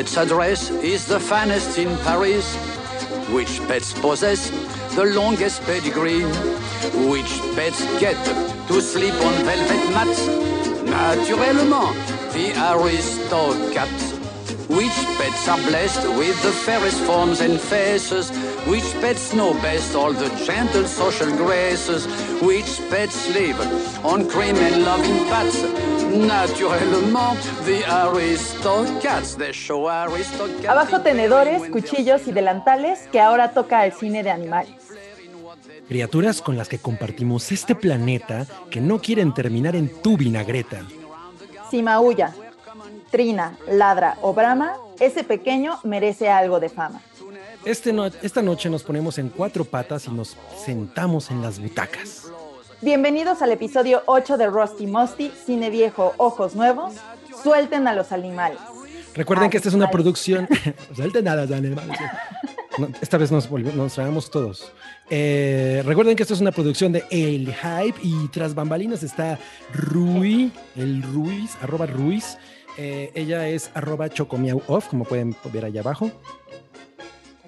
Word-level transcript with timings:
pet's 0.00 0.16
address 0.16 0.70
is 0.70 1.04
the 1.04 1.20
finest 1.20 1.76
in 1.76 1.94
Paris? 1.98 2.56
Which 3.34 3.60
pets 3.68 3.92
possess 3.92 4.48
the 4.94 5.04
longest 5.04 5.60
pedigree? 5.64 6.24
Which 7.12 7.32
pets 7.54 7.82
get 8.00 8.16
to 8.68 8.80
sleep 8.80 9.12
on 9.12 9.34
velvet 9.44 9.84
mats? 9.92 10.26
Naturellement, 10.88 11.94
the 12.32 12.48
aristocats. 12.72 14.16
Which 14.70 14.98
pets 15.18 15.46
are 15.48 15.60
blessed 15.68 16.08
with 16.16 16.42
the 16.44 16.52
fairest 16.52 17.00
forms 17.00 17.42
and 17.42 17.60
faces? 17.60 18.30
Which 18.66 18.84
pets 19.00 19.32
know 19.32 19.54
best 19.62 19.94
all 19.94 20.12
the 20.12 20.28
gentle 20.44 20.86
social 20.86 21.30
graces? 21.36 22.06
Which 22.42 22.78
pets 22.90 23.32
live 23.34 23.58
on 24.04 24.28
cream 24.28 24.54
and 24.56 24.84
loving 24.84 25.24
pats? 25.30 25.64
Naturellement, 26.10 27.38
the 27.64 27.82
aristocats, 27.88 29.36
the 29.36 29.52
show 29.52 29.88
aristocats. 29.88 30.68
Abajo 30.68 31.00
tenedores, 31.00 31.70
cuchillos 31.70 32.28
y 32.28 32.32
delantales 32.32 33.08
que 33.10 33.20
ahora 33.20 33.52
toca 33.52 33.86
el 33.86 33.92
cine 33.92 34.22
de 34.22 34.30
animales. 34.30 34.74
Criaturas 35.88 36.42
con 36.42 36.58
las 36.58 36.68
que 36.68 36.78
compartimos 36.78 37.50
este 37.52 37.74
planeta 37.74 38.46
que 38.70 38.80
no 38.80 39.00
quieren 39.00 39.32
terminar 39.32 39.74
en 39.74 39.88
tu 40.02 40.18
vinagreta. 40.18 40.82
Si 41.70 41.82
maulla, 41.82 42.34
trina, 43.10 43.56
ladra 43.68 44.18
o 44.20 44.34
brama, 44.34 44.76
ese 45.00 45.24
pequeño 45.24 45.80
merece 45.82 46.28
algo 46.28 46.60
de 46.60 46.68
fama. 46.68 47.00
Este 47.64 47.92
no- 47.92 48.06
esta 48.06 48.42
noche 48.42 48.70
nos 48.70 48.82
ponemos 48.82 49.18
en 49.18 49.28
cuatro 49.28 49.64
patas 49.64 50.06
y 50.06 50.10
nos 50.10 50.36
sentamos 50.64 51.30
en 51.30 51.42
las 51.42 51.58
butacas. 51.60 52.24
Bienvenidos 52.80 53.42
al 53.42 53.52
episodio 53.52 54.02
8 54.06 54.38
de 54.38 54.46
Rusty 54.46 54.86
Musty, 54.86 55.30
Cine 55.44 55.68
Viejo, 55.68 56.14
Ojos 56.16 56.54
Nuevos. 56.54 56.94
Suelten 57.42 57.86
a 57.86 57.94
los 57.94 58.12
animales. 58.12 58.58
Recuerden 59.14 59.50
que 59.50 59.58
esta 59.58 59.68
es 59.68 59.74
una 59.74 59.84
Animales. 59.88 59.92
producción. 60.04 60.48
Suelten 60.96 61.24
nada, 61.24 61.42
animales. 61.56 61.98
No, 62.78 62.88
esta 63.02 63.18
vez 63.18 63.30
nos, 63.30 63.48
traemos 63.92 64.30
todos. 64.30 64.72
Eh, 65.10 65.82
recuerden 65.84 66.16
que 66.16 66.22
esto 66.22 66.32
es 66.34 66.40
una 66.40 66.52
producción 66.52 66.92
de 66.92 67.04
El 67.10 67.52
Hype 67.54 67.98
y 68.02 68.28
tras 68.28 68.54
bambalinas 68.54 69.02
está 69.02 69.38
Rui, 69.74 70.50
el 70.76 71.02
Ruiz, 71.02 71.56
arroba 71.60 71.84
Ruiz. 71.86 72.38
Eh, 72.78 73.10
ella 73.14 73.46
es 73.48 73.70
arroba 73.74 74.08
chocomiau 74.08 74.62
off, 74.68 74.86
como 74.88 75.04
pueden 75.04 75.36
ver 75.52 75.66
allá 75.66 75.80
abajo. 75.82 76.10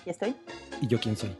Aquí 0.03 0.11
estoy. 0.11 0.34
¿Y 0.81 0.89
yo 0.89 0.98
quién 0.98 1.17
soy? 1.17 1.31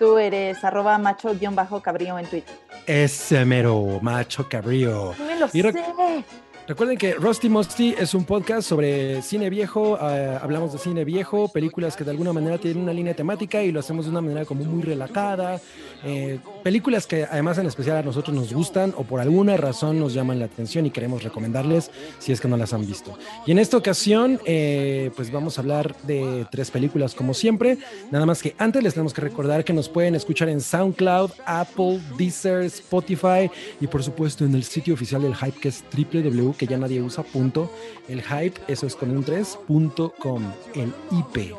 Tú 0.00 0.18
eres 0.18 0.64
arroba 0.64 0.98
macho-cabrío 0.98 2.18
en 2.18 2.26
Twitter. 2.26 2.52
Ese 2.86 3.44
mero 3.44 4.00
macho 4.02 4.48
cabrío. 4.48 5.14
Me 5.24 5.38
lo 5.38 5.46
Y 5.46 5.62
sé. 5.62 6.24
Recuerden 6.66 6.96
que 6.96 7.12
Rusty 7.12 7.50
Musty 7.50 7.94
es 7.98 8.14
un 8.14 8.24
podcast 8.24 8.66
sobre 8.66 9.20
cine 9.20 9.50
viejo. 9.50 9.98
eh, 10.00 10.38
hablamos 10.40 10.72
de 10.72 10.78
cine 10.78 11.04
viejo, 11.04 11.48
películas 11.48 11.94
que 11.94 12.04
de 12.04 12.10
alguna 12.10 12.32
manera 12.32 12.56
tienen 12.56 12.82
una 12.82 12.94
línea 12.94 13.12
temática 13.12 13.62
y 13.62 13.70
lo 13.70 13.80
hacemos 13.80 14.06
de 14.06 14.10
una 14.12 14.22
manera 14.22 14.46
como 14.46 14.64
muy 14.64 14.82
relajada. 14.82 15.60
eh, 16.06 16.38
películas 16.62 17.06
que 17.06 17.24
además 17.24 17.58
en 17.58 17.66
especial 17.66 17.98
a 17.98 18.02
nosotros 18.02 18.34
nos 18.34 18.52
gustan 18.54 18.94
o 18.96 19.04
por 19.04 19.20
alguna 19.20 19.58
razón 19.58 19.98
nos 19.98 20.14
llaman 20.14 20.38
la 20.38 20.46
atención 20.46 20.86
y 20.86 20.90
queremos 20.90 21.22
recomendarles 21.22 21.90
si 22.18 22.32
es 22.32 22.40
que 22.40 22.48
no 22.48 22.56
las 22.56 22.72
han 22.72 22.86
visto. 22.86 23.18
Y 23.44 23.52
en 23.52 23.58
esta 23.58 23.76
ocasión, 23.76 24.40
eh, 24.46 25.10
pues 25.16 25.30
vamos 25.30 25.58
a 25.58 25.60
hablar 25.60 25.94
de 26.04 26.46
tres 26.50 26.70
películas 26.70 27.14
como 27.14 27.34
siempre. 27.34 27.76
Nada 28.10 28.24
más 28.24 28.42
que 28.42 28.54
antes 28.56 28.82
les 28.82 28.94
tenemos 28.94 29.12
que 29.12 29.20
recordar 29.20 29.64
que 29.64 29.74
nos 29.74 29.90
pueden 29.90 30.14
escuchar 30.14 30.48
en 30.48 30.62
SoundCloud, 30.62 31.30
Apple, 31.44 32.00
Deezer, 32.16 32.62
Spotify 32.62 33.50
y 33.82 33.86
por 33.86 34.02
supuesto 34.02 34.46
en 34.46 34.54
el 34.54 34.64
sitio 34.64 34.94
oficial 34.94 35.20
del 35.20 35.36
Hype 35.36 35.60
que 35.60 35.68
es 35.68 35.84
www 35.94 36.53
que 36.54 36.66
ya 36.66 36.76
nadie 36.78 37.00
usa 37.02 37.22
punto. 37.24 37.70
El 38.08 38.22
hype 38.22 38.60
eso 38.68 38.86
es 38.86 38.94
con 38.96 39.10
un 39.10 39.22
3 39.24 39.58
punto 39.66 40.14
com 40.18 40.42
el 40.74 40.92
IP 41.10 41.54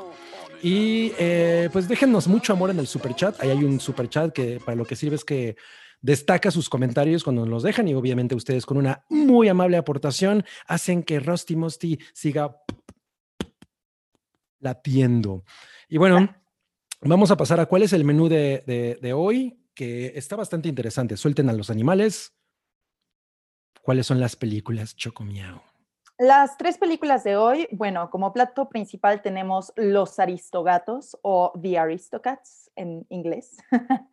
y 0.63 1.11
eh, 1.19 1.69
pues 1.71 1.87
déjennos 1.87 2.27
mucho 2.27 2.53
amor 2.53 2.69
en 2.71 2.79
el 2.79 2.87
super 2.87 3.13
chat 3.13 3.39
ahí 3.41 3.49
hay 3.51 3.63
un 3.63 3.79
super 3.79 4.07
chat 4.09 4.31
que 4.33 4.59
para 4.63 4.75
lo 4.75 4.85
que 4.85 4.95
sirve 4.95 5.15
es 5.17 5.25
que 5.25 5.57
destaca 6.01 6.49
sus 6.49 6.69
comentarios 6.69 7.23
cuando 7.23 7.41
nos 7.41 7.49
los 7.49 7.63
dejan 7.63 7.87
y 7.87 7.93
obviamente 7.93 8.35
ustedes 8.35 8.65
con 8.65 8.77
una 8.77 9.03
muy 9.09 9.47
amable 9.49 9.77
aportación 9.77 10.43
hacen 10.67 11.03
que 11.03 11.19
Rusty 11.19 11.55
Musty 11.55 11.99
siga 12.13 12.57
latiendo. 14.59 15.43
Y 15.89 15.97
bueno 15.97 16.35
vamos 17.01 17.31
a 17.31 17.37
pasar 17.37 17.59
a 17.59 17.65
cuál 17.67 17.83
es 17.83 17.93
el 17.93 18.03
menú 18.03 18.27
de- 18.29 18.97
de 19.01 19.13
hoy 19.13 19.59
que 19.75 20.13
está 20.15 20.35
bastante 20.35 20.69
interesante. 20.69 21.17
Suelten 21.17 21.49
a 21.49 21.53
los 21.53 21.69
animales 21.69 22.34
¿Cuáles 23.85 24.07
son 24.07 24.19
las 24.19 24.35
películas 24.35 24.95
Chocomiao? 24.95 25.61
Las 26.17 26.57
tres 26.57 26.79
películas 26.79 27.23
de 27.23 27.37
hoy, 27.37 27.67
bueno, 27.71 28.09
como 28.09 28.33
plato 28.33 28.67
principal 28.67 29.21
tenemos 29.21 29.71
Los 29.75 30.17
Aristogatos 30.17 31.15
o 31.21 31.53
The 31.61 31.77
Aristocats 31.77 32.71
en 32.75 33.05
inglés, 33.09 33.57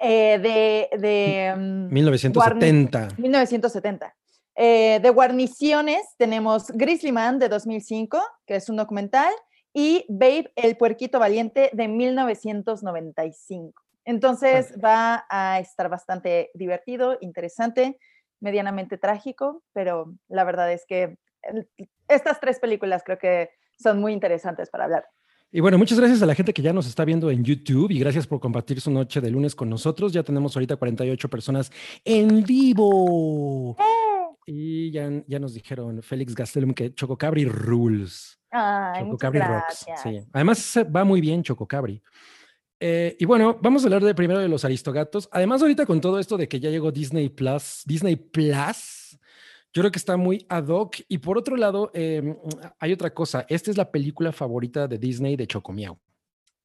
eh, 0.00 0.38
de, 0.38 0.96
de 0.96 1.54
mm, 1.56 1.92
1970. 1.92 3.08
1970. 3.18 4.14
Eh, 4.54 5.00
de 5.02 5.10
guarniciones 5.10 6.06
tenemos 6.16 6.68
Grizzly 6.68 7.10
Man 7.10 7.40
de 7.40 7.48
2005, 7.48 8.22
que 8.46 8.54
es 8.54 8.68
un 8.68 8.76
documental, 8.76 9.32
y 9.74 10.06
Babe, 10.08 10.52
el 10.54 10.76
puerquito 10.76 11.18
valiente 11.18 11.70
de 11.72 11.88
1995. 11.88 13.82
Entonces 14.04 14.72
va 14.82 15.26
a 15.28 15.58
estar 15.58 15.88
bastante 15.88 16.52
divertido, 16.54 17.18
interesante, 17.20 17.98
medianamente 18.40 18.98
trágico, 18.98 19.62
pero 19.72 20.14
la 20.28 20.44
verdad 20.44 20.72
es 20.72 20.84
que 20.86 21.16
estas 22.08 22.40
tres 22.40 22.58
películas 22.58 23.02
creo 23.04 23.18
que 23.18 23.50
son 23.78 24.00
muy 24.00 24.12
interesantes 24.12 24.70
para 24.70 24.84
hablar. 24.84 25.06
Y 25.52 25.60
bueno, 25.60 25.78
muchas 25.78 25.98
gracias 25.98 26.20
a 26.22 26.26
la 26.26 26.34
gente 26.34 26.52
que 26.52 26.60
ya 26.60 26.72
nos 26.72 26.86
está 26.86 27.04
viendo 27.04 27.30
en 27.30 27.44
YouTube 27.44 27.90
y 27.90 28.00
gracias 28.00 28.26
por 28.26 28.40
compartir 28.40 28.80
su 28.80 28.90
noche 28.90 29.20
de 29.20 29.30
lunes 29.30 29.54
con 29.54 29.70
nosotros. 29.70 30.12
Ya 30.12 30.22
tenemos 30.22 30.56
ahorita 30.56 30.76
48 30.76 31.30
personas 31.30 31.70
en 32.04 32.42
vivo. 32.42 33.76
Y 34.44 34.90
ya, 34.90 35.10
ya 35.26 35.38
nos 35.38 35.54
dijeron 35.54 36.02
Félix 36.02 36.34
Gastelum 36.34 36.74
que 36.74 36.94
Chococabri 36.94 37.46
rules. 37.46 38.38
Ay, 38.50 39.04
Chococabri 39.04 39.40
rocks. 39.40 39.86
Sí. 40.02 40.20
Además 40.32 40.78
va 40.94 41.04
muy 41.04 41.20
bien 41.20 41.42
Chococabri. 41.42 42.02
Eh, 42.78 43.16
y 43.18 43.24
bueno, 43.24 43.58
vamos 43.62 43.82
a 43.82 43.86
hablar 43.86 44.04
de 44.04 44.14
primero 44.14 44.40
de 44.40 44.48
los 44.48 44.64
Aristogatos. 44.64 45.28
Además, 45.32 45.62
ahorita 45.62 45.86
con 45.86 46.00
todo 46.00 46.18
esto 46.18 46.36
de 46.36 46.48
que 46.48 46.60
ya 46.60 46.70
llegó 46.70 46.92
Disney 46.92 47.28
Plus, 47.28 47.82
Disney 47.86 48.16
Plus, 48.16 49.18
yo 49.72 49.82
creo 49.82 49.90
que 49.90 49.98
está 49.98 50.16
muy 50.16 50.46
ad 50.48 50.68
hoc. 50.68 50.96
Y 51.08 51.18
por 51.18 51.38
otro 51.38 51.56
lado, 51.56 51.90
eh, 51.94 52.36
hay 52.78 52.92
otra 52.92 53.12
cosa. 53.12 53.46
Esta 53.48 53.70
es 53.70 53.76
la 53.76 53.90
película 53.90 54.32
favorita 54.32 54.86
de 54.88 54.98
Disney 54.98 55.36
de 55.36 55.46
Chocomiao. 55.46 55.98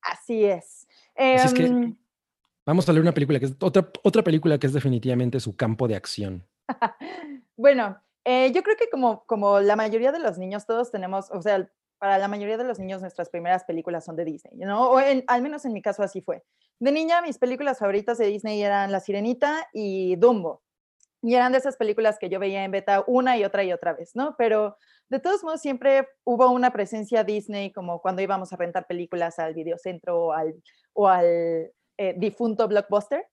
Así 0.02 0.46
es. 0.46 0.88
Así 1.16 1.48
es 1.48 1.54
que 1.54 1.66
Em, 1.66 1.96
vamos 2.66 2.88
a 2.88 2.94
leer 2.94 3.02
una 3.02 3.14
película 3.14 3.40
que 3.40 3.46
es 3.46 3.56
otra, 3.60 3.90
otra 4.04 4.24
película 4.24 4.58
que 4.58 4.68
es 4.68 4.74
definitivamente 4.74 5.40
su 5.40 5.56
campo 5.56 5.88
de 5.88 5.96
acción. 5.96 6.46
Bueno, 7.58 8.02
eh, 8.24 8.52
yo 8.56 8.64
creo 8.64 8.76
que 8.76 8.90
como, 8.90 9.24
como 9.26 9.60
la 9.60 9.76
mayoría 9.76 10.12
de 10.12 10.18
los 10.18 10.40
niños, 10.40 10.66
todos 10.66 10.90
tenemos, 10.90 11.30
o 11.30 11.44
sea, 11.44 11.70
para 12.02 12.18
la 12.18 12.28
mayoría 12.28 12.58
de 12.58 12.64
los 12.64 12.80
niños 12.80 13.02
nuestras 13.02 13.30
primeras 13.30 13.64
películas 13.64 14.04
son 14.04 14.16
de 14.16 14.26
Disney, 14.26 14.58
¿no? 14.58 14.90
O 14.90 15.00
en- 15.00 15.24
al 15.28 15.44
menos 15.44 15.66
en 15.66 15.74
mi 15.74 15.84
caso 15.84 16.02
así 16.02 16.20
fue. 16.20 16.42
De 16.80 16.92
niña 16.92 17.22
mis 17.22 17.38
películas 17.38 17.78
favoritas 17.78 18.18
de 18.18 18.26
Disney 18.26 18.64
eran 18.64 18.92
La 18.92 19.00
Sirenita 19.00 19.68
y 19.72 20.16
Dumbo. 20.16 20.64
Y 21.22 21.36
eran 21.36 21.52
de 21.52 21.60
esas 21.60 21.78
películas 21.78 22.18
que 22.18 22.28
yo 22.28 22.40
veía 22.40 22.64
en 22.64 22.72
beta 22.72 23.04
una 23.06 23.38
y 23.38 23.44
otra 23.46 23.64
y 23.64 23.72
otra 23.72 23.94
vez, 23.94 24.16
¿no? 24.16 24.34
Pero 24.36 24.78
de 25.10 25.20
todos 25.20 25.44
modos 25.44 25.62
siempre 25.62 26.08
hubo 26.24 26.50
una 26.50 26.72
presencia 26.72 27.24
Disney 27.24 27.72
como 27.72 28.02
cuando 28.02 28.24
íbamos 28.24 28.52
a 28.52 28.56
rentar 28.58 28.88
películas 28.88 29.38
al 29.38 29.54
videocentro 29.54 30.20
o 30.26 30.32
al, 30.34 30.56
o 30.94 31.08
al 31.08 31.72
eh, 31.98 32.16
difunto 32.18 32.68
Blockbuster. 32.68 33.28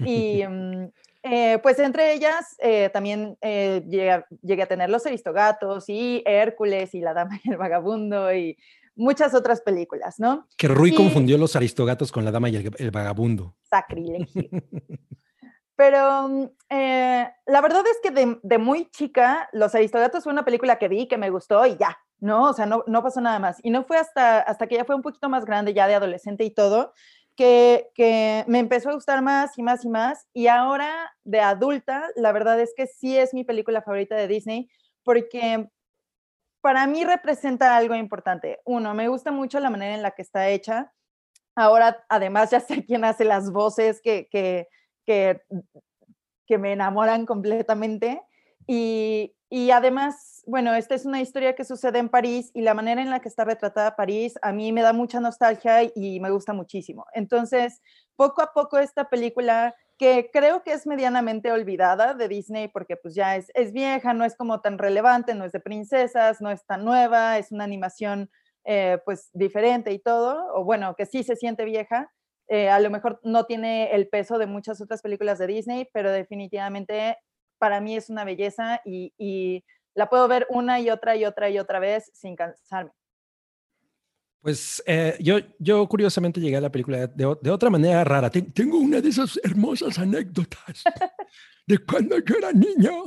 Y 0.00 0.42
mm, 0.48 0.88
eh, 1.24 1.58
pues 1.62 1.78
entre 1.78 2.12
ellas 2.12 2.54
eh, 2.58 2.90
también 2.92 3.36
eh, 3.40 3.82
llegué, 3.88 4.10
a- 4.12 4.26
llegué 4.42 4.62
a 4.62 4.66
tener 4.68 4.90
Los 4.90 5.06
Aristogatos 5.06 5.88
y 5.88 6.22
Hércules 6.26 6.94
y 6.94 7.00
La 7.00 7.14
Dama 7.14 7.40
y 7.42 7.50
el 7.50 7.56
Vagabundo 7.56 8.32
y 8.32 8.56
muchas 8.94 9.34
otras 9.34 9.60
películas, 9.62 10.20
¿no? 10.20 10.46
Que 10.56 10.68
Rui 10.68 10.90
Y- 10.90 10.94
confundió 10.94 11.36
los 11.38 11.56
Aristogatos 11.56 12.12
con 12.12 12.24
la 12.24 12.30
dama 12.30 12.48
y 12.50 12.56
el, 12.56 12.70
el 12.78 12.90
vagabundo. 12.92 13.56
Sacrilegio. 13.68 14.42
Pero 15.76 16.28
mm, 16.28 16.44
la 16.70 17.60
verdad 17.60 17.82
es 17.90 17.98
que 18.02 18.10
de, 18.12 18.38
de 18.42 18.58
muy 18.58 18.88
chica, 18.90 19.48
Los 19.52 19.74
Aristogatos 19.74 20.22
fue 20.24 20.32
una 20.32 20.44
película 20.44 20.78
que 20.78 20.88
vi, 20.88 21.08
que 21.08 21.18
me 21.18 21.30
gustó 21.30 21.66
y 21.66 21.76
ya, 21.76 21.98
¿no? 22.20 22.50
O 22.50 22.52
sea, 22.52 22.66
no, 22.66 22.84
no 22.86 23.02
pasó 23.02 23.20
nada 23.20 23.40
más. 23.40 23.58
Y 23.62 23.70
no 23.70 23.84
fue 23.84 23.96
hasta, 23.98 24.38
hasta 24.40 24.68
que 24.68 24.76
ya 24.76 24.84
fue 24.84 24.94
un 24.94 25.02
poquito 25.02 25.28
más 25.28 25.44
grande, 25.44 25.74
ya 25.74 25.88
de 25.88 25.94
adolescente 25.96 26.44
y 26.44 26.50
todo, 26.52 26.92
que, 27.36 27.90
que 27.94 28.44
me 28.46 28.58
empezó 28.58 28.90
a 28.90 28.94
gustar 28.94 29.22
más 29.22 29.58
y 29.58 29.62
más 29.62 29.84
y 29.84 29.88
más. 29.88 30.26
Y 30.32 30.46
ahora, 30.46 31.12
de 31.24 31.40
adulta, 31.40 32.08
la 32.16 32.32
verdad 32.32 32.60
es 32.60 32.72
que 32.76 32.86
sí 32.86 33.16
es 33.16 33.34
mi 33.34 33.44
película 33.44 33.82
favorita 33.82 34.16
de 34.16 34.28
Disney, 34.28 34.68
porque 35.02 35.68
para 36.60 36.86
mí 36.86 37.04
representa 37.04 37.76
algo 37.76 37.94
importante. 37.94 38.60
Uno, 38.64 38.94
me 38.94 39.08
gusta 39.08 39.30
mucho 39.30 39.60
la 39.60 39.70
manera 39.70 39.94
en 39.94 40.02
la 40.02 40.12
que 40.12 40.22
está 40.22 40.48
hecha. 40.48 40.92
Ahora, 41.54 42.04
además, 42.08 42.50
ya 42.50 42.60
sé 42.60 42.84
quién 42.86 43.04
hace 43.04 43.24
las 43.24 43.52
voces 43.52 44.00
que, 44.00 44.28
que, 44.30 44.68
que, 45.04 45.42
que 46.46 46.58
me 46.58 46.72
enamoran 46.72 47.26
completamente. 47.26 48.22
Y, 48.66 49.34
y 49.54 49.70
además, 49.70 50.42
bueno, 50.48 50.74
esta 50.74 50.96
es 50.96 51.06
una 51.06 51.20
historia 51.20 51.54
que 51.54 51.62
sucede 51.62 52.00
en 52.00 52.08
París 52.08 52.50
y 52.54 52.62
la 52.62 52.74
manera 52.74 53.00
en 53.00 53.08
la 53.08 53.20
que 53.20 53.28
está 53.28 53.44
retratada 53.44 53.94
París 53.94 54.36
a 54.42 54.50
mí 54.52 54.72
me 54.72 54.82
da 54.82 54.92
mucha 54.92 55.20
nostalgia 55.20 55.84
y 55.94 56.18
me 56.18 56.32
gusta 56.32 56.52
muchísimo. 56.52 57.06
Entonces, 57.12 57.80
poco 58.16 58.42
a 58.42 58.52
poco 58.52 58.78
esta 58.78 59.08
película 59.08 59.76
que 59.96 60.28
creo 60.32 60.64
que 60.64 60.72
es 60.72 60.88
medianamente 60.88 61.52
olvidada 61.52 62.14
de 62.14 62.26
Disney 62.26 62.66
porque 62.66 62.96
pues 62.96 63.14
ya 63.14 63.36
es, 63.36 63.52
es 63.54 63.72
vieja, 63.72 64.12
no 64.12 64.24
es 64.24 64.34
como 64.34 64.60
tan 64.60 64.76
relevante, 64.76 65.36
no 65.36 65.44
es 65.44 65.52
de 65.52 65.60
princesas, 65.60 66.40
no 66.40 66.50
es 66.50 66.66
tan 66.66 66.84
nueva, 66.84 67.38
es 67.38 67.52
una 67.52 67.62
animación 67.62 68.32
eh, 68.64 68.98
pues 69.04 69.30
diferente 69.34 69.92
y 69.92 70.00
todo, 70.00 70.48
o 70.56 70.64
bueno, 70.64 70.96
que 70.96 71.06
sí 71.06 71.22
se 71.22 71.36
siente 71.36 71.64
vieja. 71.64 72.10
Eh, 72.48 72.70
a 72.70 72.80
lo 72.80 72.90
mejor 72.90 73.20
no 73.22 73.44
tiene 73.46 73.92
el 73.94 74.08
peso 74.08 74.36
de 74.38 74.46
muchas 74.46 74.80
otras 74.80 75.00
películas 75.00 75.38
de 75.38 75.46
Disney, 75.46 75.88
pero 75.92 76.10
definitivamente 76.10 77.18
para 77.58 77.80
mí 77.80 77.96
es 77.96 78.10
una 78.10 78.24
belleza 78.24 78.80
y, 78.84 79.12
y 79.18 79.64
la 79.94 80.08
puedo 80.08 80.26
ver 80.28 80.46
una 80.50 80.80
y 80.80 80.90
otra 80.90 81.16
y 81.16 81.24
otra 81.24 81.50
y 81.50 81.58
otra 81.58 81.78
vez 81.78 82.10
sin 82.14 82.36
cansarme. 82.36 82.92
Pues 84.44 84.82
eh, 84.84 85.16
yo, 85.20 85.38
yo 85.58 85.88
curiosamente 85.88 86.38
llegué 86.38 86.56
a 86.56 86.60
la 86.60 86.70
película 86.70 87.06
de, 87.06 87.50
otra 87.50 87.70
manera 87.70 88.04
rara. 88.04 88.28
tengo 88.28 88.78
una 88.78 89.00
de 89.00 89.08
esas 89.08 89.40
hermosas 89.42 89.98
anécdotas 89.98 90.84
de 91.66 91.78
cuando 91.78 92.18
yo 92.18 92.36
era 92.36 92.52
niño. 92.52 93.04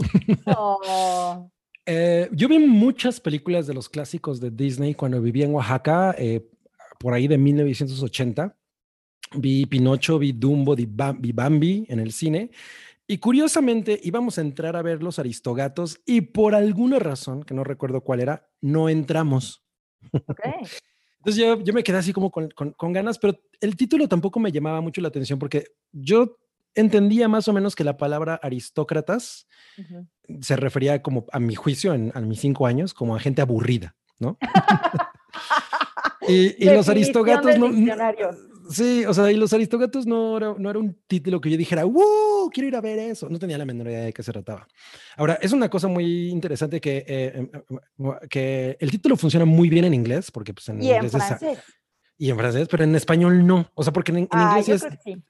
Oh. 0.47 1.51
Eh, 1.89 2.27
yo 2.33 2.49
vi 2.49 2.59
muchas 2.59 3.21
películas 3.21 3.65
de 3.65 3.73
los 3.73 3.87
clásicos 3.87 4.41
de 4.41 4.51
Disney 4.51 4.93
cuando 4.93 5.21
vivía 5.21 5.45
en 5.45 5.53
Oaxaca, 5.53 6.13
eh, 6.17 6.45
por 6.99 7.13
ahí 7.13 7.29
de 7.29 7.37
1980. 7.37 8.57
Vi 9.37 9.65
Pinocho, 9.67 10.19
vi 10.19 10.33
Dumbo, 10.33 10.75
vi 10.75 10.85
Bambi 11.31 11.85
en 11.87 12.01
el 12.01 12.11
cine. 12.11 12.51
Y 13.07 13.19
curiosamente 13.19 13.99
íbamos 14.03 14.37
a 14.37 14.41
entrar 14.41 14.75
a 14.75 14.81
ver 14.81 15.01
los 15.01 15.17
Aristogatos 15.17 16.01
y 16.05 16.21
por 16.21 16.53
alguna 16.53 16.99
razón, 16.99 17.43
que 17.43 17.53
no 17.53 17.63
recuerdo 17.63 18.01
cuál 18.01 18.19
era, 18.19 18.49
no 18.59 18.89
entramos. 18.89 19.63
Okay. 20.11 20.51
Entonces 21.19 21.43
yo, 21.43 21.61
yo 21.61 21.73
me 21.73 21.83
quedé 21.83 21.97
así 21.97 22.13
como 22.13 22.31
con, 22.31 22.49
con, 22.49 22.93
ganas, 22.93 23.17
pero 23.17 23.39
el 23.59 23.75
título 23.75 24.07
tampoco 24.07 24.39
me 24.39 24.51
llamaba 24.51 24.81
mucho 24.81 25.01
la 25.01 25.07
atención 25.07 25.39
porque 25.39 25.65
yo 25.91 26.37
entendía 26.75 27.27
más 27.27 27.47
o 27.47 27.53
menos 27.53 27.75
que 27.75 27.83
la 27.83 27.97
palabra 27.97 28.39
aristócratas 28.41 29.47
se 30.41 30.55
refería 30.55 31.01
como, 31.01 31.25
a 31.31 31.39
mi 31.39 31.55
juicio, 31.55 31.93
en, 31.93 32.11
a 32.13 32.21
mis 32.21 32.39
cinco 32.39 32.67
años, 32.67 32.93
como 32.93 33.15
a 33.15 33.19
gente 33.19 33.41
aburrida, 33.41 33.95
¿no? 34.19 34.37
y, 36.27 36.63
y 36.63 36.69
los 36.69 36.87
aristócratas 36.87 37.57
no, 37.57 37.69
Sí, 38.69 39.05
o 39.05 39.13
sea, 39.13 39.31
y 39.31 39.35
los 39.35 39.53
Aristógatos 39.53 40.05
no 40.05 40.37
era, 40.37 40.55
no 40.57 40.69
era 40.69 40.79
un 40.79 40.97
título 41.07 41.39
que 41.39 41.49
yo 41.49 41.57
dijera, 41.57 41.83
¡wow! 41.83 42.49
Quiero 42.51 42.67
ir 42.67 42.75
a 42.75 42.81
ver 42.81 42.99
eso. 42.99 43.29
No 43.29 43.39
tenía 43.39 43.57
la 43.57 43.65
menor 43.65 43.87
idea 43.87 44.01
de 44.01 44.13
qué 44.13 44.23
se 44.23 44.31
trataba. 44.31 44.67
Ahora, 45.15 45.37
es 45.41 45.51
una 45.51 45.69
cosa 45.69 45.87
muy 45.87 46.29
interesante 46.29 46.81
que, 46.81 47.05
eh, 47.07 47.31
em, 47.35 47.49
em, 47.53 48.27
que 48.29 48.77
el 48.79 48.91
título 48.91 49.17
funciona 49.17 49.45
muy 49.45 49.69
bien 49.69 49.85
en 49.85 49.93
inglés, 49.93 50.31
porque 50.31 50.53
pues 50.53 50.67
en 50.69 50.81
y 50.81 50.91
inglés 50.91 51.13
en 51.13 51.21
francés. 51.21 51.59
y 52.17 52.29
en 52.29 52.37
francés, 52.37 52.67
pero 52.69 52.83
en 52.83 52.95
español 52.95 53.45
no. 53.45 53.69
O 53.75 53.83
sea, 53.83 53.93
porque 53.93 54.11
en, 54.11 54.27
ah, 54.31 54.57
inglés 54.59 54.83
es. 54.83 54.97
Que 55.03 55.21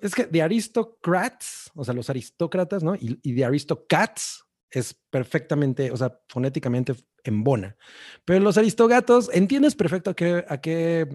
Es 0.00 0.14
que 0.14 0.26
de 0.26 0.42
aristocrats, 0.42 1.70
o 1.74 1.84
sea, 1.84 1.94
los 1.94 2.10
aristócratas, 2.10 2.82
¿no? 2.82 2.94
Y, 2.94 3.18
y 3.22 3.32
de 3.32 3.44
aristocats 3.44 4.44
es 4.70 4.94
perfectamente, 5.10 5.90
o 5.90 5.96
sea, 5.96 6.20
fonéticamente 6.28 6.94
en 7.24 7.44
bona. 7.44 7.76
Pero 8.24 8.40
los 8.40 8.58
aristogatos, 8.58 9.30
entiendes 9.32 9.74
perfecto 9.74 10.10
a 10.10 10.14
qué, 10.14 10.44
a 10.48 10.60
qué 10.60 11.06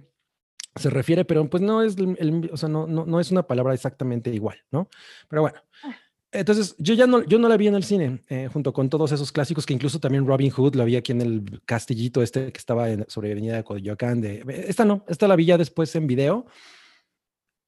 se 0.75 0.89
refiere, 0.89 1.25
pero 1.25 1.49
pues 1.49 1.61
no 1.61 1.83
es, 1.83 1.97
el, 1.97 2.49
o 2.51 2.57
sea, 2.57 2.69
no, 2.69 2.87
no, 2.87 3.05
no, 3.05 3.19
es 3.19 3.31
una 3.31 3.43
palabra 3.43 3.73
exactamente 3.73 4.33
igual, 4.33 4.57
¿no? 4.71 4.89
Pero 5.27 5.43
bueno. 5.43 5.59
Ah. 5.83 5.95
Entonces, 6.33 6.75
yo 6.79 6.95
ya 6.95 7.05
no, 7.05 7.23
yo 7.23 7.37
no 7.37 7.47
la 7.47 7.57
vi 7.57 7.67
en 7.67 7.75
el 7.75 7.83
cine, 7.83 8.23
eh, 8.27 8.49
junto 8.51 8.73
con 8.73 8.89
todos 8.89 9.11
esos 9.11 9.31
clásicos 9.31 9.67
que 9.67 9.73
incluso 9.73 9.99
también 9.99 10.25
Robin 10.25 10.49
Hood 10.49 10.73
la 10.73 10.83
vi 10.83 10.95
aquí 10.95 11.11
en 11.11 11.21
el 11.21 11.61
castillito 11.65 12.23
este 12.23 12.51
que 12.51 12.57
estaba 12.57 12.89
en, 12.89 13.05
sobre 13.07 13.31
Avenida 13.31 13.57
de 13.57 13.63
Coyoacán. 13.63 14.19
De, 14.19 14.43
esta 14.67 14.83
no, 14.83 15.05
esta 15.07 15.27
la 15.27 15.35
vi 15.35 15.45
ya 15.45 15.59
después 15.59 15.95
en 15.95 16.07
video. 16.07 16.47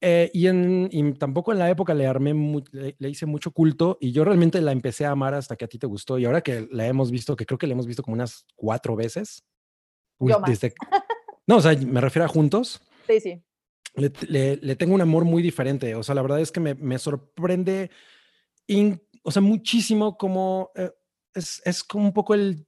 Eh, 0.00 0.30
y, 0.34 0.48
en, 0.48 0.88
y 0.90 1.12
tampoco 1.12 1.52
en 1.52 1.58
la 1.58 1.70
época 1.70 1.94
le 1.94 2.06
armé, 2.06 2.34
le, 2.72 3.08
hice 3.08 3.24
mucho 3.24 3.50
culto 3.52 3.96
y 4.00 4.12
yo 4.12 4.24
realmente 4.24 4.60
la 4.60 4.72
empecé 4.72 5.06
a 5.06 5.12
amar 5.12 5.32
hasta 5.32 5.56
que 5.56 5.64
a 5.64 5.68
ti 5.68 5.78
te 5.78 5.86
gustó. 5.86 6.18
Y 6.18 6.24
ahora 6.24 6.42
que 6.42 6.68
la 6.70 6.86
hemos 6.86 7.12
visto, 7.12 7.36
que 7.36 7.46
creo 7.46 7.58
que 7.58 7.68
la 7.68 7.72
hemos 7.72 7.86
visto 7.86 8.02
como 8.02 8.14
unas 8.14 8.46
cuatro 8.56 8.96
veces. 8.96 9.44
desde, 10.46 10.74
no, 11.46 11.56
o 11.56 11.60
sea, 11.60 11.76
me 11.76 12.00
refiero 12.00 12.24
a 12.24 12.28
juntos. 12.28 12.80
Sí, 13.06 13.20
sí. 13.20 13.42
Le, 13.96 14.76
tengo 14.76 14.94
un 14.94 15.00
amor 15.00 15.24
muy 15.24 15.42
diferente. 15.42 15.94
O 15.94 16.02
sea, 16.02 16.14
la 16.14 16.22
verdad 16.22 16.40
es 16.40 16.52
que 16.52 16.60
me, 16.60 16.98
sorprende, 16.98 17.90
o 19.22 19.30
sea, 19.30 19.42
muchísimo 19.42 20.16
como 20.16 20.70
eh, 20.74 20.90
es, 21.34 21.62
es, 21.64 21.82
como 21.82 22.04
un 22.06 22.12
poco 22.12 22.34
el 22.34 22.66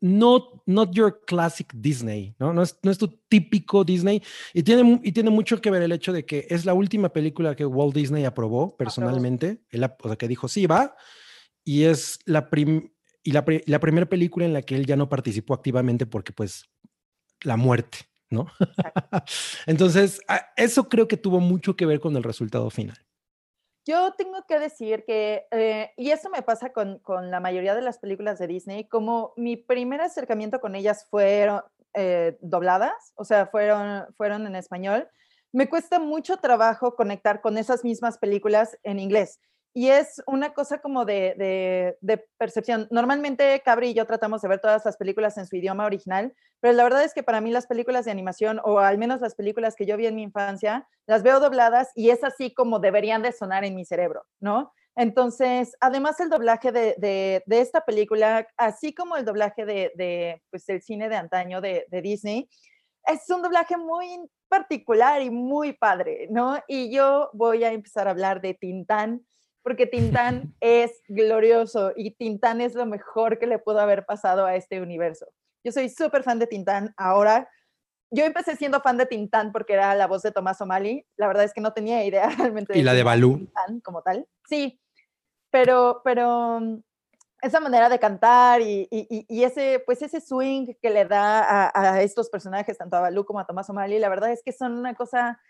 not, 0.00 0.62
not 0.66 0.92
your 0.92 1.24
classic 1.26 1.72
Disney, 1.74 2.34
¿no? 2.38 2.52
No 2.52 2.62
es, 2.62 2.78
no 2.82 2.90
es 2.90 2.98
tu 2.98 3.08
típico 3.28 3.84
Disney. 3.84 4.22
Y 4.52 4.62
tiene, 4.62 5.00
y 5.02 5.12
tiene 5.12 5.30
mucho 5.30 5.60
que 5.60 5.70
ver 5.70 5.82
el 5.82 5.92
hecho 5.92 6.12
de 6.12 6.24
que 6.24 6.46
es 6.48 6.64
la 6.64 6.74
última 6.74 7.12
película 7.12 7.56
que 7.56 7.64
Walt 7.64 7.94
Disney 7.94 8.24
aprobó 8.24 8.76
personalmente. 8.76 9.62
o 9.72 10.08
sea, 10.08 10.16
que 10.16 10.28
dijo, 10.28 10.48
sí, 10.48 10.66
va. 10.66 10.94
Y 11.64 11.84
es 11.84 12.18
la, 12.24 12.48
y 13.22 13.32
la, 13.32 13.44
la 13.66 13.80
primera 13.80 14.06
película 14.06 14.44
en 14.44 14.52
la 14.52 14.62
que 14.62 14.76
él 14.76 14.86
ya 14.86 14.96
no 14.96 15.08
participó 15.08 15.54
activamente 15.54 16.06
porque, 16.06 16.32
pues, 16.32 16.70
la 17.42 17.56
muerte. 17.56 18.11
¿No? 18.32 18.46
Entonces, 19.66 20.20
eso 20.56 20.88
creo 20.88 21.06
que 21.08 21.16
tuvo 21.16 21.40
mucho 21.40 21.76
que 21.76 21.86
ver 21.86 22.00
con 22.00 22.16
el 22.16 22.22
resultado 22.22 22.70
final. 22.70 22.96
Yo 23.84 24.12
tengo 24.12 24.44
que 24.46 24.60
decir 24.60 25.04
que, 25.04 25.46
eh, 25.50 25.90
y 25.96 26.10
eso 26.10 26.30
me 26.30 26.42
pasa 26.42 26.72
con, 26.72 27.00
con, 27.00 27.30
la 27.30 27.40
mayoría 27.40 27.74
de 27.74 27.82
las 27.82 27.98
películas 27.98 28.38
de 28.38 28.46
Disney, 28.46 28.86
como 28.86 29.32
mi 29.36 29.56
primer 29.56 30.00
acercamiento 30.00 30.60
con 30.60 30.76
ellas 30.76 31.06
fueron 31.10 31.62
eh, 31.94 32.38
dobladas, 32.40 33.12
o 33.16 33.24
sea, 33.24 33.46
fueron, 33.46 34.06
fueron 34.16 34.46
en 34.46 34.54
español, 34.54 35.08
me 35.52 35.68
cuesta 35.68 35.98
mucho 35.98 36.36
trabajo 36.36 36.94
conectar 36.94 37.40
con 37.40 37.58
esas 37.58 37.84
mismas 37.84 38.18
películas 38.18 38.78
en 38.84 38.98
inglés 39.00 39.40
y 39.74 39.88
es 39.88 40.22
una 40.26 40.52
cosa 40.52 40.80
como 40.80 41.04
de, 41.04 41.96
percepción. 42.38 42.88
Normalmente 42.90 43.60
Cabri 43.64 43.90
y 43.90 43.94
yo 43.94 44.06
tratamos 44.06 44.42
de 44.42 44.48
ver 44.48 44.60
todas 44.60 44.84
las 44.84 44.96
películas 44.96 45.38
en 45.38 45.46
su 45.46 45.56
idioma 45.56 45.86
original, 45.86 46.34
pero 46.60 46.74
la 46.74 46.84
verdad 46.84 47.04
es 47.04 47.14
que 47.14 47.22
para 47.22 47.40
mí 47.40 47.50
las 47.50 47.66
películas 47.66 48.04
de 48.04 48.10
animación, 48.10 48.60
o 48.64 48.78
al 48.78 48.98
menos 48.98 49.20
las 49.20 49.34
películas 49.34 49.74
que 49.74 49.86
yo 49.86 49.96
vi 49.96 50.06
en 50.06 50.14
mi 50.14 50.22
infancia, 50.22 50.86
las 51.06 51.22
veo 51.22 51.40
dobladas 51.40 51.90
y 51.94 52.10
es 52.10 52.22
así 52.22 52.52
como 52.52 52.80
deberían 52.80 53.22
de 53.22 53.32
sonar 53.32 53.64
en 53.64 53.74
mi 53.74 53.84
cerebro, 53.84 54.24
¿no? 54.40 54.72
Entonces, 54.94 55.74
además 55.80 56.20
el 56.20 56.28
doblaje 56.28 56.70
de, 56.70 57.42
esta 57.48 57.80
película, 57.82 58.46
así 58.58 58.94
como 58.94 59.16
el 59.16 59.24
doblaje 59.24 59.64
de, 59.64 60.42
pues, 60.50 60.68
el 60.68 60.82
cine 60.82 61.08
de 61.08 61.16
antaño 61.16 61.62
de, 61.62 61.86
de 61.88 62.02
Disney, 62.02 62.48
es 63.06 63.28
un 63.30 63.40
doblaje 63.40 63.78
muy 63.78 64.20
particular 64.48 65.22
y 65.22 65.30
muy 65.30 65.72
padre, 65.72 66.28
¿no? 66.30 66.60
Y 66.68 66.94
yo 66.94 67.30
voy 67.32 67.64
a 67.64 67.72
empezar 67.72 68.06
a 68.06 68.10
hablar 68.10 68.42
de 68.42 68.52
Tintán, 68.52 69.24
porque 69.62 69.86
Tintán 69.86 70.54
es 70.60 71.02
glorioso 71.08 71.92
y 71.96 72.12
Tintán 72.12 72.60
es 72.60 72.74
lo 72.74 72.86
mejor 72.86 73.38
que 73.38 73.46
le 73.46 73.58
pudo 73.58 73.80
haber 73.80 74.04
pasado 74.04 74.44
a 74.46 74.56
este 74.56 74.80
universo. 74.80 75.26
Yo 75.64 75.72
soy 75.72 75.88
súper 75.88 76.22
fan 76.22 76.38
de 76.38 76.46
Tintán 76.46 76.92
ahora. 76.96 77.48
Yo 78.10 78.24
empecé 78.24 78.56
siendo 78.56 78.80
fan 78.80 78.98
de 78.98 79.06
Tintán 79.06 79.52
porque 79.52 79.74
era 79.74 79.94
la 79.94 80.06
voz 80.06 80.22
de 80.22 80.32
Tomás 80.32 80.60
O'Malley. 80.60 81.06
La 81.16 81.28
verdad 81.28 81.44
es 81.44 81.54
que 81.54 81.60
no 81.60 81.72
tenía 81.72 82.04
idea 82.04 82.28
realmente. 82.38 82.76
y 82.76 82.82
la 82.82 82.94
de 82.94 83.02
Balú. 83.02 83.36
Tintán 83.38 83.80
como 83.80 84.02
tal. 84.02 84.26
Sí, 84.48 84.80
pero, 85.50 86.02
pero 86.04 86.60
mm, 86.60 86.82
esa 87.42 87.60
manera 87.60 87.88
de 87.88 87.98
cantar 87.98 88.60
y, 88.60 88.88
y, 88.90 89.44
ese, 89.44 89.82
pues 89.84 90.02
ese 90.02 90.20
swing 90.20 90.74
que 90.80 90.90
le 90.90 91.04
da 91.04 91.42
a, 91.42 91.94
a, 91.94 92.02
estos 92.02 92.30
personajes, 92.30 92.78
tanto 92.78 92.96
a 92.96 93.00
Balú 93.00 93.24
como 93.24 93.40
a 93.40 93.46
Tomás 93.46 93.68
O'Malley, 93.68 93.98
la 93.98 94.08
verdad 94.08 94.30
es 94.30 94.42
que 94.44 94.52
son 94.52 94.78
una 94.78 94.94
cosa 94.94 95.40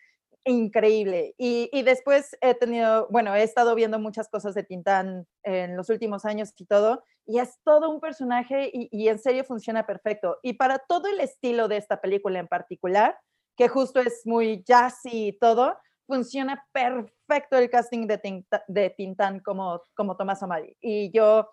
increíble. 0.45 1.35
Y, 1.39 1.83
después 1.83 2.37
he 2.41 2.55
tenido, 2.55 3.09
bueno, 3.11 3.35
he 3.35 3.43
estado 3.43 3.75
viendo 3.75 3.99
muchas 3.99 4.29
cosas 4.29 4.55
de 4.55 4.65
Tintán 4.65 5.27
en 5.45 5.77
los 5.77 5.89
últimos 5.91 6.25
años 6.25 6.53
y 6.57 6.67
todo, 6.67 7.05
y 7.27 7.39
es 7.39 7.59
todo 7.65 7.91
un 7.91 8.01
personaje 8.01 8.71
y, 8.73 9.09
en 9.09 9.19
serio 9.19 9.45
funciona 9.45 9.87
perfecto. 9.87 10.39
Y 10.43 10.55
para 10.55 10.79
todo 10.79 11.09
el 11.09 11.21
estilo 11.21 11.69
de 11.69 11.77
esta 11.77 12.01
película 12.01 12.39
en 12.39 12.49
particular, 12.49 13.19
que 13.57 13.69
justo 13.69 14.01
es 14.01 14.23
muy 14.25 14.65
jazzy 14.67 15.29
y 15.29 15.39
todo, 15.39 15.77
funciona 16.07 16.65
perfecto 16.73 17.57
el 17.57 17.71
casting 17.71 18.07
de, 18.07 18.45
de 18.67 18.91
Tintán 18.91 19.41
como, 19.41 19.83
como 19.95 20.17
Tomás 20.17 20.43
O'Malley. 20.43 20.77
Y 20.81 21.13
yo, 21.13 21.49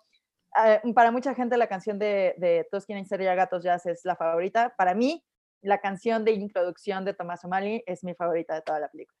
eh, 0.64 0.80
para 0.94 1.12
mucha 1.12 1.34
gente 1.34 1.56
la 1.56 1.68
canción 1.68 1.98
de, 1.98 2.34
de 2.38 2.66
Todos 2.70 2.86
quieren 2.86 3.06
ser 3.06 3.22
ya 3.22 3.34
gatos 3.34 3.62
jazz 3.62 3.86
es 3.86 4.04
la 4.04 4.16
favorita. 4.16 4.74
Para 4.76 4.94
mí, 4.94 5.24
la 5.62 5.78
canción 5.78 6.24
de 6.24 6.32
introducción 6.32 7.04
de 7.04 7.14
Tomás 7.14 7.44
O'Malley 7.44 7.82
es 7.86 8.04
mi 8.04 8.14
favorita 8.14 8.54
de 8.54 8.62
toda 8.62 8.80
la 8.80 8.88
película. 8.88 9.18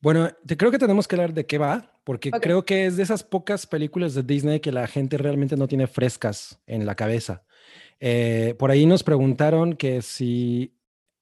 Bueno, 0.00 0.30
te, 0.44 0.56
creo 0.56 0.70
que 0.70 0.78
tenemos 0.78 1.06
que 1.06 1.14
hablar 1.14 1.32
de 1.32 1.46
qué 1.46 1.58
va, 1.58 1.92
porque 2.02 2.30
creo 2.30 2.64
que 2.64 2.86
es 2.86 2.96
de 2.96 3.04
esas 3.04 3.22
pocas 3.22 3.66
películas 3.66 4.14
de 4.14 4.22
Disney 4.22 4.58
que 4.60 4.72
la 4.72 4.86
gente 4.88 5.16
realmente 5.16 5.56
no 5.56 5.68
tiene 5.68 5.86
frescas 5.86 6.60
en 6.66 6.86
la 6.86 6.96
cabeza. 6.96 7.44
Eh, 8.00 8.56
por 8.58 8.70
ahí 8.70 8.86
nos 8.86 9.02
preguntaron 9.02 9.74
que 9.74 10.02
si... 10.02 10.76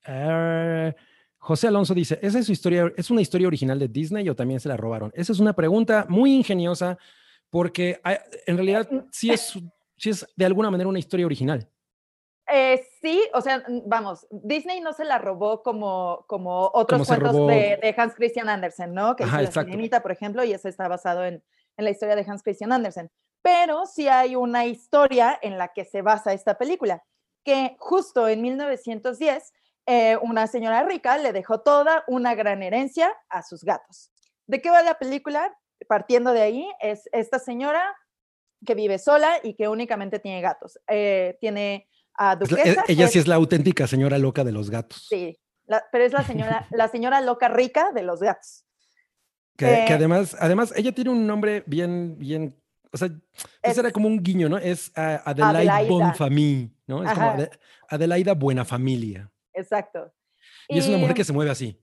Eh, 0.07 0.95
José 1.37 1.69
Alonso 1.69 1.95
dice, 1.95 2.19
¿esa 2.23 2.39
es, 2.39 2.47
su 2.47 2.53
historia, 2.53 2.93
¿es 2.97 3.11
una 3.11 3.23
historia 3.23 3.47
original 3.47 3.79
de 3.79 3.89
Disney 3.89 4.29
o 4.29 4.37
también 4.37 4.61
se 4.61 4.69
la 4.69 4.77
robaron? 4.77 5.11
Esa 5.15 5.33
es 5.33 5.41
una 5.41 5.55
pregunta 5.55 6.07
muy 6.09 6.35
ingeniosa 6.35 6.99
porque 7.49 8.01
en 8.47 8.57
realidad 8.57 8.89
sí 9.11 9.31
es 9.31 9.59
sí 10.01 10.09
es 10.09 10.27
de 10.35 10.47
alguna 10.47 10.71
manera 10.71 10.89
una 10.89 10.99
historia 10.99 11.27
original. 11.27 11.69
Eh, 12.53 12.85
sí, 13.01 13.23
o 13.33 13.41
sea, 13.41 13.63
vamos, 13.87 14.27
Disney 14.31 14.81
no 14.81 14.93
se 14.93 15.05
la 15.05 15.19
robó 15.19 15.63
como, 15.63 16.25
como 16.27 16.71
otros 16.75 17.07
cuentos 17.07 17.47
de, 17.47 17.95
Hans 17.97 18.15
Christian 18.15 18.49
Andersen, 18.49 18.93
¿no? 18.93 19.15
Que 19.15 19.25
Ajá, 19.25 19.43
hizo 19.43 19.63
La 19.63 20.03
por 20.03 20.11
ejemplo, 20.11 20.43
y 20.45 20.53
ese 20.53 20.69
está 20.69 20.89
basado 20.89 21.25
en, 21.25 21.43
en 21.77 21.85
la 21.85 21.91
historia 21.91 22.17
de 22.17 22.25
Hans 22.29 22.43
Christian 22.43 22.73
Andersen. 22.73 23.11
Pero 23.43 23.87
sí 23.87 24.09
hay 24.09 24.37
una 24.37 24.67
historia 24.67 25.39
en 25.41 25.59
la 25.59 25.69
que 25.69 25.85
se 25.85 26.03
basa 26.03 26.33
esta 26.33 26.59
película, 26.59 27.05
que 27.45 27.77
justo 27.79 28.29
en 28.29 28.43
1910 28.43 29.53
eh, 29.87 30.17
una 30.23 30.47
señora 30.47 30.85
rica 30.85 31.19
le 31.19 31.33
dejó 31.33 31.63
toda 31.63 32.05
una 32.07 32.35
gran 32.35 32.63
herencia 32.63 33.13
a 33.29 33.43
sus 33.43 33.65
gatos. 33.65 34.13
¿De 34.47 34.61
qué 34.61 34.71
va 34.71 34.83
la 34.83 34.99
película? 34.99 35.57
Partiendo 35.89 36.33
de 36.33 36.43
ahí, 36.43 36.71
es 36.81 37.09
esta 37.13 37.39
señora 37.39 37.97
que 38.67 38.75
vive 38.75 38.99
sola 38.99 39.39
y 39.43 39.55
que 39.55 39.69
únicamente 39.69 40.19
tiene 40.19 40.43
gatos. 40.43 40.79
Eh, 40.87 41.39
tiene 41.41 41.89
a 42.21 42.37
Duquesa. 42.37 42.85
ella 42.87 43.09
sí 43.09 43.19
es 43.19 43.27
la 43.27 43.37
auténtica 43.37 43.87
señora 43.87 44.19
loca 44.19 44.45
de 44.45 44.53
los 44.53 44.69
gatos. 44.69 45.07
Sí, 45.09 45.39
pero 45.91 46.05
es 46.05 46.13
la 46.13 46.23
señora, 46.23 46.67
la 46.71 46.89
señora 46.89 47.21
loca 47.23 47.49
rica 47.49 47.93
de 47.93 48.03
los 48.03 48.21
gatos. 48.21 48.67
Que, 49.57 49.87
eh, 49.87 49.87
además, 49.89 50.37
además, 50.39 50.73
ella 50.77 50.93
tiene 50.93 51.11
un 51.11 51.27
nombre 51.27 51.65
bien, 51.67 52.19
bien, 52.19 52.55
o 52.93 52.97
sea, 52.99 53.09
ese 53.63 53.81
era 53.81 53.91
como 53.91 54.07
un 54.07 54.23
guiño, 54.23 54.51
¿no? 54.51 54.59
Es 54.59 54.93
Adelaide, 54.95 55.89
Bonfamille, 55.89 56.71
¿no? 56.87 57.05
Es 57.05 57.13
como 57.13 57.37
Adelaida 57.89 58.35
Buena 58.35 58.67
Familia. 58.67 59.31
Exacto. 59.55 60.13
Y, 60.69 60.79
es 60.79 60.89
una 60.89 60.99
mujer 60.99 61.15
que 61.15 61.25
se 61.25 61.33
mueve 61.33 61.51
así. 61.51 61.83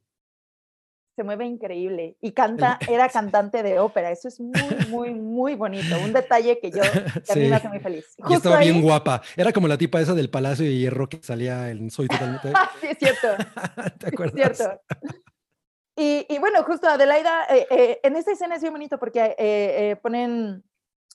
Se 1.17 1.23
mueve 1.23 1.47
increíble 1.47 2.15
y 2.21 2.31
canta, 2.31 2.77
era 2.87 3.09
cantante 3.09 3.63
de 3.63 3.79
ópera. 3.79 4.11
Eso 4.11 4.27
es 4.27 4.39
muy, 4.39 4.85
muy, 4.87 5.13
muy 5.15 5.55
bonito. 5.55 5.97
Un 5.99 6.13
detalle 6.13 6.59
que 6.59 6.69
yo, 6.69 6.81
que 7.25 7.31
a 7.31 7.35
mí 7.35 7.49
me 7.49 7.55
hace 7.55 7.69
muy 7.69 7.79
feliz. 7.79 8.05
y 8.29 8.35
estaba 8.35 8.59
bien 8.59 8.83
guapa. 8.83 9.23
Era 9.35 9.51
como 9.51 9.67
la 9.67 9.79
tipa 9.79 9.99
esa 9.99 10.13
del 10.13 10.29
Palacio 10.29 10.63
de 10.63 10.75
Hierro 10.75 11.09
que 11.09 11.17
salía 11.23 11.71
en 11.71 11.89
Soy 11.89 12.07
Totalmente. 12.07 12.53
sí, 12.81 12.87
es 12.91 12.99
cierto. 12.99 13.29
¿Te 13.97 14.07
acuerdas? 14.09 14.51
Es 14.51 14.57
cierto. 14.57 14.79
Y, 15.95 16.27
y, 16.29 16.37
bueno, 16.37 16.61
justo 16.61 16.87
Adelaida, 16.87 17.45
eh, 17.49 17.65
eh, 17.71 17.99
en 18.03 18.15
esta 18.15 18.33
escena 18.33 18.57
es 18.57 18.61
bien 18.61 18.73
bonito 18.73 18.99
porque 18.99 19.33
eh, 19.39 19.95
ponen 20.03 20.63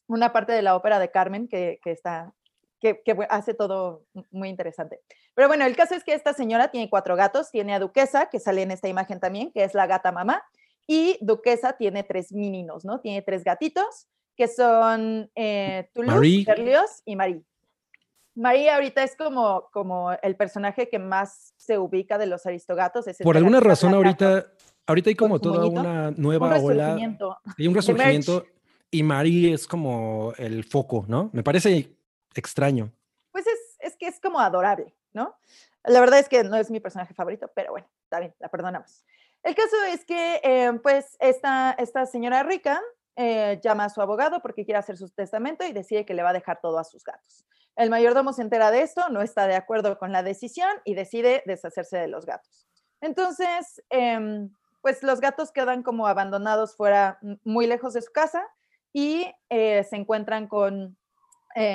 una 0.09 0.33
parte 0.33 0.51
de 0.51 0.63
la 0.63 0.75
ópera 0.75 0.99
de 0.99 1.13
Carmen 1.13 1.47
que, 1.47 1.79
que 1.81 1.93
está, 1.93 2.35
que, 2.83 3.01
que, 3.03 3.17
hace 3.31 3.55
todo 3.55 4.05
muy 4.33 4.49
interesante. 4.49 5.01
Pero 5.35 5.47
bueno, 5.47 5.65
el 5.65 5.77
caso 5.77 5.95
es 5.95 6.03
que 6.03 6.15
esta 6.15 6.35
señora 6.35 6.73
tiene 6.73 6.91
cuatro 6.91 7.15
gatos, 7.15 7.51
tiene 7.53 7.75
a 7.75 7.79
Duquesa, 7.79 8.27
que 8.27 8.41
sale 8.41 8.63
en 8.63 8.73
esta 8.73 8.89
imagen 8.89 9.21
también, 9.21 9.53
que 9.53 9.63
es 9.63 9.73
la 9.73 9.87
gata 9.87 10.11
mamá, 10.11 10.43
y 10.87 11.17
Duquesa 11.21 11.75
tiene 11.75 12.03
tres 12.03 12.33
mininos, 12.33 12.85
¿no? 12.85 13.01
Tiene 13.01 13.23
tres 13.23 13.45
gatitos, 13.45 14.09
que 14.37 14.49
son 14.49 15.31
eh, 15.37 15.89
Toulouse, 15.95 16.45
Berlioz 16.45 17.03
y 17.05 17.15
Marie. 17.15 17.45
Marie 18.35 18.71
ahorita 18.71 19.05
es 19.05 19.15
como, 19.15 19.69
como 19.73 20.11
el 20.21 20.35
personaje 20.37 20.89
que 20.89 20.99
más 20.99 21.55
se 21.57 21.79
ubica 21.79 22.19
de 22.19 22.27
los 22.27 22.47
aristogatos. 22.47 23.05
Por 23.23 23.37
alguna 23.37 23.61
razón 23.61 23.95
ahorita, 23.95 24.47
ahorita 24.87 25.11
hay 25.11 25.15
como 25.15 25.39
toda 25.39 25.67
una 25.67 26.11
nueva 26.11 26.59
un 26.59 26.65
ola. 26.65 26.95
Hay 27.59 27.69
un 27.69 27.75
resurgimiento 27.75 28.45
y 28.91 29.03
Marie 29.03 29.53
es 29.53 29.67
como 29.67 30.33
el 30.37 30.65
foco, 30.65 31.05
¿no? 31.09 31.31
Me 31.33 31.43
parece 31.43 31.95
extraño. 32.41 32.93
Pues 33.31 33.47
es, 33.47 33.77
es 33.81 33.97
que 33.97 34.07
es 34.07 34.21
como 34.21 34.41
adorable. 34.41 34.95
¿no? 35.13 35.37
La 35.85 36.01
verdad 36.01 36.19
es 36.19 36.29
que 36.29 36.45
no 36.45 36.57
es 36.57 36.71
mi 36.71 36.81
personaje 36.81 37.15
favorito, 37.15 37.51
pero 37.55 37.73
bueno, 37.73 37.89
está 38.05 38.21
bien, 38.21 38.35
la 38.39 38.49
perdonamos. 38.49 39.05
El 39.43 39.55
caso 39.55 39.77
es 39.89 40.05
que, 40.05 40.41
eh, 40.43 40.73
pues, 40.83 41.17
esta, 41.21 41.73
esta 41.73 42.07
señora 42.07 42.43
rica 42.43 42.81
eh, 43.17 43.61
llama 43.63 43.87
a 43.87 43.89
su 43.89 44.01
abogado 44.01 44.41
porque 44.41 44.65
quiere 44.65 44.79
hacer 44.79 44.97
su 44.97 45.09
testamento 45.11 45.67
y 45.67 45.73
decide 45.73 46.07
que 46.07 46.15
le 46.15 46.23
va 46.23 46.31
a 46.31 46.35
dejar 46.35 46.61
todo 46.61 46.79
a 46.79 46.85
sus 46.85 47.03
gatos. 47.03 47.45
El 47.75 47.91
mayordomo 47.91 48.33
se 48.33 48.43
entera 48.43 48.71
de 48.71 48.83
esto, 48.83 49.09
no 49.09 49.23
está 49.23 49.47
de 49.47 49.57
acuerdo 49.57 49.99
con 49.99 50.13
la 50.13 50.23
decisión 50.23 50.71
y 50.85 50.95
decide 50.95 51.43
deshacerse 51.47 51.97
de 51.97 52.07
los 52.07 52.27
gatos. 52.27 52.69
Entonces, 53.01 53.83
em, 53.91 54.51
pues 54.81 55.03
los 55.03 55.21
gatos 55.21 55.51
quedan 55.51 55.83
como 55.83 56.07
abandonados 56.07 56.77
fuera, 56.77 57.19
muy 57.45 57.67
lejos 57.67 57.95
de 57.95 58.03
su 58.03 58.13
casa 58.13 58.47
y 58.93 59.27
eh, 59.49 59.85
se 59.85 59.97
encuentran 59.97 60.47
con 60.47 60.97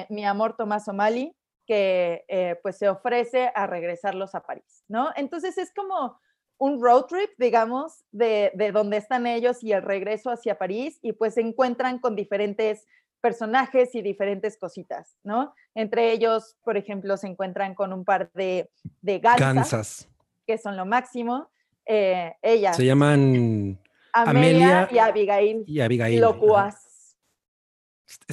mi 0.10 0.26
amor 0.26 0.56
Tomás 0.56 0.88
O'Malley, 0.88 1.36
que 1.68 2.24
eh, 2.30 2.58
pues 2.64 2.78
se 2.78 2.88
ofrece 2.88 3.52
a 3.54 3.68
regresarlos 3.68 4.34
a 4.34 4.42
París, 4.42 4.86
¿no? 4.88 5.12
Entonces 5.16 5.58
es 5.58 5.72
como 5.74 6.20
un 6.58 6.82
road 6.82 7.04
trip, 7.04 7.30
digamos, 7.38 8.06
de, 8.12 8.52
de 8.56 8.72
donde 8.72 8.98
están 8.98 9.28
ellos 9.28 9.64
y 9.64 9.74
el 9.74 9.84
regreso 9.84 10.32
hacia 10.32 10.58
París 10.58 10.98
y 11.04 11.12
pues 11.12 11.36
se 11.36 11.42
encuentran 11.42 12.00
con 12.00 12.16
diferentes 12.16 12.88
personajes 13.22 13.94
y 13.96 14.02
diferentes 14.02 14.58
cositas, 14.58 15.18
¿no? 15.24 15.54
Entre 15.76 16.12
ellos, 16.14 16.56
por 16.64 16.78
ejemplo, 16.78 17.18
se 17.18 17.28
encuentran 17.28 17.76
con 17.76 17.92
un 17.92 18.06
par 18.06 18.32
de, 18.34 18.70
de 19.02 19.20
gansas, 19.20 20.10
que 20.48 20.58
son 20.58 20.78
lo 20.78 20.86
máximo. 20.86 21.50
Eh, 21.86 22.34
ellas. 22.42 22.78
Se 22.78 22.86
llaman 22.86 23.80
Amelia, 24.14 24.88
y 24.92 24.98
Abigail. 25.00 25.64
Y 25.68 25.82
Abigail. 25.82 26.22
Locuaz. 26.22 26.87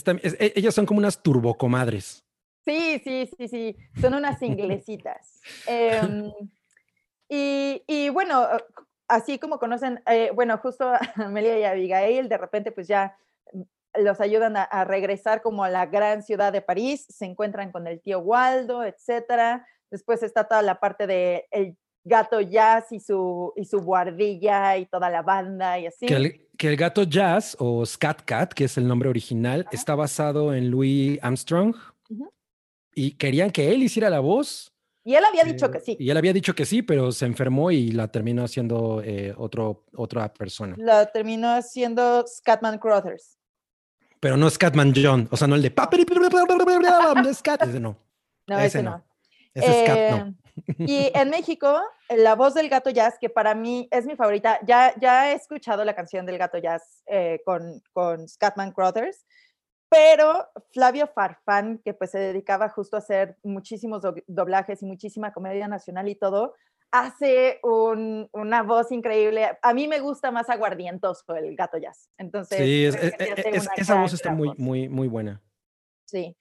E, 0.05 0.53
ellas 0.57 0.75
son 0.75 0.87
como 0.87 0.99
unas 0.99 1.23
turbocomadres. 1.23 2.25
Sí, 2.65 3.01
sí, 3.05 3.31
sí, 3.37 3.49
sí, 3.49 3.77
son 4.01 4.15
unas 4.15 4.41
inglesitas. 4.43 5.41
Em, 5.67 6.33
y, 7.29 8.09
bueno, 8.11 8.47
así 9.09 9.39
como 9.39 9.59
conocen, 9.59 10.03
eh, 10.07 10.31
bueno, 10.35 10.57
justo 10.59 10.91
Amelia 11.17 11.59
y 11.59 11.65
Abigail, 11.65 12.29
de 12.29 12.39
repente 12.39 12.73
pues 12.73 12.87
ya 12.89 13.17
los 13.97 14.21
ayudan 14.21 14.57
a, 14.57 14.85
regresar 14.85 15.43
como 15.43 15.63
a 15.63 15.69
la 15.69 15.87
gran 15.87 16.23
ciudad 16.23 16.53
de 16.53 16.63
París, 16.63 17.07
se 17.09 17.27
encuentran 17.27 17.71
con 17.71 17.87
el 17.87 18.01
tío 18.01 18.19
Waldo, 18.21 18.85
etcétera. 18.85 19.67
Después 19.91 20.23
está 20.23 20.45
toda 20.45 20.63
la 20.63 20.81
parte 20.81 21.07
de 21.07 21.47
el 21.51 21.77
gato 22.05 22.41
Jazz 22.41 22.93
y 22.93 23.01
su, 23.01 23.53
y 23.57 23.65
su 23.65 23.81
guardilla 23.81 24.77
y 24.77 24.87
toda 24.87 25.11
la 25.11 25.23
banda 25.23 25.79
y 25.79 25.87
así. 25.87 26.07
Que 26.07 26.69
el, 26.69 26.77
gato 26.77 27.03
Jazz 27.03 27.57
o 27.59 27.85
Scat 27.85 28.23
Cat, 28.25 28.53
que 28.53 28.65
es 28.65 28.77
el 28.77 28.87
nombre 28.87 29.09
original, 29.09 29.67
está 29.73 29.95
basado 29.95 30.55
en 30.55 30.71
Louis 30.71 31.19
Armstrong, 31.23 31.75
y 32.95 33.13
querían 33.13 33.51
que 33.51 33.73
él 33.73 33.83
hiciera 33.83 34.09
la 34.09 34.21
voz. 34.21 34.73
Y 35.03 35.15
él 35.15 35.25
había 35.25 35.45
dicho 35.45 35.71
que 35.71 35.81
sí. 35.81 35.97
Y 35.99 36.09
él 36.11 36.17
había 36.17 36.33
dicho 36.33 36.55
que 36.55 36.65
sí, 36.65 36.83
pero 36.83 37.11
se 37.13 37.27
enfermó 37.27 37.71
y 37.71 37.91
la 37.91 38.09
terminó 38.09 38.45
haciendo 38.45 39.03
eh, 39.05 39.35
otro, 39.37 39.85
otra 39.95 40.33
persona. 40.33 40.77
La 40.79 41.07
terminó 41.07 41.51
haciendo 41.51 42.25
Scatman 42.27 42.79
Crothers. 42.79 43.37
Pero 44.21 44.37
no 44.37 44.49
Scatman 44.49 44.95
John, 44.97 45.29
o 45.31 45.37
sea, 45.37 45.49
no 45.49 45.57
el 45.57 45.63
de 45.63 45.71
Scat, 47.35 47.63
ese 47.63 47.81
no. 47.81 47.99
No, 48.47 48.59
ese, 48.59 48.83
no. 48.83 49.05
Ese 49.53 49.67
es 49.67 49.87
Scat, 49.87 50.11
no. 50.11 50.35
Y 50.79 51.11
en 51.15 51.31
México, 51.31 51.81
la 52.09 52.35
voz 52.35 52.55
del 52.55 52.69
gato 52.69 52.91
jazz, 52.91 53.19
que 53.21 53.29
para 53.29 53.55
mí 53.55 53.89
es 53.91 54.07
mi 54.07 54.17
favorita, 54.17 54.61
ya, 54.65 54.95
ya 55.01 55.31
he 55.31 55.35
escuchado 55.35 55.85
la 55.85 55.95
canción 55.95 56.27
del 56.27 56.39
gato 56.39 56.59
jazz 56.59 57.03
eh, 57.07 57.41
con, 57.45 57.83
con 57.93 58.29
Scatman 58.29 58.73
Crothers 58.73 59.25
pero 59.95 60.49
Flavio 60.73 61.07
Farfán, 61.07 61.81
que 61.85 61.95
pues 61.95 62.11
se 62.11 62.19
dedicaba 62.19 62.69
justo 62.69 62.97
a 62.97 62.99
hacer 62.99 63.37
muchísimos 63.45 64.03
doblajes 64.27 64.83
y 64.83 64.87
muchísima 64.87 65.33
comedia 65.33 65.69
nacional 65.69 66.09
y 66.09 66.17
todo, 66.17 66.55
hace 66.91 67.61
una 67.63 68.63
voz 68.65 68.91
increíble. 68.91 69.57
A 69.63 69.73
mí 69.73 69.87
me 69.87 70.01
gusta 70.01 70.33
más 70.33 70.51
aguardientoso 70.51 71.37
el 71.37 71.55
gato 71.55 71.79
jazz. 71.79 72.11
Entonces, 72.19 72.59
sí, 72.59 72.87
e, 72.87 72.89
e, 72.89 73.61
esa 73.77 74.01
voz 74.01 74.13
está 74.13 74.33
muy, 74.33 74.53
muy, 74.59 74.89
muy 74.89 75.07
buena. 75.07 75.41
Sí. 76.07 76.37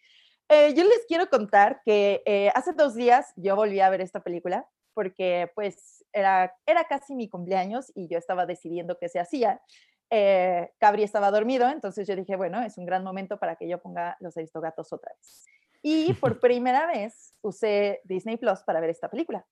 Eh, 0.56 0.76
yo 0.76 0.84
les 0.84 1.04
quiero 1.08 1.30
contar 1.32 1.82
que 1.84 2.22
eh, 2.28 2.52
hace 2.54 2.74
dos 2.74 2.94
días 2.94 3.34
yo 3.36 3.56
volví 3.56 3.80
a 3.80 3.90
ver 3.90 4.02
esta 4.02 4.20
película 4.20 4.70
porque 4.94 5.52
pues 5.56 6.06
era, 6.14 6.56
era 6.68 6.84
casi 6.84 7.16
mi 7.16 7.28
cumpleaños 7.28 7.92
y 7.96 8.08
yo 8.08 8.20
estaba 8.20 8.46
decidiendo 8.46 9.00
qué 9.00 9.10
se 9.10 9.20
hacía. 9.20 9.64
Eh, 10.12 10.70
Cabri 10.78 11.02
estaba 11.02 11.32
dormido, 11.32 11.68
entonces 11.70 12.08
yo 12.08 12.16
dije, 12.16 12.36
bueno, 12.36 12.62
es 12.62 12.78
un 12.78 12.86
gran 12.86 13.04
momento 13.04 13.40
para 13.40 13.56
que 13.56 13.68
yo 13.68 13.82
ponga 13.82 14.16
los 14.20 14.38
Aristogatos 14.38 14.94
otra 14.94 15.12
vez. 15.18 15.46
Y 15.82 16.14
por 16.14 16.40
primera 16.40 16.86
vez 16.86 17.34
usé 17.42 18.02
Disney 18.04 18.38
Plus 18.38 18.60
para 18.62 18.80
ver 18.80 18.92
esta 18.92 19.10
película. 19.10 19.48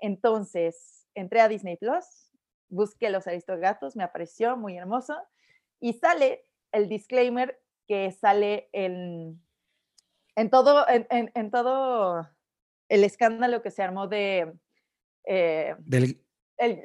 Entonces 0.00 1.06
entré 1.14 1.42
a 1.42 1.48
Disney 1.48 1.76
Plus, 1.76 2.32
busqué 2.68 3.10
los 3.10 3.28
Aristogatos, 3.28 3.94
me 3.94 4.02
apareció 4.02 4.56
muy 4.56 4.76
hermoso 4.76 5.16
y 5.78 5.92
sale 5.92 6.44
el 6.72 6.88
disclaimer 6.88 7.62
que 7.86 8.10
sale 8.10 8.68
en, 8.72 9.40
en, 10.40 10.50
todo, 10.50 10.86
en, 10.88 11.50
todo 11.50 12.28
el 12.88 13.04
escándalo 13.04 13.62
que 13.62 13.70
se 13.70 13.82
armó 13.82 14.08
de 14.08 14.52
eh, 15.26 15.76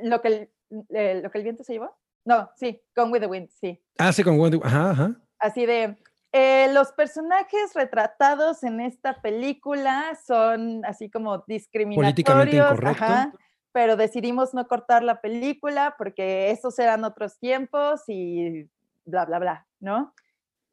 lo, 0.04 0.22
que 0.22 0.52
lo 0.70 1.32
que 1.32 1.38
el 1.38 1.44
viento 1.44 1.64
se 1.64 1.74
llevó. 1.74 1.98
No, 2.26 2.50
sí, 2.56 2.82
Gone 2.96 3.12
with 3.12 3.22
the 3.22 3.28
Wind, 3.28 3.50
sí. 3.50 3.82
Ah, 3.98 4.12
sí, 4.12 4.24
con 4.24 4.40
with 4.40 4.52
the 4.52 4.58
Wind, 4.58 4.68
ajá, 4.68 4.92
ajá. 4.92 5.22
Así 5.40 5.66
de, 5.66 5.96
eh, 6.32 6.68
los 6.74 6.92
personajes 6.92 7.74
retratados 7.74 8.64
en 8.64 8.82
esta 8.82 9.22
película 9.22 10.18
son 10.28 10.84
así 10.84 11.10
como 11.10 11.46
discriminatorios. 11.48 12.14
Políticamente 12.14 12.58
incorrecto. 12.58 13.04
Ajá, 13.04 13.34
pero 13.72 13.96
decidimos 13.96 14.54
no 14.54 14.68
cortar 14.68 15.02
la 15.04 15.22
película 15.22 15.96
porque 15.98 16.52
esos 16.52 16.78
eran 16.80 17.06
otros 17.06 17.40
tiempos 17.40 18.02
y 18.08 18.70
bla, 19.06 19.26
bla, 19.26 19.40
bla, 19.40 19.68
¿no? 19.80 20.14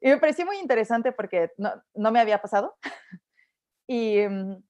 Y 0.05 0.09
me 0.09 0.17
pareció 0.17 0.45
muy 0.45 0.57
interesante 0.57 1.13
porque 1.13 1.51
no, 1.57 1.71
no 1.93 2.11
me 2.11 2.19
había 2.19 2.41
pasado. 2.41 2.75
y 3.87 4.19
mm, 4.27 4.61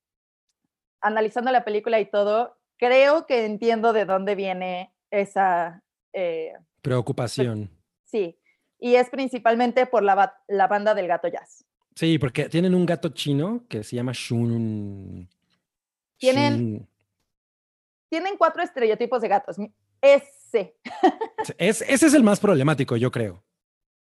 analizando 1.01 1.51
la 1.51 1.65
película 1.65 1.99
y 1.99 2.09
todo, 2.09 2.57
creo 2.77 3.25
que 3.25 3.45
entiendo 3.45 3.93
de 3.93 4.05
dónde 4.05 4.35
viene 4.35 4.93
esa... 5.11 5.81
eh, 6.13 6.53
Preocupación. 6.81 7.69
sí, 8.03 8.37
y 8.77 8.95
es 8.95 9.09
principalmente 9.09 9.85
por 9.87 10.03
la, 10.03 10.35
la 10.47 10.67
banda 10.67 10.93
del 10.93 11.07
gato 11.07 11.27
jazz. 11.29 11.65
Sí, 11.95 12.19
porque 12.19 12.49
tienen 12.49 12.75
un 12.75 12.85
gato 12.85 13.09
chino 13.09 13.65
que 13.69 13.83
se 13.83 13.95
llama 13.95 14.11
Shun. 14.13 15.29
Tienen- 16.19 16.57
Shun- 16.79 16.87
Tienen 18.09 18.37
cuatro 18.37 18.61
estereotipos 18.61 19.21
de 19.21 19.27
gatos. 19.27 19.57
Ese. 20.01 20.75
Es, 21.57 21.81
ese 21.81 22.05
es 22.07 22.13
el 22.13 22.21
más 22.23 22.39
problemático, 22.39 22.95
yo 22.97 23.09
creo. 23.09 23.43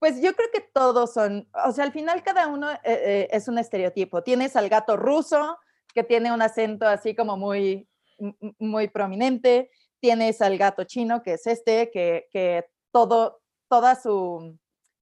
Pues 0.02 0.20
yo 0.20 0.34
creo 0.34 0.48
que 0.52 0.60
todos 0.60 1.14
son, 1.14 1.48
o 1.64 1.70
sea, 1.70 1.84
al 1.84 1.92
final 1.92 2.24
cada 2.24 2.48
uno 2.48 2.72
eh, 2.72 2.78
eh, 2.82 3.28
es 3.30 3.46
un 3.46 3.56
estereotipo. 3.56 4.24
Tienes 4.24 4.56
al 4.56 4.68
gato 4.68 4.96
ruso, 4.96 5.56
que 5.94 6.02
tiene 6.02 6.32
un 6.32 6.42
acento 6.42 6.88
así 6.88 7.14
como 7.14 7.36
muy, 7.36 7.88
muy 8.58 8.88
prominente. 8.88 9.70
Tienes 10.00 10.42
al 10.42 10.58
gato 10.58 10.82
chino, 10.82 11.22
que 11.22 11.34
es 11.34 11.46
este, 11.46 11.92
que, 11.92 12.26
que 12.32 12.64
todo, 12.90 13.42
toda 13.68 13.94
su 13.94 14.58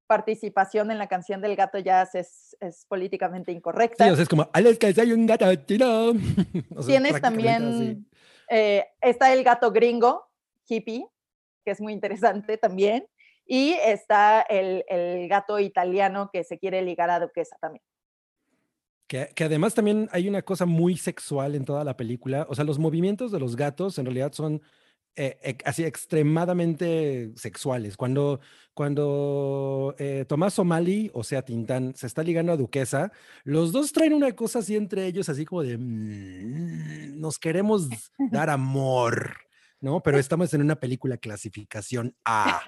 participación 0.07 0.91
en 0.91 0.99
la 0.99 1.07
canción 1.07 1.41
del 1.41 1.57
gato 1.57 1.79
jazz 1.79 2.15
es, 2.15 2.55
es 2.61 2.85
políticamente 2.85 3.53
incorrecta. 3.53 4.05
Sí, 4.05 4.11
o 4.11 4.15
sea, 4.17 4.23
es 4.25 4.29
como, 4.29 4.51
al 4.53 4.77
que 4.77 4.95
hay 5.01 5.13
un 5.13 5.25
gato 5.25 5.47
chino. 5.55 6.13
O 6.77 6.83
sea, 6.83 7.01
Tienes 7.01 7.23
también, 7.23 8.07
eh, 8.51 8.85
está 9.01 9.33
el 9.33 9.45
gato 9.45 9.73
gringo, 9.73 10.29
hippie, 10.69 11.09
que 11.65 11.71
es 11.71 11.81
muy 11.81 11.95
interesante 11.95 12.59
también. 12.59 13.07
Y 13.53 13.73
está 13.85 14.43
el, 14.43 14.85
el 14.89 15.29
gato 15.29 15.59
italiano 15.59 16.31
que 16.33 16.45
se 16.45 16.57
quiere 16.57 16.83
ligar 16.83 17.11
a 17.11 17.19
Duquesa 17.19 17.57
también. 17.61 17.83
Que, 19.09 19.33
que 19.35 19.43
además 19.43 19.75
también 19.75 20.09
hay 20.13 20.29
una 20.29 20.43
cosa 20.43 20.67
muy 20.67 20.97
sexual 20.97 21.57
en 21.57 21.65
toda 21.65 21.83
la 21.83 21.97
película. 21.97 22.47
O 22.49 22.55
sea, 22.55 22.65
los 22.65 22.79
movimientos 22.79 23.33
de 23.33 23.41
los 23.41 23.57
gatos 23.57 23.99
en 23.99 24.05
realidad 24.07 24.33
son 24.33 24.63
eh, 25.17 25.37
eh, 25.43 25.59
así 25.65 25.83
extremadamente 25.85 27.33
sexuales. 27.35 27.97
Cuando, 27.97 28.39
cuando 28.73 29.97
eh, 29.99 30.25
Tomás 30.29 30.57
O'Malley, 30.61 31.11
o 31.13 31.25
sea, 31.25 31.43
Tintán, 31.43 31.97
se 31.97 32.07
está 32.07 32.23
ligando 32.23 32.53
a 32.53 32.57
Duquesa, 32.57 33.11
los 33.43 33.73
dos 33.73 33.93
traen 33.93 34.15
una 34.15 34.31
cosa 34.37 34.61
así 34.61 34.77
entre 34.77 35.07
ellos, 35.07 35.29
así 35.29 35.45
como 35.45 35.65
de 35.65 35.77
"Mm, 35.77 37.19
nos 37.21 37.41
queremos 37.41 37.89
dar 38.31 38.49
amor, 38.49 39.39
¿no? 39.81 40.01
Pero 40.05 40.21
estamos 40.21 40.55
en 40.55 40.61
una 40.61 40.77
película 40.77 41.17
clasificación 41.17 42.15
A. 42.25 42.63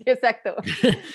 Exacto. 0.06 0.56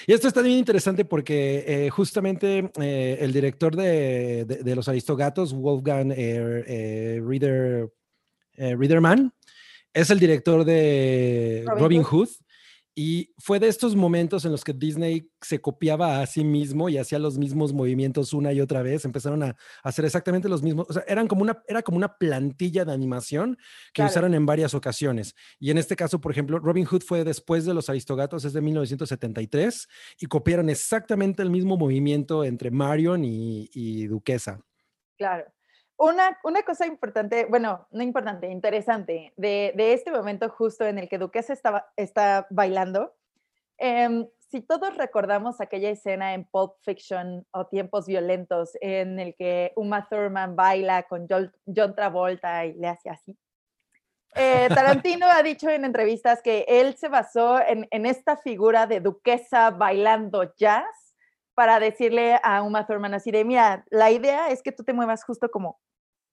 Y 0.08 0.14
esto 0.14 0.28
está 0.28 0.42
bien 0.42 0.58
interesante 0.58 1.06
porque 1.06 1.64
eh, 1.68 1.90
justamente 1.90 2.70
eh, 2.82 3.18
el 3.20 3.34
director 3.34 3.76
de, 3.76 4.46
de- 4.46 4.64
de 4.64 4.76
Los 4.76 4.88
Aristogatos, 4.88 5.54
Wolfgang 5.54 6.12
eh, 6.12 6.64
eh, 6.68 7.22
Rieder, 7.26 7.90
Riederman, 8.58 9.34
es 9.94 10.10
el 10.10 10.20
director 10.20 10.64
de 10.66 11.64
Robin 11.66 11.80
Robin, 11.82 12.04
Hood. 12.04 12.28
Hood. 12.28 12.45
Y 12.98 13.34
fue 13.38 13.60
de 13.60 13.68
estos 13.68 13.94
momentos 13.94 14.46
en 14.46 14.54
los 14.54 14.64
que 14.64 14.72
Disney 14.72 15.30
se 15.42 15.60
copiaba 15.60 16.22
a 16.22 16.26
sí 16.26 16.46
mismo 16.46 16.88
y 16.88 16.98
hacía 16.98 17.20
los 17.20 17.38
mismos 17.38 17.74
movimientos 17.74 18.32
una 18.32 18.54
y 18.54 18.62
otra 18.62 18.82
vez. 18.84 19.04
Empezaron 19.04 19.44
a 19.44 19.58
hacer 19.84 20.06
exactamente 20.06 20.48
los 20.48 20.64
mismos. 20.64 20.88
O 20.90 20.94
sea, 20.94 21.04
eran 21.06 21.28
como 21.28 21.42
una, 21.42 21.62
era 21.68 21.82
como 21.82 21.98
una 21.98 22.18
plantilla 22.18 22.86
de 22.86 22.94
animación 22.94 23.58
que 23.94 23.96
Claro. 24.02 24.12
usaron 24.12 24.34
en 24.34 24.46
varias 24.46 24.74
ocasiones. 24.74 25.36
Y 25.60 25.72
en 25.72 25.78
este 25.78 25.98
caso, 25.98 26.22
por 26.22 26.32
ejemplo, 26.32 26.58
Robin 26.60 26.86
Hood 26.86 27.04
fue 27.04 27.26
después 27.26 27.66
de 27.66 27.74
Los 27.74 27.90
Aristogatos, 27.90 28.46
es 28.46 28.54
de 28.54 28.62
1973, 28.62 29.88
y 30.22 30.26
copiaron 30.28 30.70
exactamente 30.70 31.44
el 31.44 31.50
mismo 31.50 31.76
movimiento 31.78 32.46
entre 32.46 32.72
Marion 32.72 33.26
y, 33.26 33.70
y 33.74 34.08
Duquesa. 34.08 34.62
Claro. 35.18 35.46
Una, 35.98 36.38
una 36.44 36.64
cosa 36.64 36.86
importante, 36.86 37.46
bueno, 37.46 37.88
no 37.92 38.04
importante, 38.04 38.50
interesante, 38.50 39.34
de, 39.38 39.72
de 39.76 39.94
este 39.94 40.12
momento 40.12 40.50
justo 40.50 40.86
en 40.86 41.00
el 41.00 41.08
que 41.08 41.18
Duquesa 41.18 41.54
estaba, 41.54 41.88
está 41.96 42.48
bailando, 42.50 43.14
em, 43.78 44.28
si 44.50 44.62
todos 44.62 44.96
recordamos 44.98 45.62
aquella 45.62 45.90
escena 45.90 46.34
en 46.34 46.46
Pulp 46.46 46.74
Fiction 46.84 47.46
o 47.52 47.68
Tiempos 47.68 48.08
Violentos 48.08 48.72
en 48.82 49.20
el 49.20 49.36
que 49.36 49.72
Uma 49.76 50.08
Thurman 50.08 50.56
baila 50.56 51.04
con 51.04 51.28
John, 51.30 51.52
John 51.66 51.96
Travolta 51.96 52.66
y 52.66 52.74
le 52.74 52.88
hace 52.88 53.10
así. 53.10 53.38
eh, 54.36 54.68
Tarantino 54.68 55.28
ha 55.28 55.42
dicho 55.44 55.70
en 55.70 55.86
entrevistas 55.86 56.42
que 56.42 56.66
él 56.68 56.96
se 56.98 57.08
basó 57.08 57.60
en, 57.60 57.88
en 57.90 58.06
esta 58.06 58.36
figura 58.38 58.86
de 58.86 59.00
duquesa 59.00 59.72
bailando 59.72 60.54
jazz 60.56 61.05
para 61.56 61.80
decirle 61.80 62.38
a 62.44 62.62
Uma 62.62 62.86
Thurman 62.86 63.14
así 63.14 63.32
de, 63.32 63.44
mira, 63.46 63.86
la 63.90 64.12
idea 64.12 64.50
es 64.50 64.62
que 64.62 64.72
tú 64.72 64.84
te 64.84 64.94
muevas 64.94 65.24
justo 65.24 65.50
como, 65.50 65.80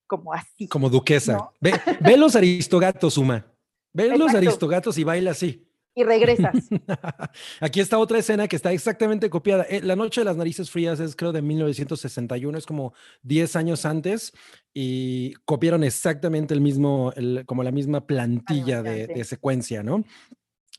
como 0.06 0.32
así. 0.34 0.68
Como 0.68 0.90
Duquesa. 0.90 1.34
¿No? 1.34 1.52
Ve, 1.60 1.72
ve 2.00 2.16
los 2.16 2.36
Aristogatos, 2.36 3.16
Uma. 3.16 3.46
Ve 3.94 4.16
los. 4.16 4.34
Aristogatos 4.34 4.98
y 4.98 5.04
baila 5.04 5.30
así. 5.30 5.66
Y 5.94 6.04
regresas. 6.04 6.54
Aquí 7.60 7.78
está 7.80 7.98
otra 7.98 8.18
escena 8.18 8.48
que 8.48 8.56
está 8.56 8.72
exactamente 8.72 9.28
copiada. 9.28 9.64
Eh, 9.68 9.82
La 9.82 9.94
Noche 9.94 10.22
de 10.22 10.24
las 10.24 10.38
Narices 10.38 10.70
Frías 10.70 10.98
es 11.00 11.14
creo 11.14 11.32
de 11.32 11.42
1961, 11.42 12.56
es 12.56 12.64
como 12.64 12.94
10 13.22 13.56
años 13.56 13.84
antes 13.84 14.32
y 14.72 15.34
copiaron 15.44 15.84
exactamente 15.84 16.54
el 16.54 16.62
mismo, 16.62 17.12
el- 17.14 17.44
como 17.44 17.62
la 17.62 17.72
misma 17.72 18.06
plantilla 18.06 18.82
de, 18.82 19.06
de 19.06 19.24
secuencia, 19.24 19.82
¿no? 19.82 20.02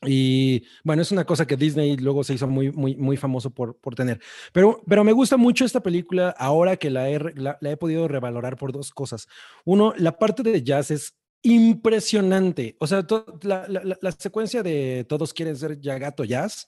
Y 0.02 0.64
bueno, 0.82 1.02
es 1.02 1.12
una 1.12 1.24
cosa 1.24 1.46
que 1.46 1.56
Disney 1.56 1.96
luego 1.96 2.24
se 2.24 2.34
hizo 2.34 2.46
muy, 2.48 2.70
muy, 2.72 2.96
muy 2.96 3.16
famoso 3.16 3.50
por, 3.50 3.76
por 3.78 3.94
tener. 3.94 4.20
Pero, 4.52 4.82
pero 4.86 5.04
me 5.04 5.12
gusta 5.12 5.36
mucho 5.36 5.64
esta 5.64 5.82
película 5.82 6.30
ahora 6.38 6.76
que 6.76 6.90
la 6.90 7.08
he, 7.08 7.18
la- 7.36 7.56
la 7.60 7.70
he 7.70 7.76
podido 7.76 8.08
revalorar 8.08 8.56
por 8.56 8.72
dos 8.72 8.90
cosas. 8.90 9.28
Uno, 9.64 9.94
la 9.96 10.18
parte 10.18 10.42
de 10.42 10.62
jazz 10.62 10.90
es 10.90 11.16
impresionante. 11.42 12.76
O 12.80 12.86
sea, 12.86 13.06
to- 13.06 13.38
la, 13.42 13.66
la- 13.68 13.96
la- 14.00 14.12
secuencia 14.12 14.62
de 14.62 15.04
Todos 15.08 15.32
quieren 15.32 15.56
ser 15.56 15.80
ya 15.80 15.98
gato 15.98 16.24
jazz 16.24 16.66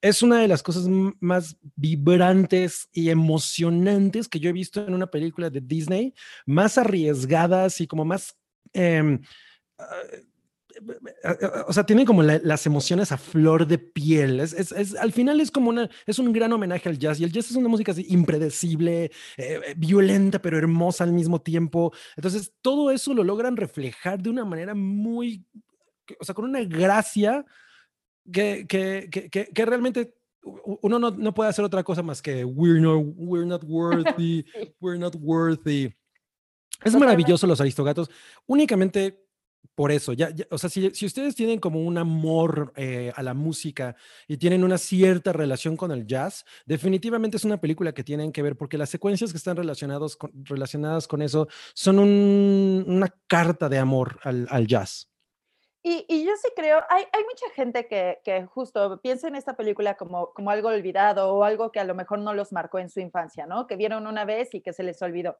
es 0.00 0.20
una 0.20 0.40
de 0.40 0.48
las 0.48 0.64
cosas 0.64 0.88
más 1.20 1.56
vibrantes 1.76 2.88
y 2.92 3.10
emocionantes 3.10 4.26
que 4.28 4.40
yo 4.40 4.50
he 4.50 4.52
visto 4.52 4.84
en 4.84 4.94
una 4.94 5.06
película 5.06 5.48
de 5.48 5.60
Disney, 5.60 6.12
más 6.44 6.76
arriesgadas 6.76 7.80
y 7.80 7.86
como 7.86 8.04
más... 8.04 8.36
ah, 9.78 9.84
o 11.68 11.72
sea, 11.72 11.84
tienen 11.84 12.04
como 12.06 12.22
la- 12.22 12.40
las 12.42 12.66
emociones 12.66 13.12
a 13.12 13.18
flor 13.18 13.66
de 13.66 13.78
piel. 13.78 14.40
Es, 14.40 14.52
es- 14.52 14.72
es- 14.72 14.94
al 14.96 15.12
final 15.12 15.40
es 15.40 15.50
como 15.50 15.70
una, 15.70 15.88
es 16.06 16.18
un 16.18 16.32
gran 16.32 16.52
homenaje 16.52 16.88
al 16.88 16.98
jazz 16.98 17.20
y 17.20 17.24
el 17.24 17.32
jazz 17.32 17.50
es 17.50 17.56
una 17.56 17.68
música 17.68 17.92
así 17.92 18.06
impredecible, 18.08 19.04
eh, 19.04 19.10
eh, 19.36 19.74
violenta, 19.76 20.40
pero 20.40 20.58
hermosa 20.58 21.04
al 21.04 21.12
mismo 21.12 21.40
tiempo. 21.40 21.92
Entonces, 22.16 22.52
todo 22.62 22.90
eso 22.90 23.14
lo 23.14 23.24
logran 23.24 23.56
reflejar 23.56 24.22
de 24.22 24.30
una 24.30 24.44
manera 24.44 24.74
muy, 24.74 25.44
o 26.18 26.24
sea, 26.24 26.34
con 26.34 26.44
una 26.46 26.62
gracia 26.64 27.44
que, 28.30 28.66
que, 28.68 29.08
que, 29.10 29.30
que- 29.52 29.64
realmente 29.66 30.14
uno 30.44 30.98
no, 30.98 31.10
no 31.12 31.32
puede 31.34 31.50
hacer 31.50 31.64
otra 31.64 31.84
cosa 31.84 32.02
más 32.02 32.20
que 32.20 32.44
we're 32.44 32.80
not, 32.80 33.00
we're 33.16 33.46
not 33.46 33.62
worthy, 33.64 34.44
we're 34.80 34.98
not 34.98 35.14
worthy. 35.20 35.92
Es 36.84 36.94
maravilloso 36.96 37.46
los 37.46 37.60
aristogatos, 37.60 38.10
únicamente 38.46 39.24
por 39.74 39.90
eso, 39.90 40.12
ya, 40.12 40.28
o 40.50 40.58
sea, 40.58 40.68
si, 40.68 40.90
si 40.90 41.06
ustedes 41.06 41.34
tienen 41.34 41.58
como 41.58 41.80
un 41.80 41.96
amor 41.96 42.72
eh, 42.76 43.10
a 43.16 43.22
la 43.22 43.32
música 43.32 43.96
y 44.28 44.36
tienen 44.36 44.64
una 44.64 44.76
cierta 44.76 45.32
relación 45.32 45.76
con 45.76 45.92
el 45.92 46.06
jazz, 46.06 46.44
definitivamente 46.66 47.38
es 47.38 47.44
una 47.44 47.58
película 47.60 47.92
que 47.92 48.04
tienen 48.04 48.32
que 48.32 48.42
ver 48.42 48.56
porque 48.56 48.76
las 48.76 48.90
secuencias 48.90 49.30
que 49.32 49.38
están 49.38 49.56
relacionados 49.56 50.18
relacionadas 50.34 51.08
con 51.08 51.22
eso 51.22 51.48
son 51.74 51.98
un- 51.98 52.84
una 52.86 53.14
carta 53.26 53.68
de 53.68 53.78
amor 53.78 54.18
al, 54.24 54.46
al 54.50 54.66
jazz. 54.66 55.08
Y, 55.84 56.04
y 56.08 56.24
yo 56.24 56.32
sí 56.40 56.48
creo, 56.54 56.78
hay, 56.90 57.04
hay 57.12 57.22
mucha 57.24 57.52
gente 57.56 57.88
que, 57.88 58.18
que 58.24 58.44
justo 58.46 59.00
piensa 59.00 59.26
en 59.26 59.34
esta 59.36 59.56
película 59.56 59.96
como, 59.96 60.32
como 60.32 60.50
algo 60.50 60.68
olvidado 60.68 61.32
o 61.34 61.44
algo 61.44 61.72
que 61.72 61.80
a 61.80 61.84
lo 61.84 61.94
mejor 61.94 62.18
no 62.20 62.34
los 62.34 62.52
marcó 62.52 62.78
en 62.78 62.88
su 62.90 63.00
infancia, 63.00 63.46
¿no? 63.46 63.66
Que 63.66 63.76
vieron 63.76 64.06
una 64.06 64.24
vez 64.24 64.54
y 64.54 64.60
que 64.60 64.72
se 64.72 64.82
les 64.84 65.02
olvidó. 65.02 65.38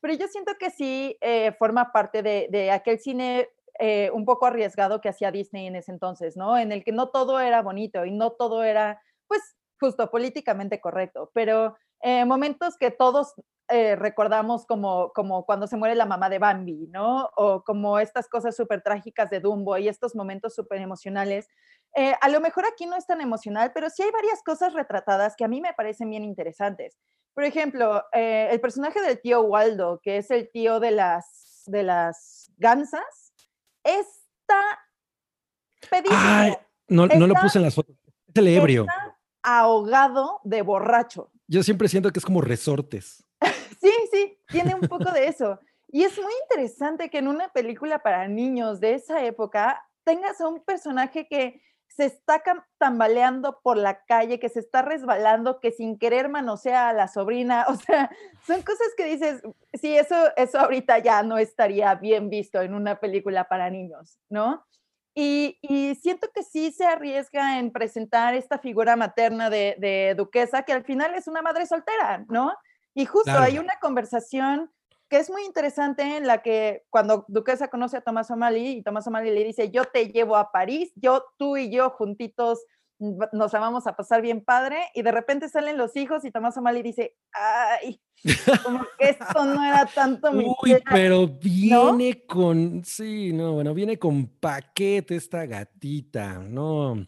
Pero 0.00 0.14
yo 0.14 0.26
siento 0.28 0.52
que 0.58 0.70
sí 0.70 1.16
eh, 1.20 1.52
forma 1.58 1.92
parte 1.92 2.22
de, 2.22 2.48
de 2.50 2.70
aquel 2.70 2.98
cine 2.98 3.48
eh, 3.78 4.10
un 4.12 4.24
poco 4.24 4.46
arriesgado 4.46 5.00
que 5.00 5.08
hacía 5.08 5.30
Disney 5.30 5.66
en 5.66 5.76
ese 5.76 5.92
entonces, 5.92 6.36
¿no? 6.36 6.56
En 6.56 6.72
el 6.72 6.82
que 6.82 6.92
no 6.92 7.10
todo 7.10 7.40
era 7.40 7.60
bonito 7.62 8.04
y 8.06 8.10
no 8.10 8.32
todo 8.32 8.64
era, 8.64 9.02
pues, 9.28 9.42
justo 9.78 10.10
políticamente 10.10 10.80
correcto, 10.80 11.30
pero 11.34 11.76
eh, 12.00 12.24
momentos 12.24 12.78
que 12.78 12.90
todos 12.90 13.34
eh, 13.68 13.96
recordamos 13.96 14.64
como, 14.64 15.12
como 15.12 15.44
cuando 15.44 15.66
se 15.66 15.76
muere 15.76 15.94
la 15.94 16.06
mamá 16.06 16.30
de 16.30 16.38
Bambi, 16.38 16.86
¿no? 16.88 17.28
O 17.36 17.62
como 17.64 17.98
estas 17.98 18.28
cosas 18.28 18.56
súper 18.56 18.82
trágicas 18.82 19.28
de 19.28 19.40
Dumbo 19.40 19.76
y 19.76 19.88
estos 19.88 20.14
momentos 20.14 20.54
súper 20.54 20.80
emocionales. 20.80 21.48
A 22.20 22.28
lo 22.28 22.42
mejor 22.42 22.66
aquí 22.66 22.84
no 22.84 22.94
es 22.94 23.06
tan 23.06 23.22
emocional, 23.22 23.72
pero 23.74 23.88
sí 23.88 24.02
hay 24.02 24.10
varias 24.10 24.42
cosas 24.42 24.74
retratadas 24.74 25.34
que 25.34 25.44
a 25.44 25.48
mí 25.48 25.62
me 25.62 25.72
parecen 25.72 26.10
bien 26.10 26.24
interesantes. 26.24 26.98
Por 27.32 27.44
ejemplo, 27.44 28.04
el 28.12 28.60
personaje 28.60 29.00
del 29.00 29.18
tío 29.18 29.40
Waldo, 29.40 29.98
que 30.02 30.18
es 30.18 30.30
el 30.30 30.50
tío 30.50 30.78
de 30.78 30.90
las, 30.90 31.62
de 31.66 31.84
las 31.84 32.52
gansas, 32.58 33.25
está 33.86 34.60
pedísimo. 35.90 36.18
Ay, 36.18 36.54
no, 36.88 37.06
no 37.06 37.26
lo 37.26 37.34
puse 37.34 37.58
en 37.58 37.64
las 37.64 37.74
fotos. 37.74 37.96
Es 38.26 38.36
el 38.36 38.48
ebrio. 38.48 38.82
Está 38.82 39.18
ahogado 39.42 40.40
de 40.44 40.62
borracho. 40.62 41.30
Yo 41.46 41.62
siempre 41.62 41.88
siento 41.88 42.12
que 42.12 42.18
es 42.18 42.24
como 42.24 42.40
resortes. 42.40 43.24
sí, 43.80 43.92
sí, 44.12 44.38
tiene 44.48 44.74
un 44.74 44.82
poco 44.82 45.10
de 45.12 45.28
eso. 45.28 45.60
Y 45.88 46.02
es 46.02 46.18
muy 46.18 46.32
interesante 46.42 47.08
que 47.08 47.18
en 47.18 47.28
una 47.28 47.48
película 47.48 48.00
para 48.00 48.26
niños 48.26 48.80
de 48.80 48.94
esa 48.94 49.24
época 49.24 49.82
tengas 50.04 50.40
a 50.40 50.48
un 50.48 50.64
personaje 50.64 51.28
que 51.28 51.62
se 51.96 52.04
está 52.04 52.42
tambaleando 52.78 53.60
por 53.62 53.78
la 53.78 54.04
calle, 54.04 54.38
que 54.38 54.50
se 54.50 54.60
está 54.60 54.82
resbalando, 54.82 55.60
que 55.60 55.72
sin 55.72 55.98
querer 55.98 56.28
manosea 56.28 56.90
a 56.90 56.92
la 56.92 57.08
sobrina. 57.08 57.64
O 57.76 57.76
sea, 57.76 58.10
son 58.46 58.62
cosas 58.62 58.88
que 58.96 59.04
dices, 59.04 59.42
sí, 59.74 59.96
eso, 59.96 60.14
eso 60.36 60.58
ahorita 60.58 60.98
ya 60.98 61.22
no 61.22 61.38
estaría 61.38 61.94
bien 61.94 62.28
visto 62.28 62.60
en 62.60 62.74
una 62.74 63.00
película 63.00 63.44
para 63.44 63.70
niños, 63.70 64.18
¿no? 64.28 64.64
Y, 65.18 65.58
siento 66.02 66.28
que 66.34 66.42
sí 66.42 66.72
se 66.72 66.84
arriesga 66.84 67.58
en 67.58 67.70
presentar 67.70 68.34
esta 68.34 68.58
figura 68.58 68.96
materna 68.96 69.48
de, 69.48 70.14
duquesa, 70.16 70.62
que 70.62 70.74
al 70.74 70.84
final 70.84 71.14
es 71.14 71.26
una 71.26 71.40
madre 71.40 71.64
soltera, 71.64 72.26
¿no? 72.28 72.52
Y 72.94 73.06
justo 73.06 73.32
hay 73.32 73.58
una 73.58 73.78
conversación 73.80 74.70
que 75.08 75.18
es 75.18 75.30
muy 75.30 75.44
interesante 75.44 76.16
en 76.16 76.26
la 76.26 76.42
que 76.42 76.84
cuando 76.90 77.24
Duquesa 77.28 77.68
conoce 77.68 77.96
a 77.96 78.00
Tomás 78.00 78.30
O'Malley 78.30 78.78
y 78.78 78.82
Tomás 78.82 79.06
O'Malley 79.06 79.32
le 79.32 79.44
dice, 79.44 79.70
yo 79.70 79.84
te 79.84 80.08
llevo 80.08 80.36
a 80.36 80.50
París, 80.50 80.92
yo, 80.96 81.24
tú 81.36 81.56
y 81.56 81.70
yo 81.70 81.90
juntitos 81.90 82.64
nos 82.98 83.52
vamos 83.52 83.86
a 83.86 83.94
pasar 83.94 84.22
bien 84.22 84.42
padre 84.42 84.78
y 84.94 85.02
de 85.02 85.12
repente 85.12 85.48
salen 85.48 85.76
los 85.76 85.96
hijos 85.96 86.24
y 86.24 86.30
Tomás 86.30 86.56
O'Malley 86.56 86.82
dice, 86.82 87.14
ay, 87.32 88.00
como 88.64 88.84
que 88.98 89.10
esto 89.10 89.44
no 89.44 89.62
era 89.62 89.86
tanto 89.86 90.32
mi 90.32 90.46
Uy, 90.62 90.82
pero 90.90 91.28
viene 91.28 92.24
con, 92.26 92.82
sí, 92.84 93.32
no, 93.32 93.52
bueno, 93.52 93.74
viene 93.74 93.98
con 93.98 94.26
paquete 94.26 95.16
esta 95.16 95.44
gatita, 95.44 96.38
no. 96.38 97.06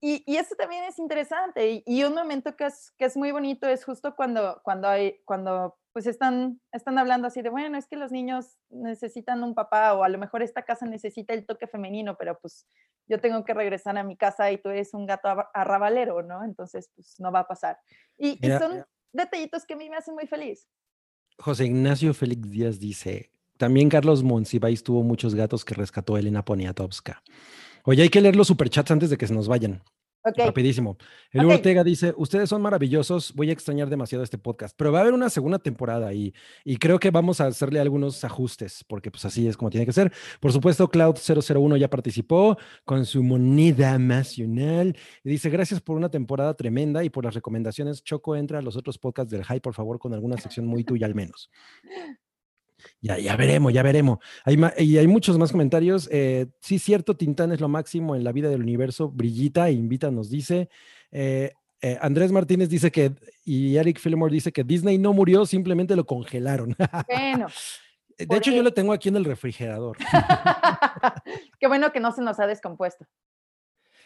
Y, 0.00 0.24
y 0.26 0.36
eso 0.36 0.56
también 0.56 0.84
es 0.84 0.98
interesante 0.98 1.70
y, 1.70 1.82
y, 1.86 2.02
un 2.02 2.14
momento 2.14 2.56
que 2.56 2.66
es, 2.66 2.90
que 2.98 3.04
es 3.04 3.16
muy 3.16 3.30
bonito 3.30 3.68
es 3.68 3.84
justo 3.84 4.16
cuando, 4.16 4.60
cuando, 4.64 4.88
hay, 4.88 5.20
cuando 5.24 5.78
pues 5.92 6.06
están, 6.06 6.60
están 6.72 6.98
hablando 6.98 7.26
así 7.26 7.42
de, 7.42 7.50
bueno, 7.50 7.76
es 7.76 7.86
que 7.86 7.96
los 7.96 8.10
niños 8.10 8.56
necesitan 8.70 9.42
un 9.44 9.54
papá 9.54 9.94
o 9.94 10.04
a 10.04 10.08
lo 10.08 10.18
mejor 10.18 10.42
esta 10.42 10.62
casa 10.62 10.86
necesita 10.86 11.34
el 11.34 11.44
toque 11.44 11.66
femenino, 11.66 12.16
pero 12.18 12.38
pues 12.40 12.66
yo 13.06 13.20
tengo 13.20 13.44
que 13.44 13.54
regresar 13.54 13.98
a 13.98 14.04
mi 14.04 14.16
casa 14.16 14.50
y 14.50 14.58
tú 14.58 14.70
eres 14.70 14.94
un 14.94 15.06
gato 15.06 15.28
arrabalero, 15.52 16.22
¿no? 16.22 16.44
Entonces, 16.44 16.90
pues 16.94 17.16
no 17.18 17.30
va 17.30 17.40
a 17.40 17.48
pasar. 17.48 17.78
Y, 18.16 18.38
son 18.58 18.84
detallitos 19.12 19.66
que 19.66 19.74
a 19.74 19.76
mí 19.76 19.90
me 19.90 19.96
hacen 19.96 20.14
muy 20.14 20.26
feliz. 20.26 20.66
José 21.38 21.66
Ignacio 21.66 22.14
Félix 22.14 22.50
Díaz 22.50 22.78
dice, 22.78 23.30
también 23.58 23.88
Carlos 23.88 24.22
Monsiváis 24.22 24.82
tuvo 24.82 25.02
muchos 25.02 25.34
gatos 25.34 25.64
que 25.64 25.74
rescató 25.74 26.16
Elena 26.16 26.44
Poniatowska. 26.44 27.22
Oye, 27.84 28.02
hay 28.02 28.08
que 28.08 28.20
leer 28.20 28.36
los 28.36 28.46
superchats 28.46 28.90
antes 28.90 29.10
de 29.10 29.18
que 29.18 29.26
se 29.26 29.34
nos 29.34 29.48
vayan. 29.48 29.82
Rapidísimo. 30.24 30.96
El 31.32 31.46
Ortega 31.46 31.82
dice, 31.82 32.14
ustedes 32.16 32.48
son 32.48 32.62
maravillosos, 32.62 33.32
voy 33.34 33.50
a 33.50 33.52
extrañar 33.52 33.88
demasiado 33.90 34.22
este 34.22 34.38
podcast, 34.38 34.74
pero 34.76 34.92
va 34.92 34.98
a 34.98 35.02
haber 35.02 35.14
una 35.14 35.28
segunda 35.30 35.58
temporada 35.58 36.12
y, 36.12 36.32
y 36.64 36.76
creo 36.76 37.00
que 37.00 37.10
vamos 37.10 37.40
a 37.40 37.46
hacerle 37.46 37.80
algunos 37.80 38.22
ajustes, 38.24 38.84
porque 38.86 39.10
pues 39.10 39.24
así 39.24 39.48
es 39.48 39.56
como 39.56 39.70
tiene 39.70 39.86
que 39.86 39.92
ser. 39.92 40.12
Por 40.40 40.52
supuesto, 40.52 40.88
Cloud001 40.88 41.76
ya 41.76 41.90
participó 41.90 42.56
con 42.84 43.04
su 43.04 43.22
moneda 43.22 43.98
nacional 43.98 44.96
y 45.24 45.30
dice, 45.30 45.50
gracias 45.50 45.80
por 45.80 45.96
una 45.96 46.10
temporada 46.10 46.54
tremenda 46.54 47.02
y 47.02 47.10
por 47.10 47.24
las 47.24 47.34
recomendaciones. 47.34 48.02
Choco, 48.04 48.36
entra 48.36 48.58
a 48.58 48.62
los 48.62 48.76
otros 48.76 48.98
podcasts 48.98 49.30
del 49.30 49.44
High, 49.44 49.60
por 49.60 49.74
favor, 49.74 49.98
con 49.98 50.14
alguna 50.14 50.36
sección 50.36 50.66
muy 50.66 50.84
tuya 50.84 51.06
al 51.06 51.14
menos. 51.14 51.50
Ya, 53.00 53.18
ya 53.18 53.36
veremos, 53.36 53.72
ya 53.72 53.82
veremos. 53.82 54.18
Hay 54.44 54.58
y 54.78 54.98
hay 54.98 55.06
muchos 55.06 55.38
más 55.38 55.52
comentarios. 55.52 56.08
Eh, 56.12 56.46
sí, 56.60 56.78
cierto, 56.78 57.16
Tintán 57.16 57.52
es 57.52 57.60
lo 57.60 57.68
máximo 57.68 58.14
en 58.14 58.24
la 58.24 58.32
vida 58.32 58.48
del 58.48 58.62
universo. 58.62 59.10
Brillita, 59.10 59.70
invita, 59.70 60.10
nos 60.10 60.30
dice. 60.30 60.68
Eh, 61.10 61.52
eh, 61.80 61.98
Andrés 62.00 62.30
Martínez 62.30 62.68
dice 62.68 62.92
que, 62.92 63.12
y 63.44 63.76
Eric 63.76 63.98
Fillmore 63.98 64.32
dice 64.32 64.52
que 64.52 64.62
Disney 64.62 64.98
no 64.98 65.12
murió, 65.12 65.44
simplemente 65.46 65.96
lo 65.96 66.06
congelaron. 66.06 66.76
Bueno. 67.08 67.46
De 68.18 68.36
hecho, 68.36 68.52
yo 68.52 68.62
lo 68.62 68.72
tengo 68.72 68.92
aquí 68.92 69.08
en 69.08 69.16
el 69.16 69.24
refrigerador. 69.24 69.96
Qué 71.58 71.66
bueno 71.66 71.90
que 71.92 71.98
no 71.98 72.12
se 72.12 72.22
nos 72.22 72.38
ha 72.38 72.46
descompuesto. 72.46 73.06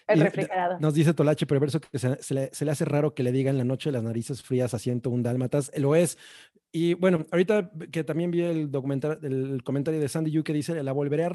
El 0.07 0.21
refrigerador. 0.21 0.81
Nos 0.81 0.95
dice 0.95 1.15
Tolache 1.15 1.47
Perverso 1.47 1.81
que 1.81 1.99
se, 1.99 2.35
le, 2.35 2.71
hace 2.71 2.85
raro 2.85 3.15
que 3.15 3.23
le 3.23 3.33
digan 3.33 3.59
la 3.59 3.65
noche 3.65 3.91
las 3.91 4.03
narices 4.03 4.43
frías 4.43 4.73
a 4.75 4.79
101 4.79 5.23
dálmatas. 5.23 5.73
Lo 5.77 5.97
es. 5.97 6.17
Y 6.71 6.95
bueno, 6.95 7.27
ahorita 7.31 7.71
que 7.91 8.05
también 8.05 8.31
vi 8.31 8.43
el 8.43 8.71
documental, 8.71 9.19
el 9.23 9.63
comentario 9.65 10.01
de 10.01 10.09
Sandy 10.09 10.31
Yu 10.31 10.45
que 10.45 10.53
dice, 10.53 10.83
la 10.83 10.93
volveré 10.93 11.25
a, 11.25 11.33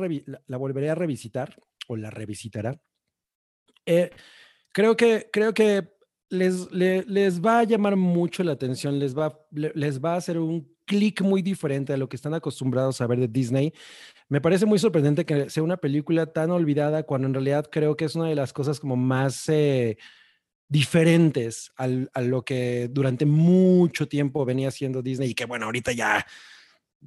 la, 0.48 0.58
volveré 0.58 0.90
a 0.90 0.96
revisitar 0.96 1.58
o 1.88 1.96
la 1.96 2.10
revisitará. 2.10 2.80
Eh, 3.86 4.12
creo 4.72 4.96
que, 4.96 5.30
creo 5.32 5.54
que 5.54 5.90
les, 6.30 6.72
les, 6.72 7.42
va 7.42 7.60
a 7.60 7.64
llamar 7.64 7.96
mucho 7.98 8.44
la 8.44 8.54
atención, 8.54 9.00
les 9.00 9.18
va, 9.18 9.38
les 9.52 10.00
va 10.00 10.14
a 10.14 10.18
hacer 10.18 10.40
un 10.40 10.72
clic 10.86 11.22
muy 11.22 11.42
diferente 11.42 11.94
a 11.94 11.98
lo 11.98 12.08
que 12.08 12.16
están 12.16 12.34
acostumbrados 12.34 13.02
a 13.02 13.08
ver 13.08 13.20
de 13.20 13.28
Disney. 13.28 13.74
Me 14.32 14.40
parece 14.40 14.66
muy 14.66 14.80
sorprendente 14.80 15.26
que 15.26 15.50
sea 15.50 15.62
una 15.62 15.76
película 15.76 16.26
tan 16.26 16.52
olvidada 16.52 17.04
cuando 17.04 17.28
en 17.28 17.34
realidad 17.34 17.68
creo 17.70 17.98
que 17.98 18.06
es 18.06 18.16
una 18.16 18.30
de 18.30 18.36
las 18.36 18.54
cosas 18.54 18.80
como 18.80 18.96
más 18.96 19.50
eh, 19.50 19.98
diferentes 20.70 21.74
al, 21.76 22.10
a 22.14 22.22
lo 22.22 22.46
que 22.46 22.88
durante 22.90 23.26
mucho 23.26 24.08
tiempo 24.08 24.46
venía 24.46 24.70
haciendo 24.70 25.02
Disney 25.02 25.32
y 25.32 25.34
que 25.34 25.44
bueno, 25.44 25.66
ahorita 25.66 25.92
ya 25.92 26.26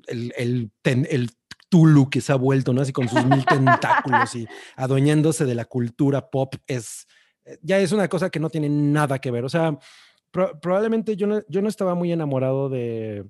el, 0.06 0.34
el, 0.36 0.70
el 0.84 1.30
Tulu 1.70 2.10
que 2.10 2.20
se 2.20 2.30
ha 2.30 2.36
vuelto, 2.36 2.74
¿no? 2.74 2.82
Así 2.82 2.92
con 2.92 3.08
sus 3.08 3.24
mil 3.24 3.42
tentáculos 3.46 4.34
y 4.34 4.46
adueñándose 4.76 5.46
de 5.46 5.54
la 5.54 5.64
cultura 5.64 6.28
pop 6.28 6.56
es, 6.66 7.06
eh, 7.46 7.56
ya 7.62 7.78
es 7.78 7.92
una 7.92 8.06
cosa 8.06 8.28
que 8.28 8.38
no 8.38 8.50
tiene 8.50 8.68
nada 8.68 9.18
que 9.18 9.30
ver. 9.30 9.46
O 9.46 9.48
sea, 9.48 9.78
probablemente 10.30 11.16
yo 11.16 11.26
no, 11.26 11.40
yo 11.48 11.62
no 11.62 11.70
estaba 11.70 11.94
muy 11.94 12.12
enamorado 12.12 12.68
de 12.68 13.24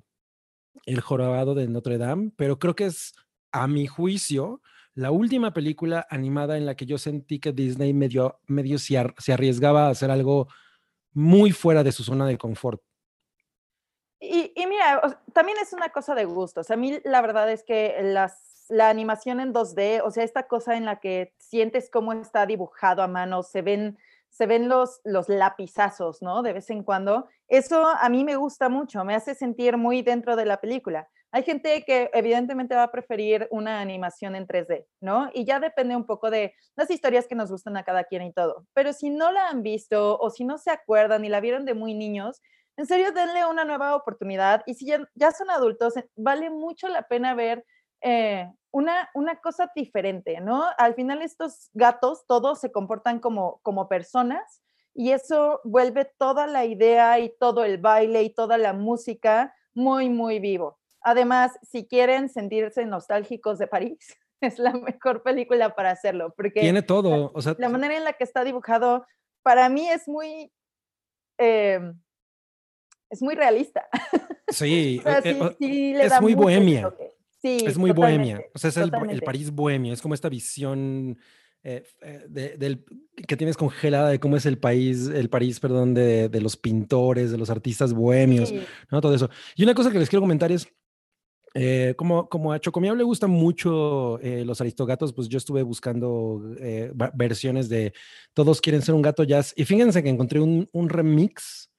El 0.85 0.99
Jorobado 0.99 1.55
de 1.55 1.69
Notre 1.69 1.97
Dame, 1.97 2.31
pero 2.35 2.59
creo 2.59 2.75
que 2.75 2.87
es 2.87 3.13
a 3.55 3.67
mi 3.67 3.87
juicio, 3.87 4.61
la 4.95 5.11
última 5.11 5.53
película 5.53 6.05
animada 6.09 6.57
en 6.57 6.65
la 6.65 6.75
que 6.75 6.85
yo 6.85 6.97
sentí 6.97 7.39
que 7.39 7.53
Disney 7.53 7.93
medio, 7.93 8.39
medio 8.47 8.77
se, 8.77 8.97
arriesgaba 9.31 9.87
a 9.87 9.89
hacer 9.91 10.11
algo 10.11 10.47
muy 11.13 11.51
fuera 11.51 11.81
de 11.83 11.93
su 11.93 12.03
zona 12.03 12.25
de 12.27 12.37
confort. 12.37 12.81
Y, 14.19 14.51
mira, 14.67 15.21
también 15.33 15.57
es 15.61 15.71
una 15.71 15.89
cosa 15.89 16.15
de 16.15 16.25
gustos. 16.25 16.69
A 16.69 16.75
mí 16.75 16.99
la 17.03 17.21
verdad 17.21 17.49
es 17.49 17.63
que 17.63 17.97
las, 18.01 18.65
la 18.67 18.89
animación 18.89 19.39
en 19.39 19.53
2D, 19.53 20.01
o 20.03 20.11
sea, 20.11 20.23
esta 20.23 20.47
cosa 20.47 20.75
en 20.75 20.85
la 20.85 20.99
que 20.99 21.33
sientes 21.37 21.89
cómo 21.89 22.11
está 22.11 22.45
dibujado 22.45 23.03
a 23.03 23.07
mano, 23.07 23.43
se 23.43 23.61
ven, 23.61 23.97
se 24.29 24.47
ven 24.47 24.67
los, 24.67 24.99
los 25.05 25.29
lapizazos, 25.29 26.21
¿no? 26.21 26.41
De 26.41 26.53
vez 26.53 26.69
en 26.69 26.83
cuando. 26.83 27.29
Eso 27.47 27.87
a 27.87 28.09
mí 28.09 28.25
me 28.25 28.35
gusta 28.35 28.67
mucho, 28.67 29.05
me 29.05 29.15
hace 29.15 29.35
sentir 29.35 29.77
muy 29.77 30.01
dentro 30.01 30.35
de 30.35 30.45
la 30.45 30.59
película. 30.59 31.07
Hay 31.35 31.43
gente 31.43 31.83
que 31.83 32.09
evidentemente 32.13 32.75
va 32.75 32.83
a 32.83 32.91
preferir 32.91 33.49
una 33.51 33.81
animación 33.81 34.37
en 34.37 34.47
3D, 34.47 34.85
¿no? 35.01 35.29
Y 35.33 35.43
ya 35.43 35.59
depende 35.59 35.93
un 35.93 36.05
poco 36.05 36.31
de 36.31 36.53
las 36.77 36.89
historias 36.89 37.27
que 37.27 37.35
nos 37.35 37.51
gustan 37.51 37.75
a 37.75 37.83
cada 37.83 38.05
quien 38.05 38.21
y 38.21 38.31
todo. 38.31 38.65
Pero 38.73 38.93
si 38.93 39.09
no 39.09 39.33
la 39.33 39.49
han 39.49 39.61
visto 39.61 40.17
o 40.17 40.29
si 40.29 40.45
no 40.45 40.57
se 40.57 40.71
acuerdan 40.71 41.25
y 41.25 41.27
la 41.27 41.41
vieron 41.41 41.65
de 41.65 41.73
muy 41.73 41.93
niños, 41.93 42.41
en 42.77 42.85
serio, 42.85 43.11
denle 43.11 43.45
una 43.45 43.65
nueva 43.65 43.97
oportunidad. 43.97 44.63
Y 44.65 44.75
si 44.75 44.85
ya, 44.85 45.31
son 45.31 45.49
adultos, 45.49 45.97
eh, 45.97 46.09
vale 46.15 46.49
mucho 46.49 46.87
la 46.87 47.01
pena 47.01 47.35
ver 47.35 47.65
eh, 47.99 48.49
una, 48.71 49.09
una 49.13 49.35
cosa 49.41 49.69
diferente, 49.75 50.39
¿no? 50.39 50.63
Al 50.77 50.95
final 50.95 51.21
estos 51.21 51.69
gatos 51.73 52.25
todos 52.29 52.61
se 52.61 52.71
comportan 52.71 53.19
como, 53.19 53.59
como 53.61 53.89
personas 53.89 54.61
y 54.93 55.11
eso 55.11 55.59
vuelve 55.65 56.09
toda 56.17 56.47
la 56.47 56.63
idea 56.63 57.19
y 57.19 57.35
todo 57.37 57.65
el 57.65 57.77
baile 57.77 58.23
y 58.23 58.29
toda 58.29 58.57
la 58.57 58.71
música 58.71 59.53
muy, 59.73 60.07
muy 60.07 60.39
vivo. 60.39 60.79
Además, 61.05 61.51
si 61.61 61.85
quieren 61.85 62.29
sentirse 62.29 62.83
nostálgicos 62.85 63.59
de 63.59 63.67
París, 63.67 64.17
es 64.41 64.59
la 64.59 64.73
mejor 64.73 65.23
película 65.23 65.75
para 65.75 65.91
hacerlo, 65.91 66.33
porque 66.35 66.61
tiene 66.61 66.81
todo, 66.81 67.31
o 67.33 67.41
sea, 67.41 67.55
la 67.59 67.69
manera 67.69 67.95
en 67.95 68.03
la 68.03 68.13
que 68.13 68.23
está 68.23 68.43
dibujado 68.43 69.05
para 69.43 69.69
mí 69.69 69.87
es 69.87 70.07
muy 70.07 70.51
em, 71.37 71.97
es 73.09 73.21
muy 73.21 73.35
realista. 73.35 73.87
Sí, 74.47 75.01
es 75.05 76.21
muy 76.21 76.35
bohemia. 76.35 76.93
Sí, 77.41 77.57
es 77.65 77.77
muy 77.77 77.91
bohemia. 77.91 78.41
O 78.53 78.59
sea, 78.59 78.69
es 78.69 78.77
el, 78.77 78.91
el, 79.09 79.21
París 79.21 79.51
bohemio. 79.51 79.93
Es 79.93 80.01
como 80.01 80.13
esta 80.13 80.29
visión 80.29 81.17
eh, 81.63 81.83
eh, 82.01 82.25
del, 82.27 82.85
que 83.27 83.37
tienes 83.37 83.57
congelada 83.57 84.09
de 84.09 84.19
cómo 84.19 84.37
es 84.37 84.45
el 84.45 84.57
país, 84.57 85.07
el 85.07 85.29
París, 85.29 85.59
perdón, 85.59 85.93
de, 85.93 86.29
de 86.29 86.41
los 86.41 86.57
pintores, 86.57 87.31
de 87.31 87.37
los 87.37 87.49
artistas 87.49 87.93
bohemios, 87.93 88.53
¿no? 88.91 89.01
Todo 89.01 89.15
eso. 89.15 89.29
Y 89.55 89.63
una 89.63 89.73
cosa 89.73 89.91
que 89.91 89.99
les 89.99 90.09
quiero 90.09 90.21
comentar 90.21 90.51
es, 90.51 90.67
eh, 91.57 91.93
como, 91.95 92.27
como 92.27 92.51
a 92.51 92.59
Chocomía 92.59 92.93
le 92.93 93.03
gustan 93.03 93.29
mucho 93.29 94.19
eh, 94.19 94.43
los 94.43 94.59
aristogatos, 94.59 95.13
pues 95.13 95.29
yo 95.29 95.37
estuve 95.37 95.63
buscando 95.63 96.41
eh, 96.59 96.91
versiones 97.13 97.69
de 97.69 97.93
Todos 98.33 98.59
quieren 98.59 98.81
ser 98.81 98.93
un 98.93 99.01
gato 99.01 99.23
jazz. 99.23 99.53
Y 99.55 99.63
fíjense 99.63 100.03
que 100.03 100.09
encontré 100.09 100.41
un, 100.41 100.89
remix 100.89 101.71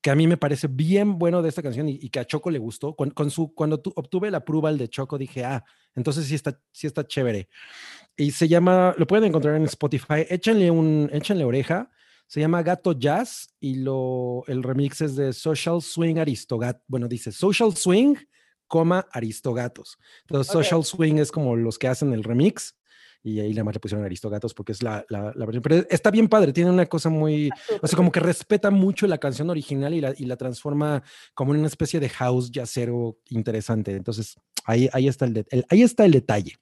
que 0.00 0.10
a 0.10 0.14
mí 0.14 0.26
me 0.26 0.38
parece 0.38 0.66
bien 0.66 1.18
bueno 1.18 1.42
de 1.42 1.50
esta 1.50 1.62
canción 1.62 1.90
y, 1.90 2.08
que 2.08 2.20
a 2.20 2.24
Choco 2.24 2.50
le 2.50 2.58
gustó. 2.58 2.96
Con, 2.96 3.30
su, 3.30 3.52
cuando 3.52 3.82
obtuve 3.96 4.30
la 4.30 4.46
prueba 4.46 4.72
de 4.72 4.88
Choco, 4.88 5.18
dije, 5.18 5.44
ah, 5.44 5.62
entonces 5.94 6.24
sí 6.24 6.34
está, 6.34 6.58
sí 6.72 6.86
está 6.86 7.06
chévere. 7.06 7.50
Y 8.16 8.30
se 8.30 8.48
llama, 8.48 8.94
lo 8.96 9.06
pueden 9.06 9.26
encontrar 9.26 9.56
en 9.56 9.64
Spotify. 9.64 10.24
Échenle, 10.30 10.70
un, 10.70 11.10
échenle 11.12 11.44
oreja. 11.44 11.90
Se 12.26 12.40
llama 12.40 12.62
Gato 12.62 12.92
Jazz 12.92 13.54
y 13.60 13.74
lo, 13.74 14.44
el 14.46 14.62
remix 14.62 15.02
es 15.02 15.16
de 15.16 15.34
Social 15.34 15.82
Swing 15.82 16.16
Aristogat. 16.16 16.80
Bueno, 16.86 17.08
dice 17.08 17.30
Social 17.30 17.76
Swing, 17.76 18.16
coma 18.68 19.06
Aristogatos. 19.10 19.98
Entonces, 20.22 20.52
Social 20.52 20.84
Swing 20.84 21.16
es 21.16 21.32
como 21.32 21.56
los 21.56 21.78
que 21.78 21.88
hacen 21.88 22.12
el 22.12 22.22
remix 22.22 22.76
y 23.22 23.40
ahí 23.40 23.52
la 23.52 23.64
más 23.64 23.74
le 23.74 23.80
pusieron 23.80 24.04
Aristogatos 24.04 24.54
porque 24.54 24.72
es 24.72 24.82
la, 24.82 25.04
la, 25.08 25.32
versión. 25.34 25.62
Pero 25.62 25.84
está 25.90 26.10
bien 26.10 26.28
padre, 26.28 26.52
tiene 26.52 26.70
una 26.70 26.86
cosa 26.86 27.08
muy, 27.08 27.50
o 27.82 27.86
sea, 27.86 27.96
como 27.96 28.12
que 28.12 28.20
respeta 28.20 28.70
mucho 28.70 29.06
la 29.06 29.18
canción 29.18 29.50
original 29.50 29.92
y 29.94 30.00
la, 30.00 30.14
y 30.16 30.24
la 30.26 30.36
transforma 30.36 31.02
como 31.34 31.52
en 31.52 31.60
una 31.60 31.68
especie 31.68 32.00
de 32.00 32.08
house 32.08 32.50
jazzero 32.50 33.18
interesante. 33.30 33.92
Entonces, 33.92 34.36
ahí, 34.64 34.88
ahí, 34.92 35.08
está 35.08 35.24
el, 35.24 35.44
ahí 35.68 35.82
está 35.82 36.04
el 36.04 36.12
detalle. 36.12 36.54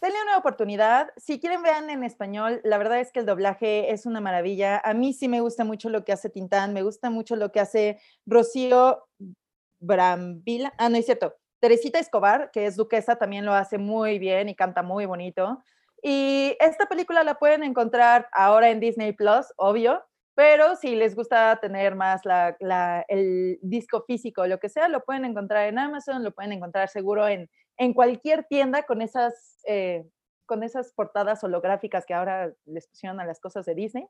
Denle 0.00 0.18
una 0.22 0.36
oportunidad. 0.36 1.08
Si 1.16 1.40
quieren, 1.40 1.62
vean 1.62 1.88
en 1.88 2.04
español. 2.04 2.60
La 2.64 2.76
verdad 2.76 3.00
es 3.00 3.10
que 3.10 3.20
el 3.20 3.26
doblaje 3.26 3.90
es 3.90 4.04
una 4.04 4.20
maravilla. 4.20 4.78
A 4.84 4.92
mí 4.92 5.14
sí 5.14 5.28
me 5.28 5.40
gusta 5.40 5.64
mucho 5.64 5.88
lo 5.88 6.04
que 6.04 6.12
hace 6.12 6.28
Tintán, 6.28 6.74
me 6.74 6.82
gusta 6.82 7.08
mucho 7.08 7.36
lo 7.36 7.52
que 7.52 7.60
hace 7.60 7.98
Rocío 8.26 9.04
Brambila. 9.86 10.72
Ah, 10.78 10.88
no 10.88 10.96
es 10.96 11.06
cierto. 11.06 11.34
Teresita 11.60 11.98
Escobar, 11.98 12.50
que 12.52 12.66
es 12.66 12.76
duquesa, 12.76 13.16
también 13.16 13.44
lo 13.44 13.54
hace 13.54 13.78
muy 13.78 14.18
bien 14.18 14.48
y 14.48 14.54
canta 14.54 14.82
muy 14.82 15.06
bonito. 15.06 15.62
Y 16.02 16.56
esta 16.60 16.86
película 16.86 17.24
la 17.24 17.36
pueden 17.36 17.62
encontrar 17.62 18.28
ahora 18.32 18.68
en 18.70 18.80
Disney 18.80 19.12
Plus, 19.12 19.46
obvio, 19.56 20.04
pero 20.34 20.76
si 20.76 20.96
les 20.96 21.14
gusta 21.14 21.58
tener 21.60 21.94
más 21.94 22.20
el 23.08 23.58
disco 23.62 24.04
físico, 24.06 24.46
lo 24.46 24.58
que 24.58 24.68
sea, 24.68 24.88
lo 24.88 25.04
pueden 25.04 25.24
encontrar 25.24 25.68
en 25.68 25.78
Amazon, 25.78 26.24
lo 26.24 26.32
pueden 26.32 26.52
encontrar 26.52 26.88
seguro 26.88 27.26
en, 27.28 27.48
en 27.78 27.94
cualquier 27.94 28.44
tienda 28.44 28.82
con 28.82 29.00
esas, 29.00 29.60
eh, 29.66 30.04
con 30.44 30.62
esas 30.62 30.92
portadas 30.92 31.42
holográficas 31.44 32.04
que 32.04 32.14
ahora 32.14 32.52
les 32.66 32.88
pusieron 32.88 33.20
a 33.20 33.24
las 33.24 33.40
cosas 33.40 33.64
de 33.64 33.74
Disney. 33.74 34.06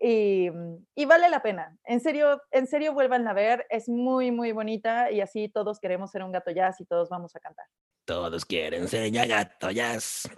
Y, 0.00 0.48
y, 0.94 1.04
vale 1.06 1.28
la 1.28 1.42
pena. 1.42 1.76
En 1.84 2.00
serio, 2.00 2.40
en 2.52 2.66
serio 2.66 2.92
vuelvan 2.92 3.26
a 3.26 3.32
ver. 3.32 3.66
Es 3.68 3.88
muy, 3.88 4.30
muy 4.30 4.52
bonita 4.52 5.10
y 5.10 5.20
así 5.20 5.48
todos 5.48 5.80
queremos 5.80 6.10
ser 6.10 6.22
un 6.22 6.32
gato 6.32 6.50
jazz 6.52 6.80
y 6.80 6.84
todos 6.84 7.08
vamos 7.08 7.34
a 7.34 7.40
cantar. 7.40 7.66
Todos 8.04 8.44
quieren 8.44 8.86
ser 8.88 9.10
gato 9.10 9.70
jazz. 9.70 10.28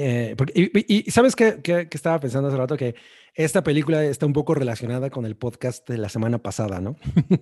Eh, 0.00 0.36
y, 0.54 1.10
sabes 1.10 1.34
que, 1.34 1.58
estaba 1.90 2.20
pensando 2.20 2.46
hace 2.46 2.56
rato 2.56 2.76
que 2.76 2.94
esta 3.34 3.64
película 3.64 4.04
está 4.04 4.26
un 4.26 4.32
poco 4.32 4.54
relacionada 4.54 5.10
con 5.10 5.26
el 5.26 5.34
podcast 5.34 5.88
de 5.88 5.98
la 5.98 6.08
semana 6.08 6.38
pasada, 6.38 6.80
¿no? 6.80 6.94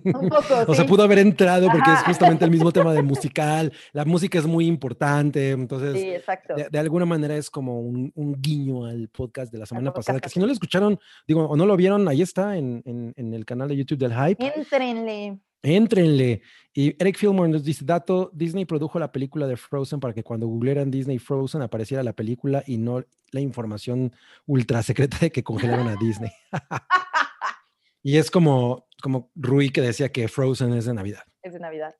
Un 0.05 0.27
poco. 0.27 0.65
o 0.67 0.73
sea, 0.73 0.87
pudo 0.87 1.03
haber 1.03 1.19
entrado 1.19 1.69
porque 1.71 1.91
es 1.91 1.99
justamente 1.99 2.45
el 2.45 2.51
mismo 2.51 2.71
tema 2.71 2.93
de 2.93 3.01
musical. 3.03 3.71
La 3.93 4.05
música 4.05 4.39
es 4.39 4.47
muy 4.47 4.65
importante, 4.65 5.51
entonces 5.51 6.01
sí, 6.01 6.09
exacto. 6.09 6.55
De, 6.55 6.79
alguna 6.79 7.05
manera 7.05 7.37
es 7.37 7.51
como 7.51 7.79
un, 7.79 8.11
guiño 8.39 8.85
al 8.85 9.07
podcast 9.09 9.51
de 9.51 9.59
la 9.59 9.67
semana 9.67 9.93
pasada. 9.93 10.19
Que 10.19 10.29
si 10.29 10.39
no 10.39 10.47
lo 10.47 10.51
escucharon, 10.51 10.99
digo, 11.27 11.45
o 11.45 11.55
no 11.55 11.67
lo 11.67 11.77
vieron, 11.77 12.07
ahí 12.07 12.23
está 12.23 12.57
en, 12.57 12.81
en 12.85 13.33
el 13.35 13.45
canal 13.45 13.67
de 13.67 13.77
YouTube 13.77 13.99
del 13.99 14.15
Hype. 14.15 14.51
Entrenle. 14.55 15.37
Éntrenle. 15.61 16.41
Y 16.73 16.95
Eric 17.01 17.17
Fillmore 17.17 17.49
nos 17.49 17.63
dice, 17.63 17.83
dato, 17.83 18.29
Disney 18.33 18.65
produjo 18.65 18.99
la 18.99 19.11
película 19.11 19.47
de 19.47 19.57
Frozen 19.57 19.99
para 19.99 20.13
que 20.13 20.23
cuando 20.23 20.47
googlearan 20.47 20.91
Disney 20.91 21.17
Frozen 21.17 21.63
apareciera 21.63 22.03
la 22.03 22.13
película 22.13 22.63
y 22.67 22.77
no 22.77 23.03
la 23.31 23.39
información 23.39 24.13
ultra 24.45 24.83
secreta 24.83 25.17
de 25.19 25.31
que 25.31 25.43
congelaron 25.43 25.87
a 25.87 25.95
Disney. 25.95 26.31
y 28.03 28.17
es 28.17 28.29
como, 28.29 28.87
como 29.01 29.31
Rui 29.35 29.71
que 29.71 29.81
decía 29.81 30.11
que 30.11 30.27
Frozen 30.27 30.73
es 30.73 30.85
de 30.85 30.93
Navidad. 30.93 31.23
Es 31.41 31.53
de 31.53 31.59
Navidad. 31.59 31.95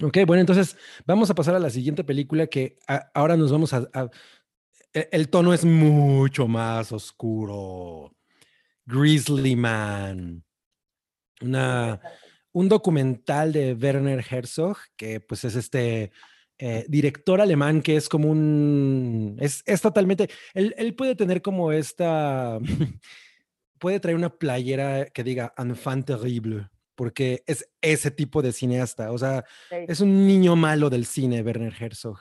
Ok, 0.00 0.18
bueno, 0.26 0.40
entonces 0.40 0.76
vamos 1.06 1.28
a 1.28 1.34
pasar 1.34 1.54
a 1.54 1.58
la 1.58 1.68
siguiente 1.68 2.02
película 2.02 2.46
que 2.46 2.78
ahora 3.12 3.36
nos 3.36 3.52
vamos 3.52 3.74
a, 3.74 3.88
a... 3.92 4.10
E, 4.94 5.08
el 5.12 5.28
tono 5.28 5.52
es 5.52 5.64
mucho 5.66 6.48
más 6.48 6.90
oscuro. 6.92 8.16
Grizzly 8.86 9.56
Man. 9.56 10.42
Una 11.42 12.00
un 12.52 12.68
documental 12.68 13.52
de 13.52 13.74
Werner 13.74 14.24
Herzog, 14.28 14.76
que 14.96 15.20
pues 15.20 15.44
es 15.44 15.56
este 15.56 16.12
eh, 16.58 16.84
director 16.88 17.40
alemán 17.40 17.82
que 17.82 17.96
es 17.96 18.08
como 18.08 18.30
un, 18.30 19.36
es, 19.40 19.62
es 19.66 19.80
totalmente, 19.80 20.28
él, 20.54 20.74
él, 20.78 20.94
puede 20.94 21.16
tener 21.16 21.42
como 21.42 21.72
esta, 21.72 22.58
puede 23.78 23.98
traer 23.98 24.16
una 24.16 24.30
playera 24.30 25.06
que 25.06 25.24
diga 25.24 25.54
enfant 25.56 26.06
terrible, 26.06 26.68
porque 26.94 27.42
es 27.46 27.68
ese 27.80 28.10
tipo 28.10 28.42
de 28.42 28.52
cineasta, 28.52 29.10
o 29.12 29.18
sea, 29.18 29.44
es 29.70 30.00
un 30.00 30.26
niño 30.26 30.54
malo 30.54 30.88
del 30.88 31.06
cine, 31.06 31.42
Werner 31.42 31.74
Herzog. 31.78 32.20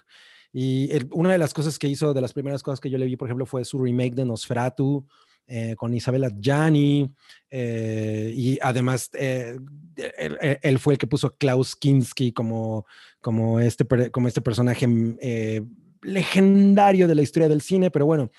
Y 0.54 0.90
una 1.12 1.32
de 1.32 1.38
las 1.38 1.54
cosas 1.54 1.80
que 1.80 1.88
hizo, 1.88 2.14
de 2.14 2.20
las 2.22 2.34
primeras 2.34 2.62
cosas 2.62 2.80
que 2.80 2.90
yo 2.90 2.98
le 2.98 3.06
vi, 3.06 3.16
por 3.16 3.28
ejemplo, 3.28 3.46
fue 3.46 3.64
su 3.64 3.82
remake 3.82 4.16
de 4.16 4.26
Nosferatu, 4.26 5.08
eh, 5.48 5.76
con 5.76 5.94
Isabella 5.94 6.30
Gianni, 6.40 7.12
eh, 7.50 8.34
y 8.36 8.58
además 8.62 9.10
eh, 9.14 9.58
él, 10.62 10.80
fue 10.80 10.94
el 10.94 10.98
que 10.98 11.08
puso 11.08 11.36
Klaus 11.36 11.76
Kinski 11.76 12.32
como, 12.32 12.86
como, 13.20 13.60
este, 13.60 13.86
como 14.12 14.28
este 14.28 14.42
personaje 14.42 14.88
legendario 16.04 17.08
de 17.08 17.16
la 17.16 17.22
historia 17.22 17.50
del 17.50 17.62
cine, 17.62 17.92
pero 17.92 18.06
bueno, 18.06 18.32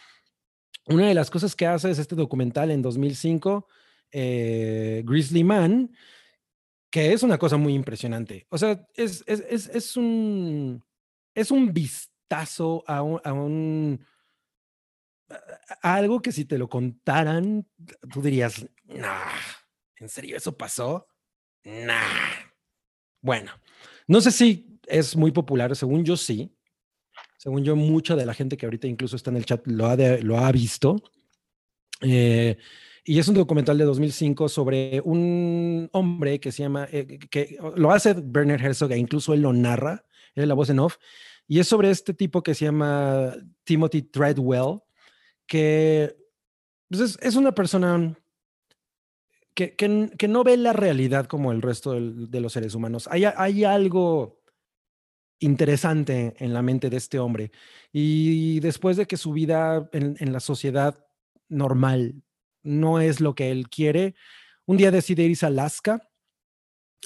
una 0.86 1.06
de 1.06 1.14
las 1.14 1.30
cosas 1.30 1.54
que 1.54 1.66
hace 1.66 1.90
es 1.90 1.98
este 1.98 2.14
documental 2.14 2.70
en 2.70 2.80
2005, 2.80 3.68
Grizzly 4.10 5.44
Man, 5.44 5.92
que 6.90 7.12
es 7.12 7.22
una 7.22 7.38
cosa 7.38 7.56
muy 7.56 7.74
impresionante. 7.74 8.46
O 8.48 8.58
sea, 8.58 8.86
es, 8.94 9.22
es, 9.26 9.68
es, 9.68 9.96
un, 9.96 10.82
es 11.34 11.50
un 11.50 11.72
vistazo 11.72 12.84
a 12.86 13.02
un 13.02 14.00
algo 15.82 16.20
que 16.20 16.32
si 16.32 16.44
te 16.44 16.58
lo 16.58 16.68
contaran, 16.68 17.66
tú 18.12 18.22
dirías, 18.22 18.66
nah, 18.84 19.32
¿en 19.96 20.08
serio 20.08 20.36
eso 20.36 20.56
pasó? 20.56 21.08
Nah. 21.64 22.52
Bueno, 23.20 23.52
no 24.06 24.20
sé 24.20 24.30
si 24.30 24.80
es 24.86 25.16
muy 25.16 25.30
popular, 25.30 25.74
según 25.76 26.04
yo 26.04 26.16
sí. 26.16 26.54
Según 27.38 27.64
yo, 27.64 27.74
mucha 27.74 28.14
de 28.14 28.26
la 28.26 28.34
gente 28.34 28.56
que 28.56 28.66
ahorita 28.66 28.86
incluso 28.86 29.16
está 29.16 29.30
en 29.30 29.36
el 29.36 29.44
chat 29.44 29.66
lo 29.66 29.86
ha, 29.86 29.96
lo 29.96 30.38
ha 30.38 30.52
visto. 30.52 31.02
Eh, 32.00 32.56
y 33.04 33.18
es 33.18 33.26
un 33.26 33.34
documental 33.34 33.78
de 33.78 33.84
2005 33.84 34.48
sobre 34.48 35.00
un 35.04 35.88
hombre 35.92 36.38
que 36.38 36.52
se 36.52 36.62
llama, 36.62 36.86
eh, 36.92 37.18
que 37.30 37.58
lo 37.76 37.90
hace 37.90 38.14
Bernard 38.14 38.62
Herzog 38.62 38.92
e 38.92 38.98
incluso 38.98 39.34
él 39.34 39.42
lo 39.42 39.52
narra, 39.52 40.04
es 40.34 40.46
la 40.46 40.54
voz 40.54 40.70
en 40.70 40.78
off, 40.78 40.98
y 41.48 41.58
es 41.58 41.66
sobre 41.66 41.90
este 41.90 42.14
tipo 42.14 42.42
que 42.42 42.54
se 42.54 42.66
llama 42.66 43.34
Timothy 43.64 44.02
Treadwell, 44.02 44.78
que 45.46 46.16
pues, 46.88 47.18
es, 47.20 47.36
una 47.36 47.52
persona 47.52 48.16
que, 49.54 49.74
que, 49.76 50.28
no 50.28 50.44
ve 50.44 50.56
la 50.56 50.72
realidad 50.72 51.26
como 51.26 51.52
el 51.52 51.62
resto 51.62 51.92
de 51.92 52.40
los 52.40 52.52
seres 52.52 52.74
humanos. 52.74 53.08
Hay, 53.10 53.24
hay 53.24 53.64
algo 53.64 54.42
interesante 55.40 56.34
en 56.38 56.54
la 56.54 56.62
mente 56.62 56.88
de 56.88 56.96
este 56.96 57.18
hombre. 57.18 57.50
Y 57.92 58.60
después 58.60 58.96
de 58.96 59.06
que 59.06 59.16
su 59.16 59.32
vida 59.32 59.88
en, 59.92 60.16
en, 60.20 60.32
la 60.32 60.40
sociedad 60.40 61.06
normal 61.48 62.22
no 62.62 63.00
es 63.00 63.20
lo 63.20 63.34
que 63.34 63.50
él 63.50 63.68
quiere, 63.68 64.14
un 64.66 64.76
día 64.76 64.90
decide 64.90 65.24
irse 65.24 65.46
a 65.46 65.48
Alaska 65.48 66.08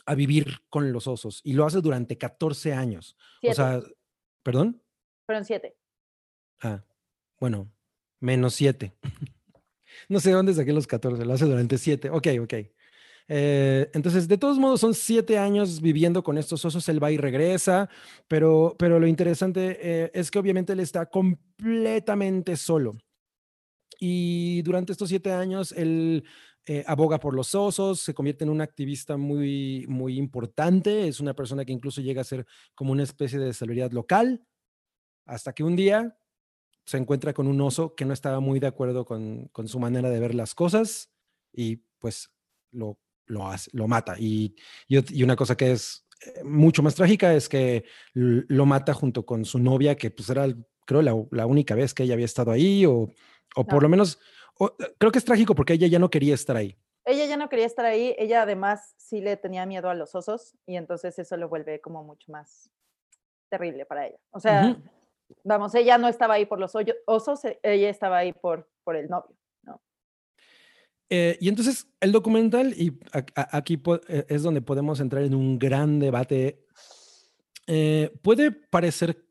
a 0.05 0.15
vivir 0.15 0.59
con 0.69 0.93
los 0.93 1.07
osos 1.07 1.41
y 1.43 1.55
lo 1.55 1.65
hace 1.65 1.81
durante 1.81 2.19
14 2.19 2.75
años. 2.75 3.17
O 3.43 3.55
sea, 3.55 3.81
¿perdón? 4.43 4.83
Fueron 5.27 5.45
siete. 5.45 5.77
Ah, 6.61 6.85
bueno, 7.41 7.73
menos 8.21 8.55
7. 8.55 8.95
no 10.09 10.21
sé 10.21 10.31
dónde 10.31 10.55
saqué 10.55 10.73
los 10.73 10.87
14, 10.87 11.25
lo 11.25 11.33
hace 11.33 11.45
durante 11.45 11.79
7. 11.79 12.11
Ok, 12.11 12.29
ok. 12.41 12.55
Eh, 13.29 13.91
entonces, 13.93 14.29
de 14.29 14.39
todos 14.39 14.59
modos, 14.59 14.81
son 14.81 14.95
siete 14.95 15.39
años 15.39 15.81
viviendo 15.81 16.23
con 16.23 16.39
estos 16.39 16.65
osos, 16.65 16.89
él 16.89 17.03
va 17.03 17.11
y 17.11 17.17
regresa, 17.17 17.89
pero, 18.29 18.77
pero 18.79 19.01
lo 19.01 19.07
interesante 19.07 19.79
eh, 19.81 20.11
es 20.15 20.31
que 20.31 20.39
obviamente 20.39 20.73
él 20.73 20.81
está 20.81 21.07
completamente 21.07 22.57
solo. 22.57 22.97
Y 23.99 24.63
durante 24.63 24.93
estos 24.93 25.09
siete 25.09 25.33
años, 25.33 25.73
él 25.73 26.25
eh, 26.67 26.85
aboga 26.87 27.19
por 27.19 27.35
los 27.35 27.55
osos, 27.55 28.01
se 28.01 28.15
convierte 28.15 28.45
en 28.45 28.51
un 28.51 28.61
activista 28.61 29.17
muy, 29.17 29.87
muy 29.89 30.19
importante, 30.19 31.09
es 31.09 31.21
una 31.21 31.35
persona 31.35 31.65
que 31.65 31.73
incluso 31.73 32.01
llega 32.01 32.21
a 32.21 32.25
ser 32.25 32.47
como 32.75 32.93
una 32.93 33.03
especie 33.03 33.39
de 33.39 33.55
celebridad 33.55 33.93
local, 33.93 34.45
hasta 35.27 35.53
que 35.53 35.65
un 35.65 35.77
día 35.77 36.17
se 36.87 36.97
encuentra 36.97 37.35
con 37.35 37.49
un 37.49 37.61
oso 37.61 37.95
que 37.95 38.05
no 38.05 38.13
estaba 38.13 38.41
muy 38.41 38.61
de 38.61 38.69
acuerdo 38.69 39.05
con, 39.05 39.51
su 39.67 39.79
manera 39.81 40.09
de 40.09 40.21
ver 40.21 40.35
las 40.35 40.55
cosas 40.55 41.13
y 41.53 41.77
pues 41.99 42.31
lo, 42.71 42.99
lo, 43.27 43.51
lo 43.73 43.89
mata. 43.89 44.15
Y, 44.19 44.55
y, 44.87 45.23
una 45.23 45.35
cosa 45.35 45.57
que 45.57 45.73
es 45.73 46.07
eh, 46.25 46.45
mucho 46.45 46.83
más 46.83 46.95
trágica 46.95 47.35
es 47.35 47.49
que 47.49 47.85
lo 48.15 48.67
mata 48.67 48.95
junto 48.95 49.27
con 49.27 49.45
su 49.45 49.59
novia, 49.59 49.97
que 49.97 50.11
pues 50.11 50.31
era, 50.31 50.47
creo, 50.87 51.03
la, 51.03 51.47
única 51.47 51.75
vez 51.75 51.93
que 51.93 52.05
ella 52.05 52.15
había 52.15 52.25
estado 52.25 52.53
ahí, 52.53 52.87
o, 52.87 53.11
o 53.57 53.65
por 53.67 53.83
lo 53.83 53.89
menos, 53.89 54.21
creo 54.99 55.11
que 55.11 55.19
es 55.19 55.25
trágico 55.25 55.57
porque 55.57 55.73
ella 55.73 55.89
ya 55.89 55.99
no 55.99 56.09
quería 56.09 56.35
estar 56.35 56.57
ahí. 56.57 56.79
Ella 57.05 57.27
ya 57.27 57.37
no 57.37 57.49
quería 57.49 57.67
estar 57.67 57.85
ahí, 57.85 58.15
ella 58.19 58.43
además 58.43 58.95
sí 58.97 59.21
le 59.21 59.37
tenía 59.37 59.67
miedo 59.67 59.91
a 59.91 59.95
los 59.95 60.15
osos 60.15 60.57
y 60.67 60.77
entonces 60.77 61.19
eso 61.19 61.37
lo 61.37 61.49
vuelve 61.49 61.81
como 61.81 62.03
mucho 62.05 62.31
más 62.31 62.71
terrible 63.49 63.87
para 63.87 64.09
ella. 64.09 64.19
O 64.31 64.41
sea, 64.41 64.77
vamos, 65.45 65.75
ella 65.75 65.99
no 65.99 66.09
estaba 66.09 66.35
ahí 66.35 66.47
por 66.47 66.59
los 66.59 66.73
osos, 67.07 67.45
e, 67.45 67.59
ella 67.63 67.91
estaba 67.91 68.19
ahí 68.19 68.33
por, 68.33 68.69
por 68.85 68.97
el 68.97 69.09
novio, 69.09 69.37
¿no? 69.63 69.81
Eh, 71.09 71.39
y 71.41 71.49
entonces 71.49 71.89
el 72.01 72.13
documental, 72.13 72.75
y 72.77 72.99
aquí 73.13 73.81
eh, 74.09 74.27
es 74.29 74.43
donde 74.43 74.63
podemos 74.63 75.01
entrar 75.01 75.23
en 75.23 75.35
un 75.35 75.59
gran 75.59 75.99
debate, 75.99 76.65
eh, 77.67 78.13
puede 78.23 78.51
parecer, 78.53 79.25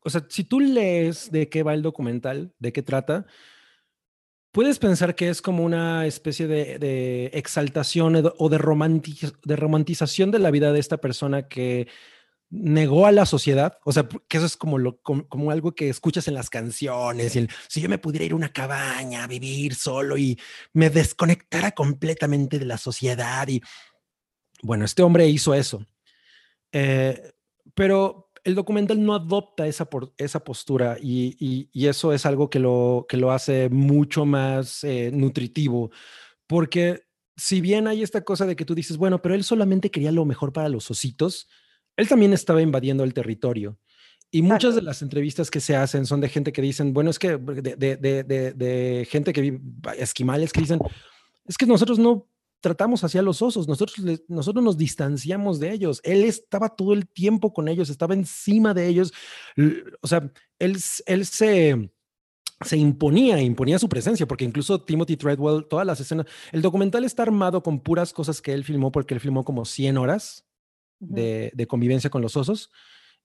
o 0.00 0.10
sea, 0.10 0.26
si 0.28 0.44
tú 0.44 0.60
lees 0.60 1.30
de 1.30 1.48
qué 1.48 1.62
va 1.62 1.74
el 1.74 1.82
documental, 1.82 2.54
de 2.58 2.72
qué 2.72 2.82
trata, 2.82 3.26
puedes 4.52 4.78
pensar 4.78 5.14
que 5.14 5.28
es 5.28 5.42
como 5.42 5.64
una 5.64 6.06
especie 6.06 6.46
de, 6.46 7.30
exaltación 7.34 8.32
o 8.38 8.48
de 8.48 8.58
romantización 9.56 10.30
de 10.30 10.38
la 10.38 10.50
vida 10.50 10.72
de 10.72 10.80
esta 10.80 10.96
persona 10.96 11.48
que 11.48 11.88
negó 12.50 13.06
a 13.06 13.12
la 13.12 13.26
sociedad, 13.26 13.78
o 13.84 13.92
sea, 13.92 14.08
que 14.28 14.36
eso 14.36 14.46
es 14.46 14.56
como, 14.56 14.78
lo, 14.78 15.00
como, 15.00 15.50
algo 15.50 15.74
que 15.74 15.88
escuchas 15.88 16.28
en 16.28 16.34
las 16.34 16.48
canciones, 16.48 17.34
y 17.34 17.48
si 17.68 17.80
yo 17.80 17.88
me 17.88 17.98
pudiera 17.98 18.24
ir 18.24 18.32
a 18.32 18.36
una 18.36 18.52
cabaña 18.52 19.26
vivir 19.26 19.74
solo 19.74 20.16
y 20.16 20.38
me 20.72 20.90
desconectara 20.90 21.72
completamente 21.72 22.58
de 22.58 22.66
la 22.66 22.78
sociedad 22.78 23.48
y 23.48 23.60
bueno, 24.62 24.84
este 24.84 25.02
hombre 25.02 25.28
hizo 25.28 25.54
eso, 25.54 25.84
eh, 26.72 27.32
pero 27.74 28.30
el 28.44 28.54
documental 28.54 29.04
no 29.04 29.14
adopta 29.14 29.66
esa, 29.66 29.88
esa 30.16 30.44
postura 30.44 30.96
y, 31.02 31.68
eso 31.74 32.12
es 32.12 32.26
algo 32.26 32.48
que 32.48 32.60
lo, 32.60 33.06
que 33.08 33.16
lo 33.16 33.32
hace 33.32 33.68
mucho 33.70 34.24
más 34.24 34.84
eh, 34.84 35.10
nutritivo, 35.12 35.90
porque 36.46 37.06
si 37.36 37.60
bien 37.60 37.86
hay 37.86 38.02
esta 38.02 38.22
cosa 38.22 38.46
de 38.46 38.56
que 38.56 38.64
tú 38.64 38.74
dices, 38.74 38.96
bueno, 38.96 39.20
pero 39.20 39.34
él 39.34 39.44
solamente 39.44 39.90
quería 39.90 40.12
lo 40.12 40.24
mejor 40.24 40.52
para 40.52 40.68
los 40.68 40.90
ositos, 40.90 41.48
él 41.96 42.08
también 42.08 42.32
estaba 42.32 42.62
invadiendo 42.62 43.04
el 43.04 43.14
territorio. 43.14 43.78
Y 44.30 44.42
muchas 44.42 44.74
de 44.74 44.82
las 44.82 45.02
entrevistas 45.02 45.50
que 45.50 45.60
se 45.60 45.76
hacen 45.76 46.04
son 46.04 46.20
de 46.20 46.28
gente 46.28 46.52
que 46.52 46.60
dicen, 46.60 46.92
bueno, 46.92 47.10
es 47.10 47.18
que 47.18 47.38
de, 47.38 49.06
gente 49.08 49.32
que 49.32 49.40
vive, 49.40 49.60
esquimales 49.98 50.52
que 50.52 50.60
dicen, 50.60 50.80
es 51.46 51.56
que 51.56 51.66
nosotros 51.66 51.98
no 51.98 52.28
tratamos 52.60 53.04
hacia 53.04 53.22
los 53.22 53.40
osos, 53.40 53.68
nosotros, 53.68 53.96
nosotros 54.28 54.64
nos 54.64 54.76
distanciamos 54.76 55.60
de 55.60 55.72
ellos. 55.72 56.00
Él 56.02 56.24
estaba 56.24 56.68
todo 56.70 56.92
el 56.92 57.06
tiempo 57.06 57.52
con 57.52 57.68
ellos, 57.68 57.88
estaba 57.88 58.14
encima 58.14 58.74
de 58.74 58.88
ellos. 58.88 59.12
O 60.00 60.08
sea, 60.08 60.30
él, 60.58 60.76
él 61.06 61.26
se, 61.26 61.90
se 62.62 62.76
imponía, 62.76 63.40
imponía 63.40 63.78
su 63.78 63.88
presencia, 63.88 64.26
porque 64.26 64.44
incluso 64.44 64.82
Timothy 64.82 65.16
Treadwell, 65.16 65.66
todas 65.68 65.86
las 65.86 66.00
escenas, 66.00 66.26
el 66.50 66.62
documental 66.62 67.04
está 67.04 67.22
armado 67.22 67.62
con 67.62 67.78
puras 67.80 68.12
cosas 68.12 68.42
que 68.42 68.52
él 68.52 68.64
filmó, 68.64 68.90
porque 68.90 69.14
él 69.14 69.20
filmó 69.20 69.44
como 69.44 69.64
100 69.64 69.98
horas 69.98 70.45
de, 70.98 71.66
convivencia 71.68 72.10
con 72.10 72.22
los 72.22 72.36
osos. 72.36 72.70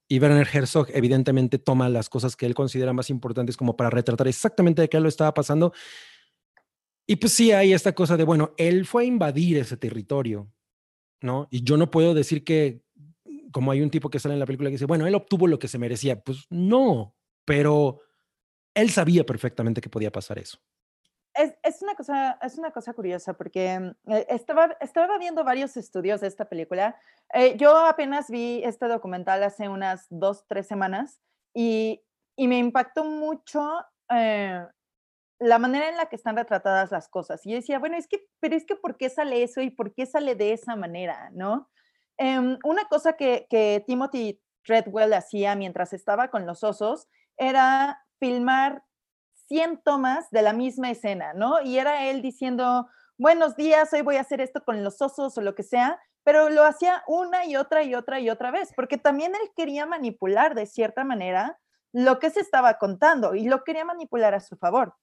Y 0.08 0.18
Werner 0.18 0.48
Herzog 0.52 0.88
evidentemente 0.92 1.58
toma 1.58 1.88
las 1.88 2.08
cosas 2.08 2.36
que 2.36 2.46
él 2.46 2.54
considera 2.54 2.92
más 2.92 3.08
importantes 3.08 3.56
como 3.56 3.76
para 3.76 3.90
retratar 3.90 4.28
exactamente 4.28 4.82
de 4.82 4.88
qué 4.88 5.00
lo 5.00 5.08
estaba 5.08 5.32
pasando. 5.32 5.72
Y 7.06 7.16
pues 7.16 7.32
sí 7.32 7.52
hay 7.52 7.72
esta 7.72 7.94
cosa 7.94 8.16
de, 8.16 8.24
bueno, 8.24 8.52
él 8.56 8.84
fue 8.84 9.04
a 9.04 9.06
invadir 9.06 9.58
ese 9.58 9.76
territorio, 9.76 10.52
¿no? 11.20 11.48
Y 11.50 11.62
yo 11.62 11.76
no 11.76 11.90
puedo 11.90 12.14
decir 12.14 12.44
que, 12.44 12.82
como 13.52 13.70
hay 13.70 13.80
un 13.80 13.90
tipo 13.90 14.10
que 14.10 14.18
sale 14.18 14.34
en 14.34 14.40
la 14.40 14.46
película 14.46 14.68
que 14.68 14.74
dice, 14.74 14.86
bueno, 14.86 15.06
él 15.06 15.14
obtuvo 15.14 15.46
lo 15.46 15.58
que 15.58 15.68
se 15.68 15.78
merecía. 15.78 16.22
Pues 16.22 16.46
no, 16.50 17.16
pero 17.44 18.00
él 18.74 18.90
sabía 18.90 19.24
perfectamente 19.24 19.80
que 19.80 19.90
podía 19.90 20.12
pasar 20.12 20.38
eso. 20.38 20.58
Es, 21.34 21.54
es, 21.62 21.82
una 21.82 21.94
cosa, 21.94 22.38
es 22.42 22.58
una 22.58 22.70
cosa 22.70 22.92
curiosa 22.92 23.32
porque 23.34 23.78
mm, 23.78 24.12
eh, 24.12 24.26
estaba, 24.28 24.76
estaba 24.80 25.18
viendo 25.18 25.44
varios 25.44 25.76
estudios 25.76 26.20
de 26.20 26.28
esta 26.28 26.48
película. 26.48 26.96
Eh, 27.32 27.56
yo 27.56 27.76
apenas 27.76 28.30
vi 28.30 28.62
este 28.64 28.86
documental 28.86 29.42
hace 29.42 29.68
unas 29.68 30.06
dos, 30.10 30.44
tres 30.46 30.66
semanas 30.66 31.20
y, 31.54 32.02
y 32.36 32.48
me 32.48 32.58
impactó 32.58 33.04
mucho 33.04 33.84
eh, 34.10 34.66
la 35.38 35.58
manera 35.58 35.88
en 35.88 35.96
la 35.96 36.06
que 36.06 36.16
están 36.16 36.36
retratadas 36.36 36.90
las 36.90 37.08
cosas. 37.08 37.44
Y 37.46 37.50
yo 37.50 37.56
decía, 37.56 37.78
bueno, 37.78 37.96
es 37.96 38.06
que, 38.06 38.26
pero 38.40 38.54
es 38.54 38.64
que 38.64 38.76
¿por 38.76 38.96
qué 38.96 39.10
sale 39.10 39.42
eso 39.42 39.60
y 39.60 39.70
por 39.70 39.94
qué 39.94 40.06
sale 40.06 40.34
de 40.34 40.52
esa 40.52 40.76
manera? 40.76 41.30
¿No? 41.32 41.70
Em, 42.18 42.58
una 42.64 42.84
cosa 42.84 43.14
que, 43.14 43.46
que 43.50 43.82
Timothy 43.86 44.40
Treadwell 44.64 45.14
hacía 45.14 45.56
mientras 45.56 45.92
estaba 45.92 46.28
con 46.28 46.46
los 46.46 46.62
osos 46.62 47.08
era 47.36 48.04
filmar 48.20 48.84
100 49.52 49.82
tomas 49.84 50.30
de 50.30 50.40
la 50.40 50.54
misma 50.54 50.90
escena, 50.90 51.34
¿no? 51.34 51.60
Y 51.60 51.76
era 51.76 52.08
él 52.08 52.22
diciendo, 52.22 52.88
buenos 53.18 53.54
días, 53.54 53.92
hoy 53.92 54.00
voy 54.00 54.16
a 54.16 54.22
hacer 54.22 54.40
esto 54.40 54.64
con 54.64 54.82
los 54.82 55.02
osos 55.02 55.36
o 55.36 55.42
lo 55.42 55.54
que 55.54 55.62
sea, 55.62 56.00
pero 56.24 56.48
lo 56.48 56.64
hacía 56.64 57.02
una 57.06 57.44
y 57.44 57.56
otra 57.56 57.82
y 57.82 57.94
otra 57.94 58.18
y 58.18 58.30
otra 58.30 58.50
vez, 58.50 58.72
porque 58.74 58.96
también 58.96 59.34
él 59.34 59.50
quería 59.54 59.84
manipular 59.84 60.54
de 60.54 60.64
cierta 60.64 61.04
manera 61.04 61.58
lo 61.92 62.18
que 62.18 62.30
se 62.30 62.40
estaba 62.40 62.78
contando 62.78 63.34
y 63.34 63.44
lo 63.44 63.62
quería 63.62 63.84
manipular 63.84 64.32
a 64.32 64.40
su 64.40 64.56
favor. 64.56 64.94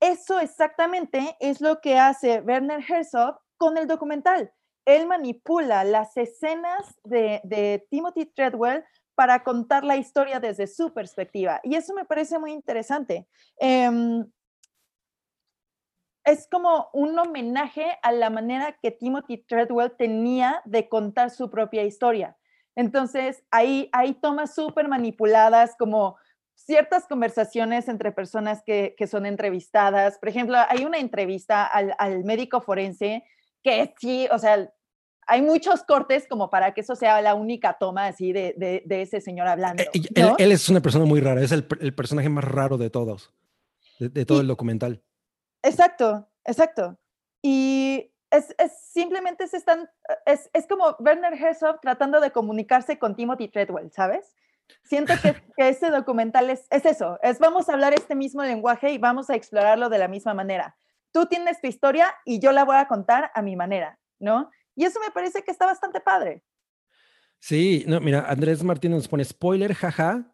Eso 0.00 0.40
exactamente 0.40 1.36
es 1.38 1.60
lo 1.60 1.80
que 1.80 1.96
hace 1.96 2.40
Werner 2.40 2.84
Herzog 2.84 3.38
con 3.56 3.78
el 3.78 3.86
documental. 3.86 4.52
Él 4.84 5.06
manipula 5.06 5.84
las 5.84 6.16
escenas 6.16 6.98
de, 7.04 7.40
de 7.44 7.86
Timothy 7.88 8.26
Treadwell 8.26 8.84
para 9.22 9.44
contar 9.44 9.84
la 9.84 9.96
historia 9.96 10.40
desde 10.40 10.66
su 10.66 10.92
perspectiva. 10.92 11.60
Y 11.62 11.76
eso 11.76 11.94
me 11.94 12.04
parece 12.04 12.40
muy 12.40 12.50
interesante. 12.50 13.28
Em, 13.56 14.28
es 16.24 16.48
como 16.48 16.88
un 16.92 17.16
homenaje 17.16 17.86
a 18.02 18.10
la 18.10 18.30
manera 18.30 18.76
que 18.82 18.90
Timothy 18.90 19.38
Treadwell 19.38 19.92
tenía 19.96 20.60
de 20.64 20.88
contar 20.88 21.30
su 21.30 21.48
propia 21.50 21.84
historia. 21.84 22.36
Entonces, 22.74 23.44
ahí 23.52 23.88
hay 23.92 24.14
tomas 24.14 24.56
súper 24.56 24.88
manipuladas, 24.88 25.76
como 25.78 26.16
ciertas 26.56 27.06
conversaciones 27.06 27.86
entre 27.86 28.10
personas 28.10 28.64
que, 28.64 28.96
son 29.08 29.24
entrevistadas. 29.24 30.18
Por 30.18 30.30
ejemplo, 30.30 30.56
hay 30.68 30.84
una 30.84 30.98
entrevista 30.98 31.64
al, 31.64 31.94
al 31.98 32.24
médico 32.24 32.60
forense 32.60 33.22
que 33.62 33.94
sí, 34.00 34.26
o 34.32 34.38
sea, 34.40 34.68
hay 35.26 35.42
muchos 35.42 35.82
cortes 35.84 36.26
como 36.28 36.50
para 36.50 36.74
que 36.74 36.80
eso 36.80 36.96
sea 36.96 37.20
la 37.22 37.34
única 37.34 37.74
toma 37.74 38.06
así 38.06 38.32
de, 38.32 38.54
de, 38.84 39.02
ese 39.02 39.20
señor 39.20 39.46
hablando. 39.46 39.82
Eh, 39.82 40.34
él, 40.38 40.52
es 40.52 40.68
una 40.68 40.80
persona 40.80 41.04
muy 41.04 41.20
rara, 41.20 41.42
es 41.42 41.52
el, 41.52 41.66
el 41.80 41.94
personaje 41.94 42.28
más 42.28 42.44
raro 42.44 42.76
de 42.78 42.90
todos, 42.90 43.32
de, 43.98 44.24
todo 44.24 44.40
el 44.40 44.46
documental. 44.46 45.02
Exacto, 45.62 46.28
exacto. 46.44 46.98
Y 47.40 48.12
es, 48.30 48.54
es 48.58 48.72
simplemente 48.92 49.46
se 49.46 49.56
están, 49.56 49.88
es, 50.26 50.50
es, 50.52 50.66
como 50.66 50.96
Werner 50.98 51.34
Herzog 51.34 51.80
tratando 51.80 52.20
de 52.20 52.32
comunicarse 52.32 52.98
con 52.98 53.14
Timothy 53.14 53.48
Treadwell, 53.48 53.92
¿sabes? 53.92 54.34
Siento 54.82 55.14
que, 55.22 55.34
que 55.56 55.68
ese 55.68 55.90
documental 55.90 56.50
es, 56.50 56.66
es 56.70 56.84
eso, 56.84 57.18
es 57.22 57.38
vamos 57.38 57.68
a 57.68 57.74
hablar 57.74 57.94
este 57.94 58.14
mismo 58.14 58.42
lenguaje 58.42 58.90
y 58.90 58.98
vamos 58.98 59.30
a 59.30 59.34
explorarlo 59.34 59.88
de 59.88 59.98
la 59.98 60.08
misma 60.08 60.34
manera. 60.34 60.76
Tú 61.12 61.26
tienes 61.26 61.60
tu 61.60 61.68
historia 61.68 62.12
y 62.24 62.38
yo 62.38 62.52
la 62.52 62.64
voy 62.64 62.76
a 62.76 62.88
contar 62.88 63.30
a 63.34 63.42
mi 63.42 63.54
manera, 63.54 63.98
¿no? 64.18 64.50
Y 64.74 64.84
eso 64.84 65.00
me 65.00 65.10
parece 65.10 65.42
que 65.42 65.50
está 65.50 65.66
bastante 65.66 66.00
padre. 66.00 66.42
Sí, 67.38 67.84
no, 67.88 68.00
mira, 68.00 68.24
Andrés 68.28 68.62
Martínez 68.62 68.96
nos 68.98 69.08
pone 69.08 69.24
spoiler, 69.24 69.74
jaja. 69.74 70.32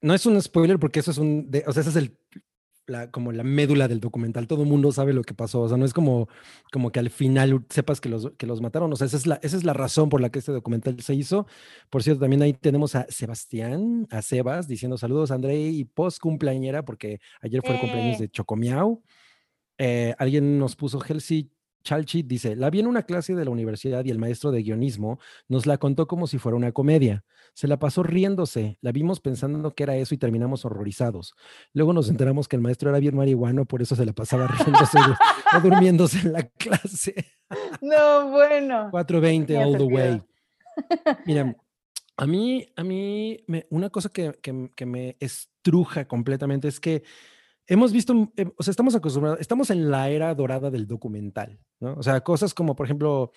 No 0.00 0.14
es 0.14 0.26
un 0.26 0.40
spoiler 0.40 0.78
porque 0.78 1.00
eso 1.00 1.10
es 1.10 1.18
un, 1.18 1.50
o 1.66 1.72
sea, 1.72 1.82
ese 1.82 1.90
es 1.90 1.96
el, 1.96 2.18
la, 2.86 3.10
como 3.10 3.32
la 3.32 3.44
médula 3.44 3.88
del 3.88 4.00
documental. 4.00 4.46
Todo 4.46 4.62
el 4.62 4.68
mundo 4.68 4.92
sabe 4.92 5.12
lo 5.12 5.22
que 5.22 5.34
pasó. 5.34 5.60
O 5.60 5.68
sea, 5.68 5.76
no 5.76 5.84
es 5.84 5.92
como, 5.92 6.28
como 6.72 6.90
que 6.90 7.00
al 7.00 7.10
final 7.10 7.64
sepas 7.68 8.00
que 8.00 8.08
los, 8.08 8.32
que 8.36 8.46
los 8.46 8.60
mataron. 8.60 8.92
O 8.92 8.96
sea, 8.96 9.06
esa 9.06 9.16
es, 9.16 9.26
la, 9.26 9.38
esa 9.42 9.56
es 9.56 9.64
la 9.64 9.72
razón 9.72 10.08
por 10.08 10.20
la 10.20 10.30
que 10.30 10.38
este 10.38 10.52
documental 10.52 11.00
se 11.00 11.14
hizo. 11.14 11.46
Por 11.90 12.02
cierto, 12.02 12.20
también 12.20 12.42
ahí 12.42 12.52
tenemos 12.52 12.94
a 12.94 13.06
Sebastián, 13.08 14.06
a 14.10 14.22
Sebas, 14.22 14.68
diciendo 14.68 14.98
saludos, 14.98 15.30
André, 15.30 15.60
y 15.60 15.84
post 15.84 16.18
cumpleañera, 16.18 16.84
porque 16.84 17.20
ayer 17.40 17.60
fue 17.62 17.74
el 17.74 17.80
cumpleaños 17.80 18.16
eh. 18.16 18.22
de 18.22 18.28
Chocomiao. 18.30 19.02
Eh, 19.78 20.14
alguien 20.18 20.58
nos 20.58 20.76
puso 20.76 21.02
Helsi 21.04 21.50
Chalchi 21.82 22.22
dice, 22.22 22.56
la 22.56 22.70
vi 22.70 22.80
en 22.80 22.86
una 22.86 23.02
clase 23.02 23.34
de 23.34 23.44
la 23.44 23.50
universidad 23.50 24.04
y 24.04 24.10
el 24.10 24.18
maestro 24.18 24.50
de 24.50 24.62
guionismo 24.62 25.18
nos 25.48 25.66
la 25.66 25.78
contó 25.78 26.06
como 26.06 26.26
si 26.26 26.38
fuera 26.38 26.56
una 26.56 26.72
comedia. 26.72 27.24
Se 27.54 27.68
la 27.68 27.78
pasó 27.78 28.02
riéndose, 28.02 28.78
la 28.80 28.92
vimos 28.92 29.20
pensando 29.20 29.74
que 29.74 29.82
era 29.82 29.96
eso 29.96 30.14
y 30.14 30.18
terminamos 30.18 30.64
horrorizados. 30.64 31.34
Luego 31.72 31.92
nos 31.92 32.08
enteramos 32.08 32.48
que 32.48 32.56
el 32.56 32.62
maestro 32.62 32.90
era 32.90 32.98
bien 32.98 33.16
marihuano, 33.16 33.64
por 33.64 33.82
eso 33.82 33.96
se 33.96 34.06
la 34.06 34.12
pasaba 34.12 34.46
riéndose 34.46 34.98
o 35.56 35.60
durmiéndose 35.62 36.20
en 36.20 36.32
la 36.32 36.42
clase. 36.42 37.14
No, 37.80 38.30
bueno. 38.30 38.88
420 38.90 39.58
all 39.58 39.76
the 39.76 39.84
way. 39.84 40.22
Mira, 41.26 41.54
a 42.16 42.26
mí, 42.26 42.66
a 42.76 42.84
mí, 42.84 43.44
una 43.70 43.90
cosa 43.90 44.08
que, 44.08 44.32
que 44.40 44.86
me 44.86 45.16
estruja 45.20 46.06
completamente 46.06 46.68
es 46.68 46.80
que 46.80 47.02
hemos 47.72 47.90
visto, 47.90 48.30
em, 48.36 48.52
o 48.56 48.62
sea, 48.62 48.70
estamos 48.70 48.94
acostumbrados, 48.94 49.40
estamos 49.40 49.70
en 49.70 49.90
la 49.90 50.10
era 50.10 50.34
dorada 50.34 50.70
del 50.70 50.86
documental, 50.86 51.58
¿no? 51.80 51.94
O 51.94 52.02
sea, 52.02 52.20
cosas 52.20 52.52
como, 52.52 52.76
por 52.76 52.86
ejemplo, 52.86 53.32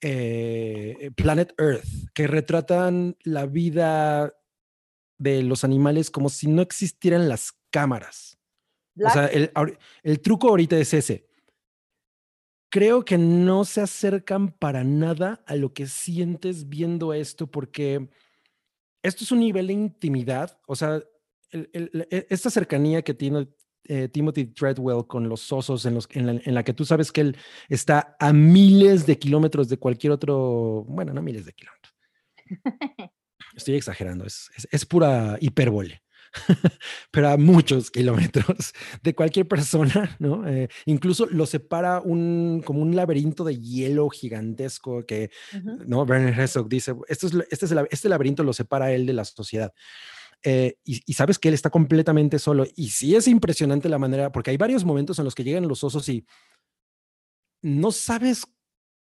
eh, 0.00 1.10
Planet 1.16 1.52
Earth, 1.58 1.84
que 2.14 2.28
retratan 2.28 3.16
la 3.24 3.46
vida 3.46 4.32
de 5.18 5.42
los 5.42 5.64
animales 5.64 6.12
como 6.12 6.28
si 6.28 6.46
no 6.46 6.62
existieran 6.62 7.28
las 7.28 7.52
cámaras. 7.70 8.38
O 9.04 9.10
sea, 9.10 9.26
el, 9.26 9.50
el 10.04 10.20
truco 10.20 10.48
ahorita 10.48 10.78
es 10.78 10.94
ese. 10.94 11.26
Creo 12.70 13.04
que 13.04 13.18
no 13.18 13.64
se 13.64 13.80
acercan 13.80 14.52
para 14.52 14.84
nada 14.84 15.42
a 15.46 15.56
lo 15.56 15.72
que 15.72 15.86
sientes 15.86 16.68
viendo 16.68 17.12
esto, 17.12 17.48
porque 17.48 18.08
esto 19.02 19.24
es 19.24 19.32
un 19.32 19.40
nivel 19.40 19.66
de 19.66 19.72
intimidad. 19.72 20.60
O 20.68 20.76
sea, 20.76 21.02
e, 21.54 22.26
esta 22.30 22.50
cercanía 22.50 23.02
que 23.02 23.14
tiene 23.14 23.48
eh, 23.86 24.08
Timothy 24.08 24.46
Treadwell 24.46 25.06
con 25.06 25.28
los 25.28 25.52
osos 25.52 25.84
en, 25.84 25.94
los, 25.94 26.08
en, 26.12 26.54
la, 26.54 26.62
que 26.62 26.72
tú 26.72 26.84
sabes 26.84 27.12
que 27.12 27.20
él 27.20 27.36
está 27.68 28.16
a 28.18 28.32
miles 28.32 29.06
de 29.06 29.18
kilómetros 29.18 29.68
de 29.68 29.76
cualquier 29.76 30.12
otro, 30.12 30.84
bueno, 30.88 31.12
no 31.12 31.22
miles 31.22 31.44
de 31.44 31.52
kilómetros. 31.52 31.94
Estoy 33.54 33.76
exagerando, 33.76 34.24
es, 34.24 34.50
es, 34.70 34.86
pura 34.86 35.36
hipérbole. 35.40 36.02
pero 37.12 37.28
a 37.28 37.36
muchos 37.36 37.92
kilómetros 37.92 38.72
de 39.02 39.14
cualquier 39.14 39.46
persona, 39.46 40.16
¿no? 40.18 40.48
Eh, 40.48 40.68
incluso 40.86 41.26
lo 41.26 41.46
separa 41.46 42.00
un, 42.00 42.60
como 42.64 42.80
un 42.80 42.96
laberinto 42.96 43.44
de 43.44 43.60
hielo 43.60 44.08
gigantesco 44.08 45.06
que, 45.06 45.30
¿no? 45.86 46.02
Werner 46.02 46.36
Herzog 46.36 46.68
dice, 46.68 46.94
es, 47.06 47.22
este, 47.22 47.44
es 47.50 47.62
este 47.90 48.08
laberinto 48.08 48.42
lo 48.42 48.52
separa 48.52 48.92
él 48.92 49.06
de 49.06 49.12
la 49.12 49.24
sociedad. 49.24 49.72
Eh, 50.46 50.76
y, 50.84 51.14
sabes 51.14 51.38
que 51.38 51.48
él 51.48 51.54
está 51.54 51.70
completamente 51.70 52.38
solo. 52.38 52.66
Y 52.76 52.90
sí 52.90 53.16
es 53.16 53.26
impresionante 53.26 53.88
la 53.88 53.98
manera, 53.98 54.30
porque 54.30 54.50
hay 54.50 54.58
varios 54.58 54.84
momentos 54.84 55.18
en 55.18 55.24
los 55.24 55.34
que 55.34 55.42
llegan 55.42 55.66
los 55.66 55.82
osos 55.82 56.06
y 56.10 56.26
no 57.62 57.90
sabes 57.90 58.46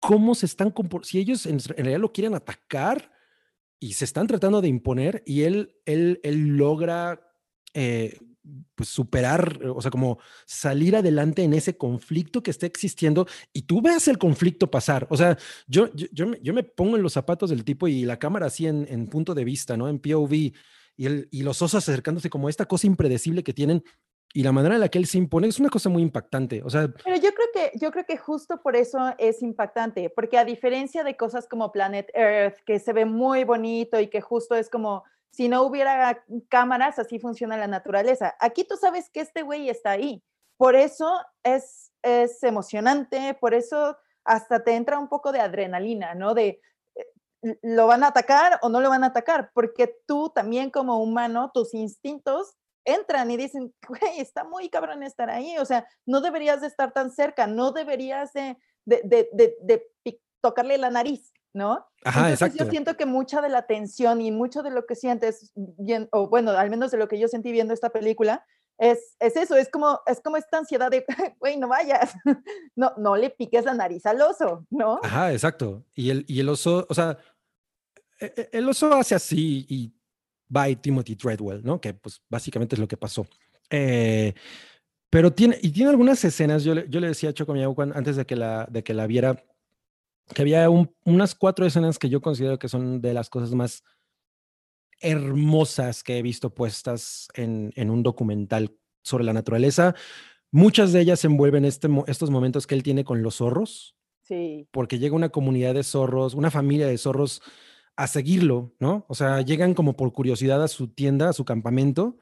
cómo 0.02 0.36
se 0.36 0.46
están 0.46 0.74
si 1.04 1.20
ellos 1.20 1.46
en, 1.46 1.60
realidad 1.60 2.00
lo 2.00 2.12
quieren 2.12 2.36
atacar 2.36 3.14
y 3.80 3.94
se 3.94 4.04
están 4.04 4.28
tratando 4.28 4.60
de 4.60 4.68
imponer 4.68 5.24
y 5.26 5.44
él, 5.44 5.78
él, 5.86 6.20
él 6.24 6.58
logra 6.58 7.22
eh, 7.74 8.20
pues 8.76 8.90
superar, 8.90 9.62
o 9.64 9.82
sea, 9.82 9.90
como 9.92 10.18
salir 10.46 10.98
adelante 10.98 11.44
en 11.44 11.54
ese 11.54 11.78
conflicto 11.78 12.44
que 12.44 12.52
está 12.52 12.66
existiendo 12.66 13.26
y 13.54 13.62
tú 13.62 13.82
veas 13.82 14.08
el 14.10 14.18
conflicto 14.18 14.70
pasar. 14.70 15.08
O 15.10 15.16
sea, 15.16 15.38
yo, 15.68 15.94
yo, 15.94 16.08
yo, 16.42 16.54
me, 16.54 16.64
pongo 16.64 16.98
en 16.98 17.04
los 17.04 17.14
zapatos 17.14 17.52
del 17.52 17.64
tipo 17.64 17.88
y 17.88 18.04
la 18.04 18.20
cámara 18.20 18.48
así 18.48 18.68
en, 18.68 18.86
en 18.90 19.08
punto 19.08 19.34
de 19.34 19.46
vista, 19.46 19.78
¿no? 19.78 19.88
En 19.88 20.00
POV 20.00 20.52
y, 21.08 21.44
los 21.44 21.62
osos 21.62 21.88
acercándose 21.88 22.30
como 22.30 22.50
esta 22.50 22.66
cosa 22.66 22.88
impredecible 22.88 23.44
que 23.44 23.54
tienen 23.54 23.84
y 24.34 24.44
la 24.44 24.52
manera 24.52 24.76
en 24.76 24.82
la 24.82 24.90
que 24.90 24.98
él 24.98 25.08
se 25.08 25.18
impone 25.18 25.48
es 25.48 25.60
una 25.60 25.70
cosa 25.70 25.90
muy 25.90 26.02
impactante. 26.02 26.62
O 26.64 26.70
sea, 26.70 26.88
pero 27.04 27.18
yo 27.18 27.32
creo 27.34 27.48
que 27.54 27.78
yo 27.78 27.92
creo 27.92 28.06
que 28.06 28.18
justo 28.18 28.62
por 28.62 28.76
eso 28.76 29.14
es 29.18 29.42
impactante, 29.42 30.10
porque 30.10 30.38
a 30.38 30.46
diferencia 30.46 31.04
de 31.04 31.18
cosas 31.18 31.48
como 31.48 31.72
Planet 31.72 32.10
Earth 32.14 32.60
que 32.66 32.80
se 32.80 32.94
ve 32.94 33.06
muy 33.06 33.44
bonito 33.44 34.00
y 34.00 34.08
que 34.08 34.22
justo 34.22 34.56
es 34.56 34.70
como 34.70 35.04
si 35.32 35.50
no 35.50 35.64
hubiera 35.64 36.24
cámaras, 36.50 37.00
así 37.00 37.20
funciona 37.20 37.58
la 37.58 37.68
naturaleza. 37.68 38.36
Aquí 38.40 38.64
tú 38.64 38.76
sabes 38.78 39.10
que 39.10 39.22
este 39.22 39.42
güey 39.42 39.70
está 39.70 39.92
ahí. 39.92 40.24
Por 40.58 40.76
eso 40.76 41.20
es 41.44 41.92
es 42.04 42.42
emocionante, 42.44 43.36
por 43.40 43.54
eso 43.54 43.98
hasta 44.24 44.64
te 44.64 44.76
entra 44.76 45.00
un 45.00 45.08
poco 45.08 45.32
de 45.32 45.40
adrenalina, 45.40 46.14
¿no? 46.16 46.34
De 46.34 46.62
lo 47.62 47.88
van 47.88 48.04
a 48.04 48.08
atacar 48.08 48.60
o 48.62 48.70
no 48.70 48.82
lo 48.82 48.90
van 48.90 49.04
a 49.04 49.08
atacar, 49.08 49.52
porque 49.54 49.96
tú 50.08 50.32
también 50.34 50.70
como 50.70 51.02
humano, 51.02 51.52
tus 51.54 51.74
instintos 51.74 52.56
entran 52.86 53.30
y 53.32 53.38
dicen, 53.38 53.74
güey, 53.88 54.20
está 54.20 54.44
muy 54.44 54.70
cabrón 54.70 55.04
estar 55.04 55.30
ahí, 55.30 55.58
o 55.58 55.66
sea, 55.66 55.88
no 56.06 56.22
deberías 56.22 56.62
de 56.62 56.68
estar 56.68 56.92
tan 56.94 57.12
cerca, 57.12 57.48
no 57.48 57.72
deberías 57.72 58.34
de, 58.34 58.58
de, 58.86 59.02
de, 59.32 59.56
de, 59.62 59.88
tocarle 60.42 60.78
la 60.80 60.90
nariz, 60.90 61.32
¿no? 61.54 61.86
Ajá, 62.04 62.32
exacto. 62.32 62.64
Yo 62.64 62.70
siento 62.70 62.98
que 62.98 63.06
mucha 63.06 63.42
de 63.42 63.50
la 63.50 63.68
tensión 63.68 64.22
y 64.22 64.32
mucho 64.32 64.64
de 64.64 64.72
lo 64.72 64.88
que 64.88 64.96
sientes, 64.96 65.52
bien, 65.56 66.10
o 66.12 66.28
bueno, 66.28 66.52
al 66.52 66.72
menos 66.72 66.90
de 66.90 66.98
lo 66.98 67.08
que 67.08 67.20
yo 67.20 67.28
sentí 67.28 67.52
viendo 67.52 67.76
esta 67.76 67.92
película, 67.92 68.44
es, 68.82 69.16
es, 69.20 69.36
eso, 69.36 69.56
es 69.56 69.70
como, 69.70 70.00
es 70.08 70.20
como 70.22 70.38
esta 70.38 70.58
ansiedad 70.58 70.90
de, 70.90 71.06
güey, 71.40 71.58
no 71.58 71.68
vayas, 71.68 72.16
no, 72.76 72.92
no 72.98 73.16
le 73.16 73.30
piques 73.30 73.64
la 73.64 73.76
nariz 73.76 74.08
al 74.08 74.20
oso, 74.22 74.66
¿no? 74.72 75.00
Ajá, 75.04 75.32
exacto. 75.32 75.84
Y 75.94 76.10
el, 76.10 76.26
y 76.28 76.40
el 76.40 76.50
oso, 76.50 76.88
o 76.90 76.94
sea, 76.96 77.20
el 78.52 78.70
oso 78.70 78.94
hace 78.94 79.16
así 79.16 79.66
y 79.68 79.94
by 80.48 80.76
Timothy 80.76 81.16
Treadwell, 81.16 81.64
¿no? 81.64 81.80
Que 81.80 81.94
pues 81.94 82.22
básicamente 82.30 82.76
es 82.76 82.80
lo 82.80 82.88
que 82.88 82.98
pasó. 82.98 83.26
Eh, 83.70 84.34
pero 85.10 85.34
tiene, 85.34 85.58
y 85.62 85.72
tiene 85.72 85.90
algunas 85.90 86.24
escenas, 86.24 86.64
yo 86.64 86.76
le, 86.76 86.88
yo 86.90 87.00
le 87.00 87.08
decía 87.08 87.30
a 87.30 87.34
Choco 87.34 87.54
antes 87.54 88.16
de 88.16 88.26
que, 88.26 88.36
la, 88.36 88.66
de 88.70 88.84
que 88.84 88.94
la 88.94 89.08
viera, 89.08 89.44
que 90.34 90.42
había 90.42 90.70
unas 90.70 91.36
cuatro 91.36 91.66
escenas 91.66 92.00
que 92.00 92.10
yo 92.10 92.22
considero 92.22 92.60
que 92.60 92.70
son 92.70 93.02
de 93.02 93.14
las 93.14 93.30
cosas 93.30 93.54
más 93.54 93.84
hermosas 95.02 96.04
que 96.04 96.18
he 96.18 96.22
visto 96.22 96.54
puestas 96.54 97.28
en, 97.34 97.74
en 97.76 97.90
un 97.90 98.04
documental 98.04 98.78
sobre 99.04 99.24
la 99.24 99.34
naturaleza. 99.34 99.96
Muchas 100.52 100.94
de 100.94 101.02
ellas 101.02 101.26
envuelven 101.26 101.66
este, 101.66 101.90
estos 102.08 102.30
momentos 102.30 102.68
que 102.68 102.76
él 102.76 102.84
tiene 102.84 103.04
con 103.04 103.24
los 103.24 103.36
zorros. 103.36 103.96
Sí. 104.22 104.68
Porque 104.72 105.00
llega 105.00 105.16
una 105.16 105.30
comunidad 105.30 105.74
de 105.74 105.84
zorros, 105.84 106.36
una 106.36 106.52
familia 106.52 106.88
de 106.88 106.98
zorros 106.98 107.42
a 107.96 108.08
seguirlo, 108.08 108.74
¿no? 108.80 109.06
O 109.08 109.16
sea, 109.16 109.42
llegan 109.42 109.74
como 109.74 109.96
por 109.96 110.12
curiosidad 110.14 110.64
a 110.64 110.68
su 110.68 110.88
tienda, 110.88 111.30
a 111.30 111.34
su 111.34 111.46
campamento, 111.46 112.18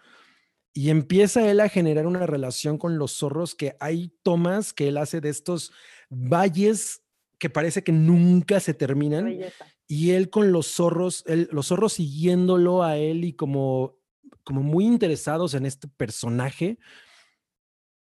y 0.74 0.90
empieza 0.90 1.50
él 1.50 1.60
a 1.60 1.70
generar 1.70 2.06
una 2.06 2.26
relación 2.26 2.78
con 2.78 2.98
los 2.98 3.14
zorros 3.14 3.56
que 3.56 3.76
hay 3.80 4.14
tomas 4.24 4.74
que 4.74 4.88
él 4.88 4.98
hace 4.98 5.20
de 5.20 5.30
estos 5.30 5.72
valles 6.10 7.04
que 7.40 7.50
parece 7.50 7.84
que 7.84 7.92
nunca 7.92 8.60
se 8.60 8.74
terminan. 8.74 9.40
Y 9.88 10.12
él 10.12 10.30
con 10.30 10.52
los 10.52 10.68
zorros, 10.68 11.24
los 11.28 11.68
zorros 11.68 11.94
siguiéndolo 11.94 12.84
a 12.84 12.98
él 12.98 13.24
y 13.24 13.34
como, 13.34 13.98
como 14.44 14.62
muy 14.62 14.86
interesados 14.86 15.54
en 15.54 15.66
este 15.66 15.88
personaje. 15.88 16.78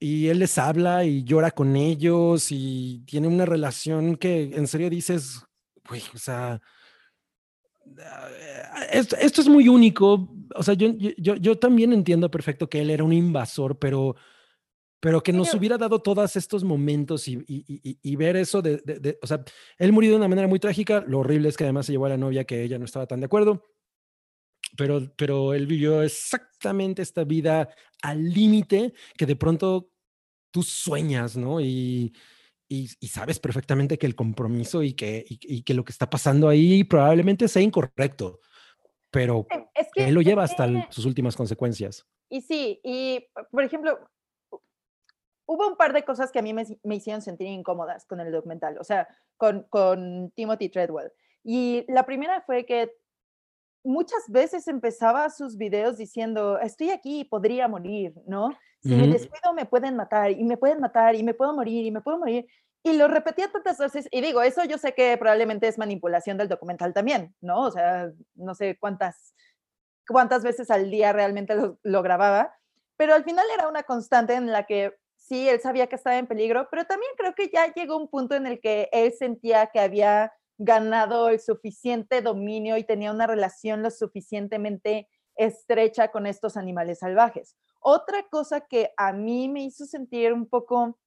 Y 0.00 0.28
él 0.28 0.40
les 0.40 0.58
habla 0.58 1.04
y 1.04 1.22
llora 1.22 1.52
con 1.52 1.76
ellos 1.76 2.48
y 2.50 3.04
tiene 3.06 3.28
una 3.28 3.46
relación 3.46 4.16
que 4.16 4.54
en 4.54 4.66
serio 4.66 4.90
dices, 4.90 5.42
güey, 5.88 6.02
o 6.14 6.18
sea, 6.18 6.60
esto, 8.92 9.16
es 9.40 9.48
muy 9.48 9.68
único. 9.68 10.28
O 10.54 10.62
sea, 10.62 10.74
yo, 10.74 10.92
yo, 11.18 11.36
yo, 11.36 11.58
también 11.58 11.92
entiendo 11.92 12.30
perfecto 12.30 12.68
que 12.68 12.80
él 12.80 12.90
era 12.90 13.04
un 13.04 13.12
invasor, 13.12 13.78
pero, 13.78 14.16
pero 15.00 15.22
que 15.22 15.32
nos 15.32 15.52
hubiera 15.54 15.78
dado 15.78 16.00
todos 16.00 16.36
estos 16.36 16.64
momentos 16.64 17.28
y, 17.28 17.44
y, 17.46 17.98
y, 18.02 18.16
ver 18.16 18.36
eso 18.36 18.62
de, 18.62 18.78
de, 18.78 19.18
O 19.22 19.26
sea, 19.26 19.44
él 19.78 19.92
murió 19.92 20.10
de 20.10 20.16
una 20.16 20.28
manera 20.28 20.48
muy 20.48 20.58
trágica. 20.58 21.04
Lo 21.06 21.20
horrible 21.20 21.48
es 21.48 21.56
que 21.56 21.64
además 21.64 21.86
se 21.86 21.92
llevó 21.92 22.06
a 22.06 22.10
la 22.10 22.16
novia 22.16 22.44
que 22.44 22.62
ella 22.62 22.78
no 22.78 22.84
estaba 22.84 23.06
tan 23.06 23.20
de 23.20 23.26
acuerdo. 23.26 23.64
Pero, 24.76 25.12
pero 25.16 25.54
él 25.54 25.66
vivió 25.66 26.02
exactamente 26.02 27.02
esta 27.02 27.24
vida 27.24 27.68
al 28.02 28.30
límite 28.32 28.94
que 29.16 29.26
de 29.26 29.36
pronto 29.36 29.90
tú 30.50 30.62
sueñas, 30.62 31.36
¿no? 31.36 31.60
Y, 31.60 32.12
y, 32.68 32.88
sabes 33.08 33.38
perfectamente 33.38 33.98
que 33.98 34.06
el 34.06 34.16
compromiso 34.16 34.82
y 34.82 34.94
que, 34.94 35.24
y, 35.28 35.62
que 35.62 35.74
lo 35.74 35.84
que 35.84 35.92
está 35.92 36.10
pasando 36.10 36.48
ahí 36.48 36.84
probablemente 36.84 37.48
sea 37.48 37.62
incorrecto, 37.62 38.40
pero 39.10 39.46
es 39.74 39.88
que, 39.94 40.08
él 40.08 40.14
lo 40.14 40.22
lleva 40.22 40.44
hasta 40.44 40.90
sus 40.90 41.04
últimas 41.04 41.36
consecuencias. 41.36 42.06
Y 42.28 42.40
sí, 42.42 42.80
y 42.82 43.26
por 43.50 43.62
ejemplo, 43.62 43.98
hubo 45.46 45.68
un 45.68 45.76
par 45.76 45.92
de 45.92 46.04
cosas 46.04 46.32
que 46.32 46.40
a 46.40 46.42
mí 46.42 46.52
me, 46.52 46.64
me 46.82 46.96
hicieron 46.96 47.22
sentir 47.22 47.46
incómodas 47.46 48.04
con 48.06 48.20
el 48.20 48.32
documental, 48.32 48.78
o 48.78 48.84
sea, 48.84 49.08
con, 49.36 49.62
con 49.70 50.32
Timothy 50.32 50.68
Treadwell. 50.68 51.12
Y 51.44 51.84
la 51.88 52.04
primera 52.04 52.42
fue 52.42 52.66
que 52.66 52.92
muchas 53.86 54.28
veces 54.28 54.68
empezaba 54.68 55.30
sus 55.30 55.56
videos 55.56 55.96
diciendo, 55.96 56.58
estoy 56.58 56.90
aquí 56.90 57.20
y 57.20 57.24
podría 57.24 57.68
morir, 57.68 58.14
¿no? 58.26 58.50
Si 58.82 58.94
me 58.94 59.08
descuido 59.08 59.52
me 59.52 59.64
pueden 59.64 59.96
matar 59.96 60.30
y 60.30 60.44
me 60.44 60.56
pueden 60.56 60.80
matar 60.80 61.14
y 61.16 61.22
me 61.22 61.34
puedo 61.34 61.52
morir 61.54 61.84
y 61.84 61.90
me 61.90 62.00
puedo 62.00 62.18
morir. 62.18 62.46
Y 62.84 62.92
lo 62.92 63.08
repetía 63.08 63.50
tantas 63.50 63.78
veces 63.78 64.08
y 64.12 64.20
digo, 64.20 64.42
eso 64.42 64.62
yo 64.64 64.78
sé 64.78 64.94
que 64.94 65.16
probablemente 65.16 65.66
es 65.66 65.78
manipulación 65.78 66.36
del 66.36 66.48
documental 66.48 66.92
también, 66.92 67.34
¿no? 67.40 67.62
O 67.62 67.70
sea, 67.72 68.12
no 68.34 68.54
sé 68.54 68.76
cuántas, 68.78 69.34
cuántas 70.06 70.44
veces 70.44 70.70
al 70.70 70.90
día 70.90 71.12
realmente 71.12 71.56
lo, 71.56 71.80
lo 71.82 72.02
grababa, 72.02 72.54
pero 72.96 73.14
al 73.14 73.24
final 73.24 73.44
era 73.54 73.68
una 73.68 73.82
constante 73.82 74.34
en 74.34 74.52
la 74.52 74.64
que 74.66 74.94
sí, 75.16 75.48
él 75.48 75.60
sabía 75.60 75.88
que 75.88 75.96
estaba 75.96 76.18
en 76.18 76.28
peligro, 76.28 76.68
pero 76.70 76.84
también 76.84 77.10
creo 77.16 77.34
que 77.34 77.50
ya 77.52 77.72
llegó 77.74 77.96
un 77.96 78.08
punto 78.08 78.36
en 78.36 78.46
el 78.46 78.60
que 78.60 78.88
él 78.92 79.12
sentía 79.12 79.66
que 79.66 79.80
había 79.80 80.32
ganado 80.58 81.28
el 81.28 81.40
suficiente 81.40 82.22
dominio 82.22 82.76
y 82.76 82.84
tenía 82.84 83.12
una 83.12 83.26
relación 83.26 83.82
lo 83.82 83.90
suficientemente 83.90 85.08
estrecha 85.34 86.08
con 86.08 86.26
estos 86.26 86.56
animales 86.56 87.00
salvajes. 87.00 87.56
Otra 87.80 88.24
cosa 88.30 88.62
que 88.62 88.92
a 88.96 89.12
mí 89.12 89.48
me 89.48 89.62
hizo 89.64 89.84
sentir 89.84 90.32
un 90.32 90.48
poco, 90.48 90.98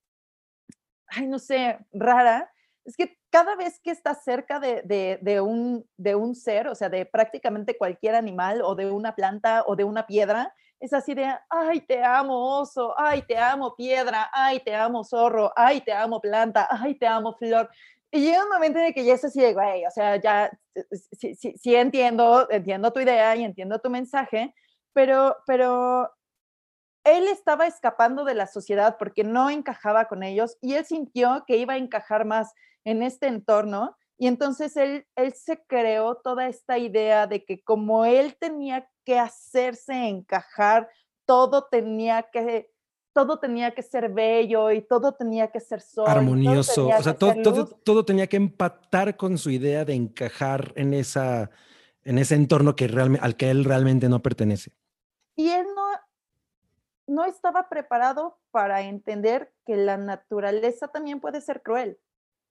ay, 1.08 1.28
no 1.28 1.40
sé, 1.40 1.80
rara, 1.92 2.52
es 2.86 2.96
que 2.96 3.18
cada 3.30 3.56
vez 3.56 3.80
que 3.80 3.92
está 3.92 4.16
cerca 4.16 4.60
de, 4.60 5.42
un, 5.42 5.86
de 5.98 6.16
un 6.16 6.36
ser, 6.36 6.68
o 6.68 6.76
sea, 6.76 6.90
de 6.90 7.06
prácticamente 7.06 7.78
cualquier 7.78 8.16
animal 8.16 8.62
o 8.64 8.76
de 8.76 8.90
una 8.90 9.16
planta 9.16 9.64
o 9.68 9.76
de 9.76 9.84
una 9.84 10.08
piedra, 10.08 10.54
es 10.80 10.94
así 10.94 11.14
de, 11.14 11.28
ay, 11.50 11.82
te 11.82 12.04
amo 12.04 12.60
oso, 12.60 12.96
ay, 12.98 13.22
te 13.24 13.38
amo 13.38 13.76
piedra, 13.76 14.30
ay, 14.32 14.62
te 14.62 14.74
amo 14.74 15.04
zorro, 15.04 15.52
ay, 15.56 15.82
te 15.82 15.92
amo 15.92 16.22
planta, 16.22 16.68
ay, 16.72 16.96
te 16.96 17.06
amo 17.06 17.34
flor. 17.34 17.70
Y 18.12 18.22
llega 18.22 18.44
un 18.44 18.50
momento 18.50 18.80
en 18.80 18.86
el 18.86 18.94
que 18.94 19.06
ya 19.06 19.14
es 19.14 19.24
así 19.24 19.40
de, 19.40 19.54
güey, 19.54 19.86
o 19.86 19.92
sea, 19.92 20.16
ya 20.16 20.52
eh, 20.76 20.84
sí, 21.12 21.36
sí, 21.36 21.54
sí, 21.58 21.76
entiendo, 21.76 22.50
entiendo 22.50 22.92
tu 22.92 23.00
idea 23.00 23.36
y 23.36 23.44
entiendo 23.44 23.80
tu 23.80 23.90
mensaje, 23.90 24.54
pero, 24.94 25.38
pero 25.46 26.10
él 27.04 27.28
estaba 27.28 27.68
escapando 27.68 28.26
de 28.26 28.34
la 28.34 28.48
sociedad 28.48 28.98
porque 28.98 29.24
no 29.24 29.50
encajaba 29.50 30.06
con 30.06 30.24
ellos 30.24 30.58
y 30.62 30.74
él 30.74 30.86
sintió 30.86 31.44
que 31.48 31.58
iba 31.58 31.74
a 31.74 31.78
encajar 31.78 32.26
más 32.26 32.54
en 32.84 33.04
este 33.04 33.28
entorno 33.28 33.96
y 34.18 34.28
entonces 34.28 34.76
él, 34.76 35.08
él 35.16 35.34
se 35.34 35.64
creó 35.66 36.16
toda 36.16 36.48
esta 36.48 36.78
idea 36.78 37.26
de 37.26 37.46
que 37.46 37.64
como 37.64 38.06
él 38.06 38.36
tenía 38.38 38.90
que 39.06 39.18
hacerse 39.18 39.94
encajar, 39.94 40.90
todo 41.26 41.68
tenía 41.72 42.24
que 42.24 42.70
todo 43.20 43.38
tenía 43.38 43.72
que 43.72 43.84
ser 43.84 44.08
bello 44.10 44.72
y 44.72 44.82
todo 44.82 45.12
tenía 45.12 45.52
que 45.52 45.60
ser 45.60 45.82
sol. 45.82 46.06
Armonioso. 46.08 46.88
O 46.88 47.04
sea, 47.04 47.18
todo, 47.18 47.34
todo, 47.44 47.66
todo, 47.66 48.06
tenía 48.06 48.28
que 48.28 48.38
empatar 48.38 49.18
con 49.18 49.38
su 49.38 49.50
idea 49.50 49.84
de 49.84 49.94
encajar 49.94 50.72
en, 50.78 50.94
esa, 50.94 51.50
en 52.06 52.18
ese 52.18 52.36
entorno 52.36 52.78
que 52.78 52.86
al 53.20 53.36
que 53.36 53.50
él 53.50 53.66
realmente 53.66 54.08
no 54.08 54.22
pertenece. 54.22 54.72
Y 55.36 55.50
él 55.50 55.66
no, 55.76 55.88
no 57.08 57.26
estaba 57.26 57.68
preparado 57.68 58.40
para 58.52 58.84
entender 58.84 59.52
que 59.66 59.76
la 59.76 59.98
naturaleza 59.98 60.88
también 60.88 61.20
puede 61.20 61.42
ser 61.42 61.62
cruel 61.62 62.00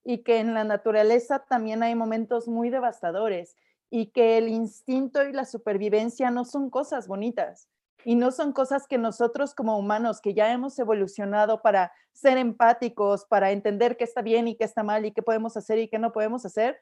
y 0.05 0.19
que 0.19 0.39
en 0.39 0.53
la 0.53 0.65
naturaleza 0.65 1.47
también 1.49 1.83
hay 1.83 1.95
momentos 1.95 2.47
muy 2.47 2.69
devastadores 2.69 3.57
y 3.89 4.09
que 4.09 4.37
el 4.37 4.49
instinto 4.49 5.27
y 5.27 5.33
la 5.33 5.47
supervivencia 5.47 6.31
no 6.31 6.45
son 6.45 6.69
cosas 6.69 7.09
bonitas 7.09 7.69
y 8.05 8.15
no 8.15 8.31
son 8.31 8.53
cosas 8.53 8.87
que 8.87 8.99
nosotros 8.99 9.55
como 9.55 9.79
humanos 9.79 10.21
que 10.21 10.35
ya 10.35 10.53
hemos 10.53 10.79
evolucionado 10.79 11.63
para 11.63 11.93
ser 12.13 12.39
empáticos, 12.39 13.25
para 13.25 13.51
entender 13.51 13.97
qué 13.97 14.05
está 14.05 14.23
bien 14.23 14.49
y 14.49 14.57
qué 14.57 14.65
está 14.65 14.83
mal 14.83 15.05
y 15.05 15.13
qué 15.13 15.23
podemos 15.23 15.57
hacer 15.57 15.79
y 15.79 15.89
qué 15.89 15.99
no 15.99 16.13
podemos 16.13 16.45
hacer, 16.45 16.81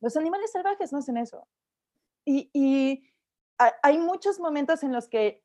los 0.00 0.16
animales 0.16 0.50
salvajes 0.52 0.92
no 0.92 0.98
hacen 0.98 1.16
eso. 1.16 1.46
Y, 2.24 3.08
hay 3.82 3.96
muchos 3.96 4.40
momentos 4.40 4.82
en 4.82 4.90
los 4.90 5.08
que 5.08 5.40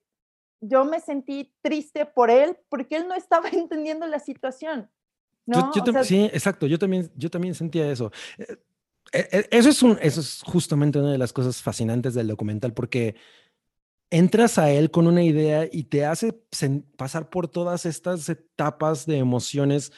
yo 0.60 0.86
me 0.86 1.00
sentí 1.00 1.54
triste 1.62 2.08
por 2.08 2.32
él 2.32 2.58
porque 2.68 2.96
él 2.96 3.08
no 3.08 3.14
estaba 3.14 3.50
entendiendo 3.52 4.08
la 4.08 4.18
situación. 4.18 4.90
¿no? 5.46 5.72
sí, 6.04 6.26
exacto, 6.34 6.66
yo 6.66 6.80
también, 6.80 7.12
yo 7.16 7.30
también 7.30 7.54
sentía 7.54 7.92
eso. 7.92 8.12
Eh, 8.40 8.58
eh, 9.14 9.28
eh, 9.32 9.48
eso 9.52 9.70
es, 9.70 9.84
un, 9.84 10.00
eso 10.02 10.20
es 10.20 10.42
justamente 10.44 10.98
una 11.00 11.12
de 11.12 11.18
las 11.18 11.32
cosas 11.32 11.62
fascinantes 11.62 12.16
del 12.16 12.28
documental 12.28 12.74
porque 12.74 13.16
entras 14.10 14.58
a 14.58 14.72
él 14.72 14.92
con 14.92 15.08
una 15.08 15.24
idea 15.24 15.68
y 15.72 15.84
te 15.84 16.06
hace 16.06 16.34
pasar 16.96 17.30
por 17.30 17.48
todas 17.48 17.86
estas 17.86 18.30
etapas 18.30 19.06
de 19.06 19.18
emociones 19.18 19.92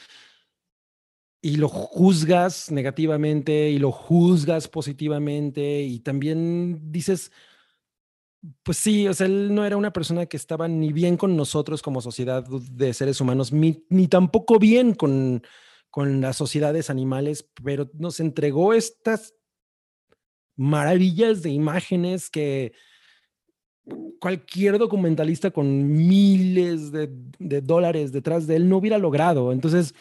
y 1.41 1.55
lo 1.55 1.69
juzgas 1.69 2.71
negativamente 2.71 3.69
y 3.69 3.79
lo 3.79 3.91
juzgas 3.91 4.67
positivamente 4.67 5.81
y 5.81 5.99
también 5.99 6.91
dices, 6.91 7.31
pues 8.63 8.77
sí, 8.77 9.07
o 9.07 9.13
sea, 9.13 9.27
él 9.27 9.53
no 9.53 9.65
era 9.65 9.77
una 9.77 9.93
persona 9.93 10.25
que 10.25 10.37
estaba 10.37 10.67
ni 10.67 10.91
bien 10.91 11.15
con 11.15 11.37
nosotros 11.37 11.81
como 11.81 12.01
sociedad 12.01 12.43
de 12.43 12.93
seres 12.93 13.21
humanos, 13.21 13.53
ni, 13.53 13.85
ni 13.89 14.07
tampoco 14.07 14.59
bien 14.59 14.93
con, 14.95 15.43
con 15.89 16.19
las 16.19 16.35
sociedades 16.35 16.89
animales, 16.89 17.49
pero 17.63 17.89
nos 17.93 18.19
entregó 18.19 18.73
estas 18.73 19.35
maravillas 20.57 21.41
de 21.41 21.51
imágenes 21.51 22.29
que, 22.29 22.73
cualquier 24.19 24.77
documentalista 24.77 25.51
con 25.51 25.87
miles 26.07 26.91
de, 26.91 27.09
dólares 27.61 28.11
detrás 28.11 28.47
de 28.47 28.57
él 28.57 28.69
no 28.69 28.77
hubiera 28.77 28.97
logrado. 28.97 29.51
Entonces, 29.51 29.95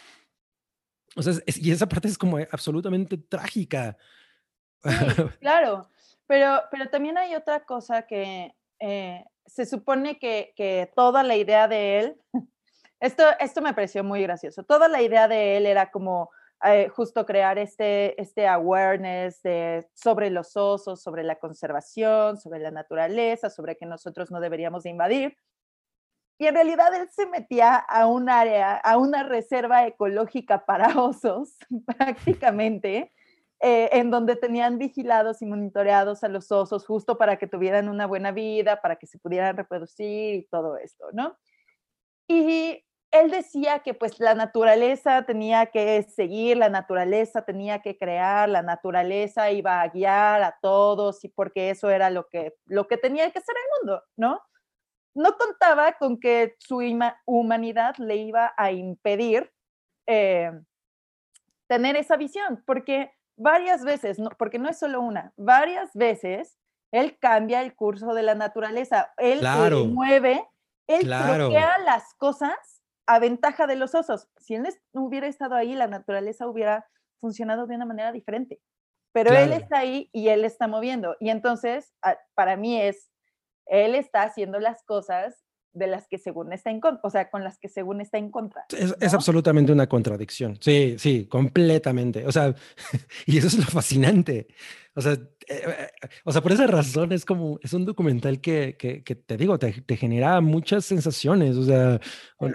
o 1.16 1.22
sea, 1.22 1.34
y 1.46 1.70
esa 1.70 1.88
parte 1.88 2.08
es 2.08 2.18
como 2.18 2.38
absolutamente 2.38 3.16
trágica. 3.16 3.96
claro, 5.40 5.88
pero, 6.26 6.62
pero 6.70 6.88
también 6.88 7.18
hay 7.18 7.34
otra 7.34 7.64
cosa 7.64 8.02
que 8.02 8.54
eh, 8.80 9.24
se 9.46 9.66
supone 9.66 10.18
que, 10.18 10.52
que, 10.56 10.90
toda 10.94 11.22
la 11.22 11.36
idea 11.36 11.68
de 11.68 11.98
él, 11.98 12.16
esto, 13.00 13.24
esto 13.40 13.62
me 13.62 13.74
pareció 13.74 14.04
muy 14.04 14.22
gracioso, 14.22 14.62
toda 14.62 14.88
la 14.88 15.02
idea 15.02 15.28
de 15.28 15.56
él 15.56 15.66
era 15.66 15.90
como 15.90 16.30
eh, 16.64 16.88
justo 16.88 17.24
crear 17.24 17.56
este, 17.56 18.20
este 18.20 18.48
awareness 18.48 19.40
de, 19.42 19.88
sobre 19.94 20.30
los 20.30 20.56
osos, 20.56 21.00
sobre 21.00 21.22
la 21.22 21.36
conservación, 21.36 22.36
sobre 22.36 22.58
la 22.58 22.72
naturaleza, 22.72 23.48
sobre 23.48 23.76
que 23.76 23.86
nosotros 23.86 24.30
no 24.30 24.40
deberíamos 24.40 24.84
invadir. 24.84 25.36
Y 26.36 26.46
en 26.46 26.54
realidad 26.54 26.94
él 26.94 27.08
se 27.10 27.26
metía 27.26 27.76
a 27.76 28.06
un 28.06 28.28
área, 28.28 28.76
a 28.76 28.96
una 28.96 29.22
reserva 29.22 29.86
ecológica 29.86 30.64
para 30.64 31.00
osos, 31.00 31.56
prácticamente, 31.86 33.12
eh, 33.60 33.90
en 33.92 34.10
donde 34.10 34.36
tenían 34.36 34.78
vigilados 34.78 35.42
y 35.42 35.46
monitoreados 35.46 36.22
a 36.24 36.28
los 36.28 36.50
osos 36.50 36.86
justo 36.86 37.18
para 37.18 37.38
que 37.38 37.46
tuvieran 37.46 37.88
una 37.88 38.06
buena 38.06 38.32
vida, 38.32 38.80
para 38.80 38.96
que 38.96 39.06
se 39.06 39.18
pudieran 39.18 39.56
reproducir 39.56 40.34
y 40.34 40.46
todo 40.46 40.76
esto, 40.76 41.06
¿no? 41.12 41.36
Y 42.28 42.84
él 43.10 43.30
decía 43.30 43.78
que 43.80 43.94
pues 43.94 44.20
la 44.20 44.34
naturaleza 44.34 45.24
tenía 45.24 45.66
que 45.66 46.02
seguir, 46.02 46.58
la 46.58 46.68
naturaleza 46.68 47.42
tenía 47.42 47.80
que 47.80 47.96
crear, 47.96 48.48
la 48.48 48.62
naturaleza 48.62 49.50
iba 49.50 49.80
a 49.80 49.88
guiar 49.88 50.42
a 50.42 50.58
todos 50.60 51.24
y 51.24 51.28
porque 51.28 51.70
eso 51.70 51.90
era 51.90 52.10
lo 52.10 52.28
que, 52.28 52.54
lo 52.66 52.86
que 52.86 52.98
tenía 52.98 53.30
que 53.30 53.40
ser 53.40 53.56
el 53.56 53.86
mundo, 53.86 54.02
¿no? 54.16 54.42
No 55.14 55.36
contaba 55.38 55.94
con 55.94 56.20
que 56.20 56.54
su 56.58 56.80
humanidad 57.24 57.96
le 57.96 58.16
iba 58.16 58.52
a 58.56 58.72
impedir 58.72 59.50
eh, 60.06 60.52
tener 61.66 61.96
esa 61.96 62.16
visión, 62.16 62.62
porque 62.66 63.12
varias 63.36 63.84
veces, 63.84 64.18
no, 64.18 64.30
porque 64.38 64.58
no 64.58 64.68
es 64.68 64.78
solo 64.78 65.00
una, 65.00 65.32
varias 65.36 65.92
veces 65.94 66.58
él 66.90 67.18
cambia 67.18 67.62
el 67.62 67.74
curso 67.74 68.14
de 68.14 68.22
la 68.22 68.34
naturaleza, 68.34 69.12
él, 69.16 69.40
mueve, 69.88 70.46
él 70.86 71.06
bloquea 71.06 71.78
las 71.84 72.14
cosas 72.14 72.77
a 73.08 73.18
ventaja 73.18 73.66
de 73.66 73.74
los 73.74 73.94
osos. 73.94 74.28
Si 74.36 74.54
él 74.54 74.68
no 74.92 75.02
hubiera 75.02 75.26
estado 75.26 75.54
ahí, 75.54 75.74
la 75.74 75.86
naturaleza 75.86 76.46
hubiera 76.46 76.86
funcionado 77.20 77.66
de 77.66 77.74
una 77.74 77.86
manera 77.86 78.12
diferente. 78.12 78.60
Pero 79.12 79.32
él 79.32 79.54
está 79.54 79.78
ahí 79.78 80.10
y 80.12 80.28
él 80.28 80.44
está 80.44 80.68
moviendo. 80.68 81.16
Y 81.18 81.30
entonces, 81.30 81.94
para 82.34 82.56
mí 82.56 82.80
es, 82.80 83.10
él 83.64 83.94
está 83.94 84.22
haciendo 84.22 84.60
las 84.60 84.84
cosas 84.84 85.42
de 85.78 85.86
las 85.86 86.08
que 86.08 86.18
según 86.18 86.52
está 86.52 86.70
en 86.70 86.80
contra, 86.80 87.00
o 87.04 87.10
sea, 87.10 87.30
con 87.30 87.44
las 87.44 87.58
que 87.58 87.68
según 87.68 88.00
está 88.00 88.18
en 88.18 88.30
contra. 88.30 88.64
Es, 88.70 89.14
absolutamente 89.14 89.72
una 89.72 89.88
contradicción. 89.88 90.58
Sí, 90.60 90.96
sí, 90.98 91.26
completamente. 91.26 92.26
O 92.26 92.32
sea, 92.32 92.54
y 93.26 93.38
eso 93.38 93.46
es 93.46 93.58
lo 93.58 93.64
fascinante. 93.64 94.48
O 94.94 95.00
sea, 95.00 95.12
eh, 95.12 95.20
eh, 95.48 95.88
o 96.24 96.32
sea, 96.32 96.42
por 96.42 96.52
esa 96.52 96.66
razón 96.66 97.12
es 97.12 97.24
como, 97.24 97.58
es 97.62 97.72
un 97.72 97.84
documental 97.84 98.40
que, 98.40 98.76
que, 98.76 99.14
te 99.14 99.36
digo, 99.36 99.58
te, 99.58 99.72
te, 99.82 99.96
genera 99.96 100.40
muchas 100.40 100.84
sensaciones. 100.84 101.56
O 101.56 101.64
sea, 101.64 102.00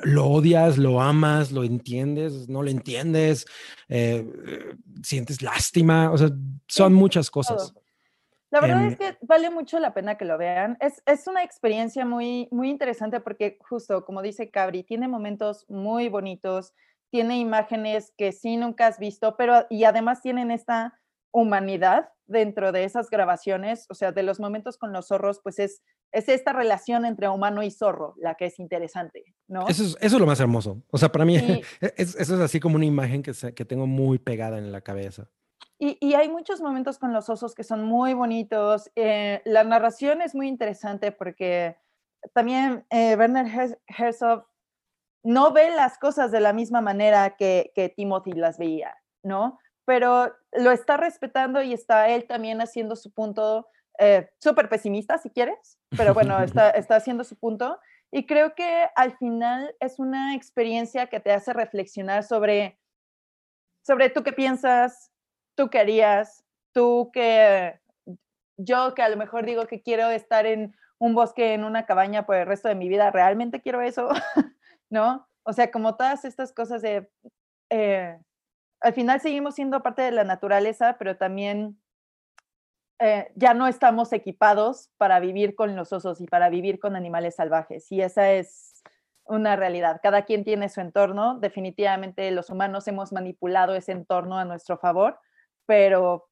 lo 0.03 0.26
odias, 0.28 0.78
lo 0.78 1.01
amas, 1.01 1.51
lo 1.51 1.63
entiendes, 1.63 2.49
no 2.49 2.61
lo 2.61 2.69
entiendes, 2.69 3.45
eh, 3.88 4.30
sientes 5.01 5.41
lástima. 5.41 6.11
O 6.11 6.17
sea, 6.17 6.30
son 6.67 6.93
muchas 6.93 7.32
cosas. 7.32 7.74
La 8.54 8.62
verdad 8.62 8.86
es 8.86 8.93
em, 8.93 8.99
que 8.99 9.18
vale 9.22 9.49
mucho 9.49 9.80
la 9.80 9.95
pena 9.95 10.16
que 10.16 10.26
lo 10.26 10.38
vean. 10.38 10.78
Es, 10.80 11.01
es, 11.08 11.26
una 11.26 11.43
experiencia 11.43 12.06
muy, 12.06 12.47
muy 12.51 12.70
interesante 12.70 13.20
porque 13.20 13.58
justo, 13.68 14.06
como 14.06 14.22
dice 14.22 14.51
Cabri, 14.51 14.84
tiene 14.84 15.08
momentos 15.08 15.66
muy 15.70 16.08
bonitos, 16.08 16.76
tiene 17.10 17.39
imágenes 17.39 18.14
que 18.16 18.32
sí 18.32 18.58
nunca 18.58 18.86
has 18.86 18.99
visto, 18.99 19.38
pero 19.38 19.66
y 19.72 19.86
además 19.86 20.22
tienen 20.22 20.51
esta 20.51 20.99
humanidad 21.32 22.10
dentro 22.28 22.72
de 22.72 22.84
esas 22.84 23.10
grabaciones, 23.10 23.88
o 23.89 23.95
sea, 23.95 24.12
de 24.12 24.22
los 24.22 24.39
momentos 24.39 24.78
con 24.78 24.93
los 24.93 25.08
zorros, 25.08 25.39
pues 25.41 25.58
es, 25.58 25.82
es 26.12 26.30
esta 26.30 26.54
relación 26.54 27.06
entre 27.06 27.30
humano 27.30 27.64
y 27.64 27.72
zorro 27.72 28.14
la 28.20 28.36
que 28.36 28.45
es 28.45 28.60
interesante, 28.60 29.34
¿no? 29.47 29.68
Eso 29.68 29.82
es, 29.82 29.97
eso 29.99 30.16
es 30.16 30.20
lo 30.20 30.28
más 30.28 30.39
hermoso. 30.39 30.84
O 30.91 30.99
sea, 30.99 31.12
para 31.12 31.26
mí, 31.26 31.38
eso 31.97 32.20
es 32.20 32.30
así 32.30 32.60
como 32.60 32.76
una 32.76 32.86
imagen 32.86 33.24
que, 33.24 33.34
que 33.56 33.66
tengo 33.66 33.88
muy 33.88 34.20
pegada 34.20 34.60
en 34.60 34.72
la 34.72 34.82
cabeza. 34.82 35.32
Y, 35.86 36.14
hay 36.14 36.30
muchos 36.30 36.62
momentos 36.62 36.98
con 36.98 37.12
los 37.12 37.30
osos 37.30 37.54
que 37.54 37.66
son 37.66 37.84
muy 37.84 38.14
bonitos. 38.14 38.90
Eh, 38.96 39.42
la 39.44 39.66
narración 39.66 40.22
es 40.22 40.34
muy 40.34 40.48
interesante 40.48 41.12
porque 41.12 41.76
también 42.34 42.86
eh, 42.90 43.18
Werner 43.18 43.78
Herzog 43.88 44.48
no 45.24 45.52
ve 45.52 45.72
las 45.72 45.98
cosas 45.98 46.32
de 46.32 46.40
la 46.40 46.54
misma 46.54 46.80
manera 46.80 47.36
que, 47.36 47.74
que 47.76 47.90
Timothy 47.90 48.32
las 48.32 48.58
veía, 48.58 48.96
¿no? 49.24 49.60
Pero 49.84 50.34
lo 50.54 50.72
está 50.72 50.96
respetando 50.96 51.62
y 51.62 51.74
está 51.74 52.08
él 52.08 52.28
también 52.28 52.62
haciendo 52.62 52.96
su 52.96 53.12
punto, 53.12 53.68
eh, 54.00 54.30
súper 54.40 54.70
pesimista 54.70 55.18
si 55.18 55.32
quieres, 55.32 55.80
pero 55.98 56.14
bueno, 56.14 56.42
está, 56.42 56.70
está 56.70 56.96
haciendo 56.96 57.26
su 57.26 57.36
punto. 57.36 57.78
Y 58.10 58.26
creo 58.26 58.56
que 58.56 58.88
al 58.96 59.18
final 59.18 59.76
es 59.82 60.00
una 60.00 60.34
experiencia 60.34 61.08
que 61.08 61.20
te 61.20 61.34
hace 61.34 61.52
reflexionar 61.52 62.24
sobre, 62.24 62.80
sobre 63.86 64.10
tú 64.10 64.24
qué 64.24 64.32
piensas, 64.32 65.12
tú 65.56 65.70
querías, 65.70 66.43
tú 66.72 67.12
que 67.14 67.80
yo 68.58 68.93
que 68.93 69.01
a 69.01 69.10
lo 69.10 69.18
mejor 69.18 69.45
digo 69.45 69.66
que 69.66 69.82
quiero 69.82 70.10
estar 70.10 70.45
en 70.45 70.76
un 70.99 71.16
bosque, 71.16 71.54
en 71.54 71.64
una 71.64 71.86
cabaña 71.86 72.26
por 72.26 72.36
el 72.36 72.47
resto 72.47 72.70
de 72.70 72.76
mi 72.76 72.88
vida, 72.88 73.12
¿realmente 73.12 73.62
quiero 73.62 73.82
eso? 73.82 74.10
¿No? 74.89 75.28
O 75.43 75.54
sea, 75.54 75.72
como 75.72 75.95
todas 75.95 76.24
estas 76.24 76.54
cosas 76.54 76.82
de, 76.82 77.10
eh, 77.70 78.18
al 78.80 78.93
final 78.93 79.20
seguimos 79.20 79.56
siendo 79.56 79.82
parte 79.84 80.01
de 80.01 80.12
la 80.12 80.24
naturaleza, 80.24 80.97
pero 80.97 81.18
también 81.18 81.82
eh, 82.99 83.32
ya 83.36 83.54
no 83.54 83.68
estamos 83.68 84.14
equipados 84.14 84.91
para 84.97 85.20
vivir 85.20 85.56
con 85.56 85.76
los 85.76 85.91
osos 85.91 86.22
y 86.22 86.28
para 86.28 86.49
vivir 86.49 86.80
con 86.80 86.95
animales 86.95 87.36
salvajes. 87.36 87.91
Y 87.91 88.01
esa 88.01 88.32
es 88.32 88.82
una 89.26 89.56
realidad. 89.56 89.99
Cada 90.01 90.24
quien 90.24 90.43
tiene 90.43 90.70
su 90.70 90.80
entorno. 90.80 91.39
Definitivamente 91.39 92.30
los 92.32 92.49
humanos 92.49 92.88
hemos 92.88 93.12
manipulado 93.12 93.76
ese 93.76 93.91
entorno 93.91 94.38
a 94.38 94.45
nuestro 94.45 94.78
favor 94.78 95.20
pero 95.66 96.30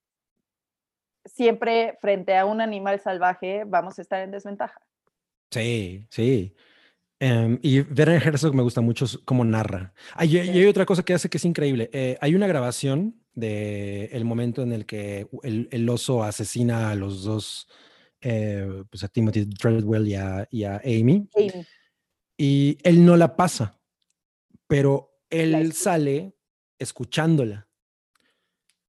siempre 1.25 1.97
frente 2.01 2.37
a 2.37 2.45
un 2.45 2.61
animal 2.61 2.99
salvaje 2.99 3.63
vamos 3.65 3.97
a 3.99 4.01
estar 4.01 4.21
en 4.21 4.31
desventaja. 4.31 4.81
Sí, 5.51 6.07
sí. 6.09 6.55
Em, 7.19 7.59
y 7.61 7.81
Werner 7.81 8.25
Herzog 8.25 8.55
me 8.55 8.63
gusta 8.63 8.81
mucho 8.81 9.05
cómo 9.25 9.45
narra. 9.45 9.93
y 10.21 10.37
hay 10.37 10.65
otra 10.65 10.85
cosa 10.85 11.03
que 11.03 11.13
hace 11.13 11.29
que 11.29 11.37
es 11.37 11.45
increíble. 11.45 11.89
Eh, 11.93 12.17
hay 12.19 12.33
una 12.33 12.47
grabación 12.47 13.21
de 13.33 14.05
el 14.05 14.25
momento 14.25 14.63
en 14.63 14.73
el 14.73 14.85
que 14.85 15.27
el, 15.43 15.89
oso 15.89 16.23
asesina 16.23 16.89
a 16.89 16.95
los 16.95 17.23
dos, 17.23 17.67
eh, 18.21 18.83
pues 18.89 19.03
a 19.03 19.07
Timothy 19.07 19.45
Treadwell 19.45 20.07
y 20.07 20.63
a, 20.63 20.81
Amy, 20.83 21.29
Y 22.37 22.77
él 22.83 23.05
no 23.05 23.15
la 23.15 23.35
pasa, 23.35 23.79
pero 24.67 25.19
él 25.29 25.73
sale 25.73 26.33
escuchándola. 26.79 27.67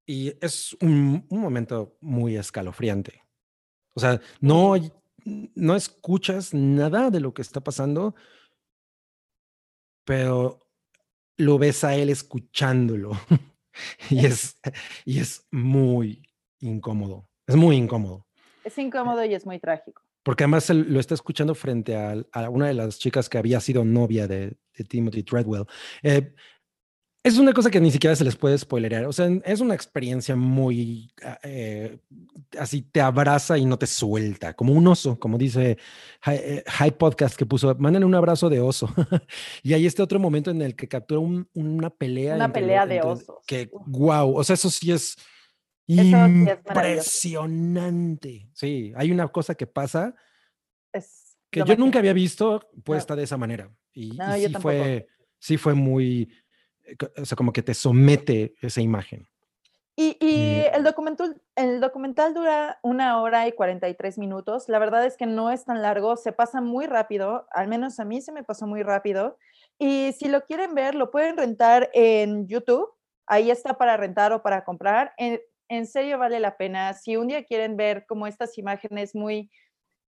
Y 0.05 0.33
es 0.41 0.75
un, 0.81 1.25
un 1.29 1.39
momento 1.39 1.97
muy 2.01 2.35
escalofriante. 2.35 3.23
O 3.93 3.99
sea, 3.99 4.19
no, 4.41 4.73
no 5.25 5.75
escuchas 5.75 6.53
nada 6.53 7.09
de 7.09 7.19
lo 7.19 7.33
que 7.33 7.41
está 7.41 7.61
pasando, 7.61 8.15
pero 10.05 10.59
lo 11.37 11.57
ves 11.57 11.83
a 11.83 11.95
él 11.95 12.09
escuchándolo. 12.09 13.11
y, 14.09 14.25
es, 14.25 14.59
y 15.05 15.19
es 15.19 15.45
muy 15.51 16.23
incómodo. 16.59 17.27
Es 17.47 17.55
muy 17.55 17.75
incómodo. 17.75 18.25
Es 18.63 18.77
incómodo 18.77 19.23
y 19.25 19.33
es 19.33 19.45
muy 19.45 19.59
trágico. 19.59 20.01
Porque 20.23 20.45
además 20.45 20.69
lo 20.69 20.99
está 21.01 21.15
escuchando 21.15 21.53
frente 21.53 21.97
a, 21.97 22.49
una 22.49 22.67
de 22.67 22.73
las 22.73 22.97
chicas 22.97 23.27
que 23.27 23.37
había 23.37 23.59
sido 23.59 23.83
novia 23.83 24.27
de, 24.27 24.57
Timothy 24.87 25.23
Treadwell. 25.23 25.65
Eh, 26.01 26.33
es 27.23 27.37
una 27.37 27.53
cosa 27.53 27.71
que 27.71 27.79
ni 27.79 27.89
siquiera 27.89 28.17
se 28.17 28.25
les 28.25 28.35
puede 28.35 28.57
spoilerear. 28.57 29.05
O 29.05 29.13
sea, 29.13 29.29
es 29.45 29.61
una 29.61 29.73
experiencia 29.73 30.35
muy 30.35 31.09
ah, 31.23 31.39
eh, 31.43 31.97
así, 32.59 32.81
te 32.81 32.99
abraza 32.99 33.57
y 33.57 33.63
no 33.65 33.79
te 33.79 33.87
suelta, 33.87 34.53
como 34.53 34.73
un 34.73 34.85
oso, 34.87 35.17
como 35.17 35.37
dice 35.37 35.77
High, 36.21 36.41
eh, 36.43 36.65
Podcast 36.97 37.37
que 37.37 37.45
puso, 37.45 37.73
manden 37.75 38.03
un 38.03 38.15
abrazo 38.15 38.49
de 38.49 38.59
oso. 38.59 38.93
y 39.63 39.71
hay 39.73 39.85
este 39.85 40.01
otro 40.01 40.19
momento 40.19 40.51
en 40.51 40.61
el 40.61 40.75
que 40.75 40.89
captura 40.89 41.21
una 41.53 41.89
pelea. 41.89 42.35
Una 42.35 42.51
pelea 42.51 42.85
de 42.85 42.99
osos. 43.01 43.37
Que, 43.47 43.69
wow, 43.85 44.35
o 44.35 44.43
sea, 44.43 44.55
eso 44.55 44.69
sí 44.69 44.91
es 44.91 45.15
impresionante. 45.87 48.49
Sí, 48.53 48.91
hay 48.97 49.11
una 49.11 49.29
cosa 49.29 49.55
que 49.55 49.67
pasa 49.67 50.13
que 51.49 51.63
yo 51.65 51.77
nunca 51.77 51.99
había 51.99 52.11
visto 52.13 52.69
puesta 52.83 53.15
de 53.15 53.23
esa 53.23 53.37
manera. 53.37 53.71
Y, 53.93 54.11
sí, 54.11 54.53
fue, 54.59 55.07
sí 55.39 55.55
fue 55.57 55.73
muy 55.75 56.29
o 57.17 57.25
sea, 57.25 57.35
como 57.35 57.53
que 57.53 57.63
te 57.63 57.73
somete 57.73 58.55
esa 58.61 58.81
imagen. 58.81 59.27
Y, 59.95 60.17
el, 60.73 60.83
documental, 60.83 61.39
el 61.55 61.79
documental 61.79 62.33
dura 62.33 62.79
una 62.81 63.21
hora 63.21 63.47
y 63.47 63.51
43 63.51 64.17
minutos. 64.17 64.67
La 64.67 64.79
verdad 64.79 65.05
es 65.05 65.17
que 65.17 65.27
no 65.27 65.51
es 65.51 65.65
tan 65.65 65.83
largo, 65.83 66.15
se 66.15 66.31
pasa 66.31 66.61
muy 66.61 66.87
rápido, 66.87 67.45
al 67.51 67.67
menos 67.67 67.99
a 67.99 68.05
mí 68.05 68.19
se 68.19 68.31
me 68.31 68.43
pasó 68.43 68.65
muy 68.65 68.81
rápido. 68.81 69.37
Y 69.77 70.13
si 70.13 70.29
lo 70.29 70.45
quieren 70.45 70.73
ver, 70.73 70.95
lo 70.95 71.11
pueden 71.11 71.37
rentar 71.37 71.91
en 71.93 72.47
YouTube. 72.47 72.89
Ahí 73.27 73.51
está 73.51 73.77
para 73.77 73.95
rentar 73.95 74.33
o 74.33 74.41
para 74.41 74.63
comprar. 74.63 75.13
En, 75.17 75.39
en 75.69 75.85
serio 75.85 76.17
vale 76.17 76.39
la 76.39 76.57
pena. 76.57 76.93
Si 76.93 77.15
un 77.15 77.27
día 77.27 77.43
quieren 77.43 77.77
ver 77.77 78.05
como 78.07 78.25
estas 78.25 78.57
imágenes 78.57 79.13
muy 79.13 79.51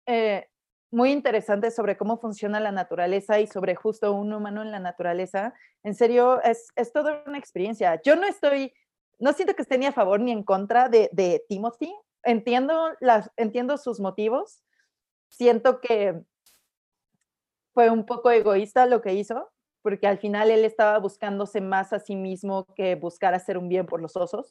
eh, 0.05 0.47
muy 0.91 1.11
interesante 1.11 1.71
sobre 1.71 1.97
cómo 1.97 2.17
funciona 2.17 2.59
la 2.59 2.71
naturaleza 2.71 3.39
y 3.39 3.47
sobre 3.47 3.75
justo 3.75 4.11
un 4.13 4.33
humano 4.33 4.61
en 4.61 4.71
la 4.71 4.79
naturaleza. 4.79 5.53
En 5.83 5.93
serio, 5.93 6.41
es, 6.41 6.69
es 6.75 6.91
toda 6.91 7.23
una 7.27 7.37
experiencia. 7.37 8.01
Yo 8.03 8.15
no 8.15 8.25
estoy, 8.25 8.73
no 9.19 9.33
siento 9.33 9.55
que 9.55 9.61
esté 9.61 9.77
ni 9.77 9.85
a 9.85 9.91
favor 9.91 10.19
ni 10.19 10.31
en 10.31 10.43
contra 10.43 10.89
de, 10.89 11.09
de 11.11 11.43
Timothy. 11.47 11.93
Entiendo, 12.23 12.91
las, 12.99 13.29
entiendo 13.37 13.77
sus 13.77 13.99
motivos. 13.99 14.63
Siento 15.29 15.79
que 15.79 16.21
fue 17.73 17.89
un 17.89 18.05
poco 18.05 18.31
egoísta 18.31 18.87
lo 18.87 19.01
que 19.01 19.13
hizo, 19.13 19.51
porque 19.83 20.07
al 20.07 20.17
final 20.17 20.49
él 20.49 20.65
estaba 20.65 20.97
buscándose 20.97 21.61
más 21.61 21.93
a 21.93 21.99
sí 21.99 22.15
mismo 22.15 22.65
que 22.75 22.95
buscar 22.95 23.35
hacer 23.35 23.57
un 23.57 23.69
bien 23.69 23.85
por 23.85 24.01
los 24.01 24.15
osos 24.15 24.49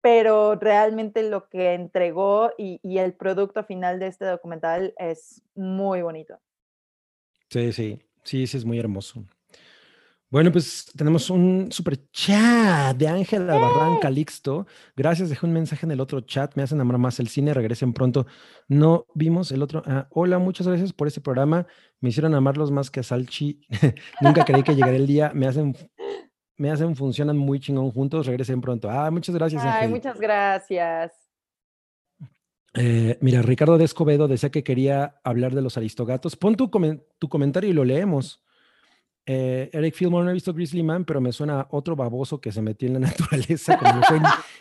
pero 0.00 0.54
realmente 0.54 1.22
lo 1.22 1.48
que 1.48 1.74
entregó 1.74 2.52
y, 2.56 2.80
el 2.98 3.14
producto 3.14 3.64
final 3.64 3.98
de 3.98 4.06
este 4.08 4.24
documental 4.24 4.94
es 4.98 5.42
muy 5.54 6.02
bonito. 6.02 6.38
Sí, 7.48 7.72
sí, 7.72 7.98
sí, 8.24 8.46
sí, 8.46 8.56
es 8.56 8.64
muy 8.64 8.78
hermoso. 8.78 9.24
Bueno, 10.30 10.52
pues 10.52 10.86
tenemos 10.96 11.28
un 11.28 11.72
super 11.72 11.98
chat 12.12 12.96
de 12.96 13.08
Ángela 13.08 13.56
Barran 13.56 13.98
Calixto. 13.98 14.64
Gracias, 14.96 15.28
dejé 15.28 15.44
un 15.44 15.52
mensaje 15.52 15.84
en 15.86 15.90
el 15.90 16.00
otro 16.00 16.20
chat. 16.20 16.54
Me 16.54 16.62
hacen 16.62 16.80
amar 16.80 16.98
más 16.98 17.18
el 17.18 17.26
cine. 17.26 17.52
Regresen 17.52 17.92
pronto. 17.92 18.26
No 18.68 19.06
vimos 19.12 19.50
el 19.50 19.60
otro. 19.60 19.82
Ah, 19.86 20.06
hola, 20.10 20.38
muchas 20.38 20.68
gracias 20.68 20.92
por 20.92 21.08
este 21.08 21.20
programa. 21.20 21.66
Me 22.00 22.10
hicieron 22.10 22.36
amarlos 22.36 22.70
más 22.70 22.92
que 22.92 23.00
a 23.00 23.02
Salchi. 23.02 23.60
Nunca 24.20 24.44
creí 24.44 24.62
que 24.62 24.76
llegaría 24.76 25.00
el 25.00 25.08
día. 25.08 25.32
Me 25.34 25.48
hacen 25.48 25.74
me 26.60 26.70
hacen, 26.70 26.94
funcionan 26.94 27.38
muy 27.38 27.58
chingón 27.58 27.90
juntos. 27.90 28.26
Regresen 28.26 28.60
pronto. 28.60 28.90
Ah, 28.90 29.10
muchas 29.10 29.34
gracias. 29.34 29.62
Ay, 29.64 29.88
muchas 29.88 30.20
gracias. 30.20 31.12
Eh, 32.74 33.16
mira, 33.22 33.40
Ricardo 33.40 33.78
de 33.78 33.84
Escobedo 33.84 34.28
decía 34.28 34.50
que 34.50 34.62
quería 34.62 35.20
hablar 35.24 35.54
de 35.54 35.62
los 35.62 35.78
aristogatos. 35.78 36.36
Pon 36.36 36.56
tu, 36.56 36.70
tu 37.18 37.28
comentario 37.30 37.70
y 37.70 37.72
lo 37.72 37.82
leemos. 37.82 38.44
Eh, 39.24 39.70
Eric 39.72 39.94
Fillmore 39.94 40.24
no 40.24 40.30
he 40.30 40.34
visto 40.34 40.52
Grizzly 40.52 40.82
Man, 40.82 41.06
pero 41.06 41.22
me 41.22 41.32
suena 41.32 41.66
otro 41.70 41.96
baboso 41.96 42.42
que 42.42 42.52
se 42.52 42.60
metió 42.60 42.88
en 42.88 42.94
la 42.94 43.00
naturaleza, 43.08 43.78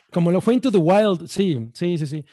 como 0.09 0.31
lo 0.31 0.39
fue, 0.39 0.53
Into 0.53 0.71
the 0.71 0.77
Wild. 0.77 1.27
Sí, 1.27 1.69
sí, 1.73 1.97
sí, 1.97 2.07
sí. 2.07 2.25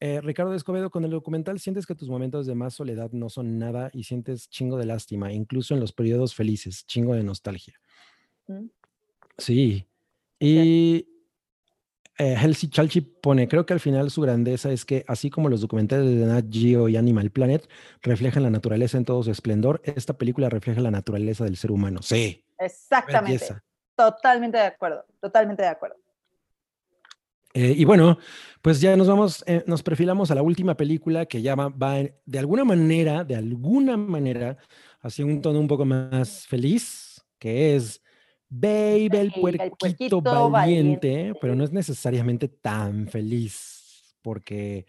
Eh, 0.00 0.20
Ricardo 0.20 0.50
de 0.50 0.56
Escobedo, 0.56 0.90
con 0.90 1.04
el 1.04 1.12
documental 1.12 1.60
sientes 1.60 1.86
que 1.86 1.94
tus 1.94 2.08
momentos 2.08 2.44
de 2.44 2.56
más 2.56 2.74
soledad 2.74 3.12
no 3.12 3.28
son 3.28 3.56
nada 3.56 3.88
y 3.92 4.02
sientes 4.02 4.48
chingo 4.48 4.76
de 4.76 4.86
lástima, 4.86 5.32
incluso 5.32 5.74
en 5.74 5.80
los 5.80 5.92
periodos 5.92 6.34
felices, 6.34 6.84
chingo 6.86 7.14
de 7.14 7.22
nostalgia. 7.22 7.78
Mm. 8.48 8.66
Sí. 9.38 9.86
Y 10.38 11.06
eh, 12.18 12.36
Chalchi 12.70 13.00
pone, 13.00 13.48
creo 13.48 13.64
que 13.64 13.72
al 13.72 13.80
final 13.80 14.10
su 14.10 14.20
grandeza 14.20 14.70
es 14.70 14.84
que 14.84 15.04
así 15.08 15.30
como 15.30 15.48
los 15.48 15.60
documentales 15.60 16.06
de 16.06 16.26
Nat 16.26 16.46
Geo 16.50 16.88
y 16.88 16.96
Animal 16.96 17.30
Planet 17.30 17.68
reflejan 18.02 18.42
la 18.42 18.50
naturaleza 18.50 18.98
en 18.98 19.04
todo 19.04 19.22
su 19.22 19.30
esplendor, 19.30 19.80
esta 19.84 20.16
película 20.18 20.48
refleja 20.48 20.80
la 20.80 20.90
naturaleza 20.90 21.44
del 21.44 21.56
ser 21.56 21.72
humano. 21.72 22.02
Sí. 22.02 22.44
Exactamente. 22.58 23.46
Totalmente 23.96 24.58
de 24.58 24.64
acuerdo, 24.64 25.04
totalmente 25.20 25.62
de 25.62 25.68
acuerdo. 25.68 25.96
Eh, 27.54 27.74
y 27.76 27.84
bueno, 27.84 28.18
pues 28.62 28.80
ya 28.80 28.96
nos 28.96 29.08
vamos, 29.08 29.44
eh, 29.46 29.62
nos 29.66 29.82
perfilamos 29.82 30.30
a 30.30 30.34
la 30.34 30.42
última 30.42 30.76
película 30.76 31.26
que 31.26 31.42
ya 31.42 31.54
va, 31.54 31.68
va 31.68 31.96
de 32.24 32.38
alguna 32.38 32.64
manera, 32.64 33.24
de 33.24 33.36
alguna 33.36 33.96
manera, 33.96 34.56
hacia 35.00 35.26
un 35.26 35.42
tono 35.42 35.60
un 35.60 35.68
poco 35.68 35.84
más 35.84 36.46
feliz, 36.46 37.22
que 37.38 37.76
es 37.76 38.01
Baby, 38.54 39.08
el 39.16 39.32
puerquito, 39.78 40.20
valiente, 40.20 41.32
pero 41.40 41.54
no 41.54 41.64
es 41.64 41.72
necesariamente 41.72 42.48
tan 42.48 43.08
feliz, 43.08 44.14
porque, 44.20 44.84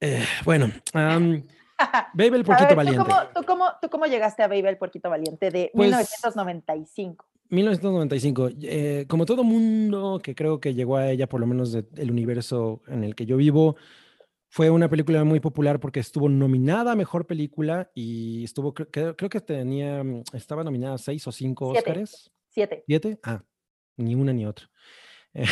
eh, 0.00 0.24
bueno, 0.42 0.72
Baby 2.14 2.36
el 2.36 2.44
puerquito 2.44 2.74
valiente. 2.74 3.04
¿tú 3.34 3.42
cómo, 3.44 3.66
¿tú, 3.82 3.90
cómo, 3.90 4.06
llegaste 4.06 4.42
a 4.42 4.48
Baby 4.48 4.68
el 4.68 4.78
puerquito 4.78 5.10
valiente 5.10 5.50
de 5.50 5.70
1995? 5.74 7.26
1995. 7.50 8.48
Eh, 8.62 9.04
como 9.10 9.26
todo 9.26 9.44
mundo 9.44 10.18
que 10.22 10.34
creo 10.34 10.58
que 10.58 10.72
llegó 10.72 10.96
a 10.96 11.10
ella, 11.10 11.28
por 11.28 11.38
lo 11.38 11.46
menos 11.46 11.72
del 11.72 12.10
universo 12.10 12.80
en 12.86 13.04
el 13.04 13.14
que 13.14 13.26
yo 13.26 13.36
vivo, 13.36 13.76
fue 14.52 14.68
una 14.68 14.90
película 14.90 15.24
muy 15.24 15.40
popular 15.40 15.80
porque 15.80 16.00
estuvo 16.00 16.28
nominada 16.28 16.92
a 16.92 16.94
mejor 16.94 17.26
película 17.26 17.90
y 17.94 18.44
estuvo, 18.44 18.74
creo, 18.74 19.16
creo 19.16 19.30
que 19.30 19.40
tenía, 19.40 20.04
mm, 20.04 20.24
estaba 20.34 20.62
nominada 20.62 20.96
a 20.96 20.98
seis 20.98 21.26
o 21.26 21.32
cinco 21.32 21.68
Oscars. 21.68 22.30
Siete. 22.50 22.84
¿Siete? 22.86 23.18
Ah, 23.22 23.42
ni 23.96 24.14
una 24.14 24.34
ni 24.34 24.44
otra. 24.44 24.70
Eh, 25.32 25.46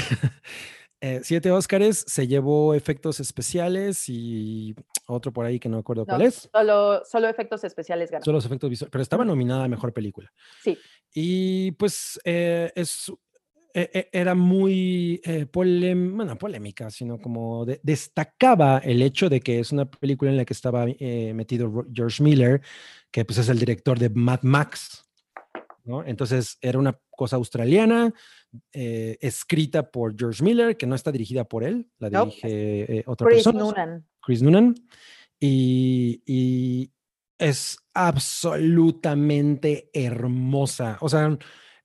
siete 1.24 1.50
Oscars, 1.50 2.04
se 2.06 2.26
llevó 2.26 2.74
efectos 2.74 3.20
especiales 3.20 4.06
y 4.06 4.74
otro 5.06 5.32
por 5.32 5.46
ahí 5.46 5.58
que 5.58 5.70
no 5.70 5.78
recuerdo 5.78 6.04
cuál 6.04 6.20
es. 6.20 6.50
Solo, 6.52 7.02
solo 7.06 7.26
efectos 7.26 7.64
especiales 7.64 8.10
ganó. 8.10 8.22
Solo 8.22 8.36
los 8.36 8.44
efectos 8.44 8.68
visuales, 8.68 8.90
pero 8.92 9.00
estaba 9.00 9.24
nominada 9.24 9.64
a 9.64 9.68
mejor 9.68 9.94
película. 9.94 10.30
Sí. 10.62 10.76
Y 11.14 11.70
pues 11.72 12.20
eh, 12.24 12.70
es 12.74 13.10
era 13.74 14.34
muy 14.34 15.20
eh, 15.24 15.46
bueno, 15.52 16.36
polémica, 16.36 16.90
sino 16.90 17.18
como 17.18 17.64
destacaba 17.82 18.78
el 18.78 19.02
hecho 19.02 19.28
de 19.28 19.40
que 19.40 19.60
es 19.60 19.72
una 19.72 19.90
película 19.90 20.30
en 20.30 20.36
la 20.36 20.44
que 20.44 20.52
estaba 20.52 20.86
eh, 20.88 21.32
metido 21.34 21.86
George 21.92 22.22
Miller, 22.22 22.60
que 23.10 23.24
pues 23.24 23.38
es 23.38 23.48
el 23.48 23.58
director 23.58 23.98
de 23.98 24.10
Mad 24.10 24.40
Max, 24.42 25.04
¿no? 25.84 26.04
Entonces 26.04 26.58
era 26.60 26.78
una 26.78 26.98
cosa 27.10 27.36
australiana, 27.36 28.12
eh, 28.72 29.18
escrita 29.20 29.90
por 29.90 30.18
George 30.18 30.42
Miller, 30.42 30.76
que 30.76 30.86
no 30.86 30.94
está 30.94 31.12
dirigida 31.12 31.44
por 31.44 31.64
él, 31.64 31.88
la 31.98 32.10
dirige 32.10 33.04
otra 33.06 33.26
Chris 33.26 33.44
persona. 33.44 33.58
Noonan. 33.58 34.06
Chris 34.20 34.42
Noonan. 34.42 34.74
Y, 35.38 36.22
y 36.26 36.90
es 37.38 37.78
absolutamente 37.94 39.90
hermosa. 39.92 40.98
O 41.00 41.08
sea, 41.08 41.36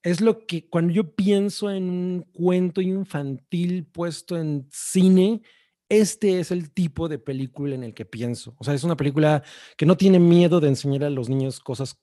es 0.05 0.21
lo 0.21 0.45
que 0.45 0.69
cuando 0.69 0.93
yo 0.93 1.15
pienso 1.15 1.71
en 1.71 1.89
un 1.89 2.21
cuento 2.31 2.79
infantil 2.79 3.85
puesto 3.85 4.37
en 4.37 4.67
cine, 4.71 5.41
este 5.89 6.39
es 6.39 6.51
el 6.51 6.71
tipo 6.71 7.09
de 7.09 7.17
película 7.17 7.73
en 7.73 7.83
el 7.83 7.95
que 7.95 8.05
pienso. 8.05 8.55
O 8.59 8.63
sea, 8.63 8.75
es 8.75 8.83
una 8.83 8.95
película 8.95 9.41
que 9.75 9.87
no 9.87 9.97
tiene 9.97 10.19
miedo 10.19 10.59
de 10.59 10.67
enseñar 10.67 11.05
a 11.05 11.09
los 11.09 11.27
niños 11.27 11.59
cosas 11.59 11.99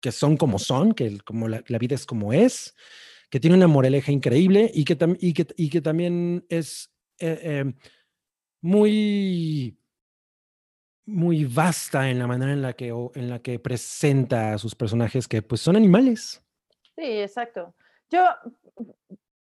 que 0.00 0.12
son 0.12 0.36
como 0.36 0.60
son, 0.60 0.94
que 0.94 1.18
como 1.24 1.48
la, 1.48 1.62
vida 1.80 1.96
es 1.96 2.06
como 2.06 2.32
es, 2.32 2.76
que 3.30 3.40
tiene 3.40 3.56
una 3.56 3.66
moraleja 3.66 4.12
increíble 4.12 4.70
y 4.72 4.84
que, 4.84 4.94
también 5.80 6.46
es 6.48 6.92
eh, 7.18 7.40
em, 7.42 7.74
muy 8.60 9.76
muy 11.04 11.44
vasta 11.44 12.08
en 12.10 12.20
la 12.20 12.28
manera 12.28 12.52
en 12.52 12.62
la 12.62 12.74
que, 12.74 12.90
en 12.90 13.28
la 13.28 13.42
que 13.42 13.58
presenta 13.58 14.54
a 14.54 14.58
sus 14.58 14.76
personajes 14.76 15.26
que 15.26 15.42
pues 15.42 15.60
son 15.60 15.74
animales. 15.74 16.44
Sí, 17.00 17.18
exacto. 17.18 17.74
Yo, 18.10 18.22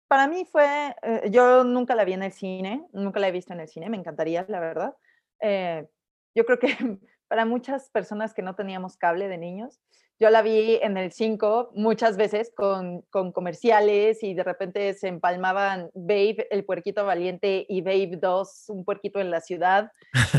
para 0.09 0.28
mí 0.28 0.44
fue, 0.44 0.94
eh, 1.02 1.30
yo 1.30 1.64
nunca 1.64 1.94
la 1.94 2.04
vi 2.04 2.12
en 2.12 2.22
el 2.22 2.32
cine, 2.32 2.86
nunca 2.92 3.18
la 3.18 3.28
he 3.28 3.32
visto 3.32 3.54
en 3.54 3.61
el 3.61 3.68
cine, 3.68 3.88
me 3.88 3.96
encantaría, 3.96 4.44
la 4.48 4.61
verdad. 4.61 4.94
Eh, 5.40 5.86
yo 6.34 6.44
creo 6.44 6.59
que 6.59 6.68
para 7.28 7.46
muchas 7.46 7.88
personas 7.88 8.34
que 8.34 8.42
no 8.42 8.54
teníamos 8.54 8.98
cable 8.98 9.28
de 9.28 9.38
niños, 9.38 9.80
yo 10.20 10.28
la 10.28 10.42
vi 10.42 10.78
en 10.82 10.98
el 10.98 11.12
5 11.12 11.72
muchas 11.74 12.18
veces 12.18 12.52
con, 12.54 13.00
con, 13.09 13.32
comerciales 13.32 14.22
y 14.22 14.34
de 14.34 14.44
repente 14.44 14.92
se 14.92 15.09
empalmaban 15.09 15.90
Babe, 15.94 16.48
el 16.50 16.66
puerquito 16.66 17.07
valiente, 17.07 17.64
y 17.70 17.80
Babe 17.80 18.18
2, 18.20 18.64
un 18.68 18.84
puerquito 18.84 19.18
en 19.18 19.30
la 19.30 19.40
ciudad, 19.40 19.92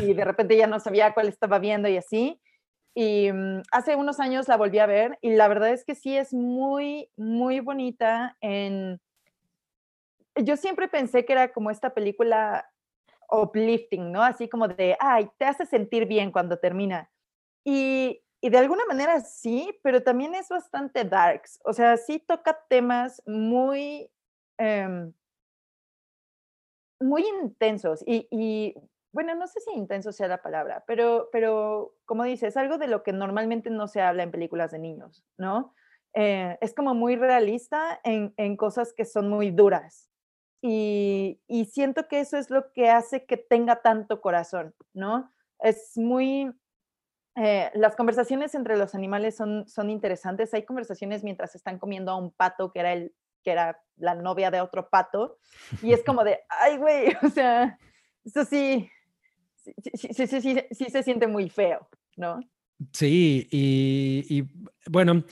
y 0.03 0.13
de 0.13 0.23
repente 0.25 0.55
ya 0.55 0.67
no 0.67 0.79
sabía 0.79 1.15
cuál 1.15 1.29
estaba 1.29 1.57
viendo 1.57 1.89
y 1.89 1.97
así. 1.97 2.39
Y 2.99 3.31
mm, 3.31 3.61
hace 3.71 3.95
unos 3.95 4.19
años 4.19 4.47
la 4.47 4.57
volví 4.57 4.79
a 4.79 4.87
ver 4.87 5.19
y 5.21 5.35
la 5.35 5.47
verdad 5.47 5.69
es 5.69 5.85
que 5.85 5.93
sí 5.93 6.17
es 6.17 6.33
muy, 6.33 7.11
muy 7.15 7.59
bonita. 7.59 8.35
Yo 10.35 10.57
siempre 10.57 10.87
pensé 10.87 11.23
que 11.23 11.33
era 11.33 11.53
como 11.53 11.69
esta 11.69 11.93
película 11.93 12.67
uplifting, 13.29 14.11
¿no? 14.11 14.23
Así 14.23 14.49
como 14.49 14.67
de, 14.67 14.97
ay, 14.99 15.29
te 15.37 15.45
hace 15.45 15.67
sentir 15.67 16.07
bien 16.07 16.31
cuando 16.31 16.57
termina. 16.57 17.11
Y, 17.63 18.23
de 18.41 18.57
alguna 18.57 18.85
manera 18.85 19.19
sí, 19.19 19.77
pero 19.83 20.01
también 20.01 20.33
es 20.33 20.49
bastante 20.49 21.03
darks. 21.03 21.59
O 21.65 21.73
sea, 21.73 21.97
sí 21.97 22.17
toca 22.17 22.57
temas 22.67 23.21
muy, 23.27 24.09
em, 24.57 25.13
muy 26.99 27.23
intensos. 27.43 28.03
Y, 28.07 28.73
bueno, 29.11 29.35
no 29.35 29.47
sé 29.47 29.59
si 29.61 29.71
intenso 29.71 30.11
sea 30.11 30.27
la 30.27 30.41
palabra, 30.41 30.83
pero, 30.85 31.29
pero 31.31 31.95
como 32.05 32.23
dices, 32.23 32.57
algo 32.57 32.77
de 32.77 32.87
lo 32.87 33.03
que 33.03 33.13
normalmente 33.13 33.69
no 33.69 33.87
se 33.87 34.01
habla 34.01 34.23
en 34.23 34.31
películas 34.31 34.71
de 34.71 34.79
niños, 34.79 35.25
¿no? 35.37 35.73
Eh, 36.13 36.57
es 36.61 36.73
como 36.73 36.93
muy 36.93 37.15
realista 37.15 37.99
en, 38.03 38.57
cosas 38.57 38.93
que 38.93 39.05
son 39.05 39.29
muy 39.29 39.51
duras. 39.51 40.09
Y, 40.61 41.41
y 41.47 41.65
siento 41.65 42.07
que 42.07 42.19
eso 42.19 42.37
es 42.37 42.49
lo 42.49 42.71
que 42.73 42.89
hace 42.89 43.25
que 43.25 43.37
tenga 43.37 43.81
tanto 43.81 44.21
corazón, 44.21 44.73
¿no? 44.93 45.31
Es 45.59 45.93
muy, 45.95 46.51
eh, 47.35 47.71
las 47.75 47.95
conversaciones 47.95 48.55
entre 48.55 48.77
los 48.77 48.95
animales 48.95 49.35
son, 49.35 49.67
son 49.67 49.89
interesantes. 49.89 50.53
Hay 50.53 50.63
conversaciones 50.63 51.23
mientras 51.23 51.55
están 51.55 51.77
comiendo 51.77 52.11
a 52.11 52.17
un 52.17 52.31
pato 52.31 52.71
que 52.71 52.79
era, 52.79 52.93
el, 52.93 53.15
que 53.43 53.51
era 53.51 53.79
la 53.95 54.15
novia 54.15 54.49
de 54.49 54.61
otro 54.61 54.89
pato. 54.89 55.37
Y 55.83 55.93
es 55.93 56.03
como 56.03 56.23
de, 56.23 56.39
ay, 56.49 56.77
güey, 56.77 57.15
o 57.23 57.29
sea, 57.29 57.77
eso 58.25 58.43
sí 58.43 58.89
sí, 59.93 60.09
sí, 60.13 60.27
sí, 60.27 60.57
sí, 60.71 60.85
se 60.89 61.03
siente 61.03 61.27
muy 61.27 61.49
feo, 61.49 61.87
¿no? 62.15 62.39
Sí, 62.93 63.47
y, 63.51 64.25
y 64.29 64.43
bueno, 64.89 65.23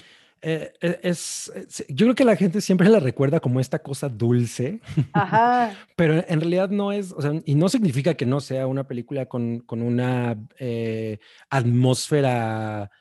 eh, 0.47 0.73
e, 0.79 0.99
es, 1.01 1.51
yo 1.89 2.05
creo 2.05 2.13
que 2.13 2.23
la 2.23 2.35
gente 2.35 2.61
siempre 2.61 2.87
la 2.87 2.99
recuerda 2.99 3.39
como 3.39 3.59
esta 3.59 3.79
cosa 3.79 4.09
dulce, 4.09 4.79
pero 5.95 6.23
en 6.27 6.39
realidad 6.39 6.69
no 6.69 6.91
es, 6.91 7.11
o 7.13 7.19
sea, 7.19 7.31
y 7.45 7.55
no 7.55 7.67
significa 7.67 8.13
que 8.13 8.27
no 8.27 8.39
sea 8.39 8.67
una 8.67 8.87
película 8.87 9.25
con, 9.25 9.61
con 9.61 9.81
una 9.81 10.37
eh, 10.59 11.17
atmósfera 11.49 12.91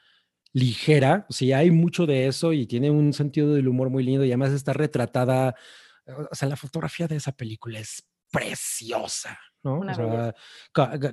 ligera, 0.55 1.27
o 1.29 1.35
sea, 1.35 1.59
hay 1.59 1.71
mucho 1.71 2.07
de 2.07 2.29
eso 2.29 2.55
y 2.55 2.65
tiene 2.65 2.91
un 2.91 3.13
sentido 3.13 3.53
del 3.53 3.69
humor 3.69 3.91
muy 3.91 4.05
lindo 4.05 4.25
y 4.25 4.31
además 4.31 4.53
está 4.53 4.73
retratada, 4.73 5.55
o 6.07 6.35
sea, 6.35 6.49
la 6.49 6.57
fotografía 6.57 7.09
de 7.09 7.17
esa 7.17 7.33
película 7.33 7.79
es 7.79 8.09
preciosa, 8.31 9.39
¿no? 9.65 9.81
O 9.81 9.95
sea, 9.95 10.35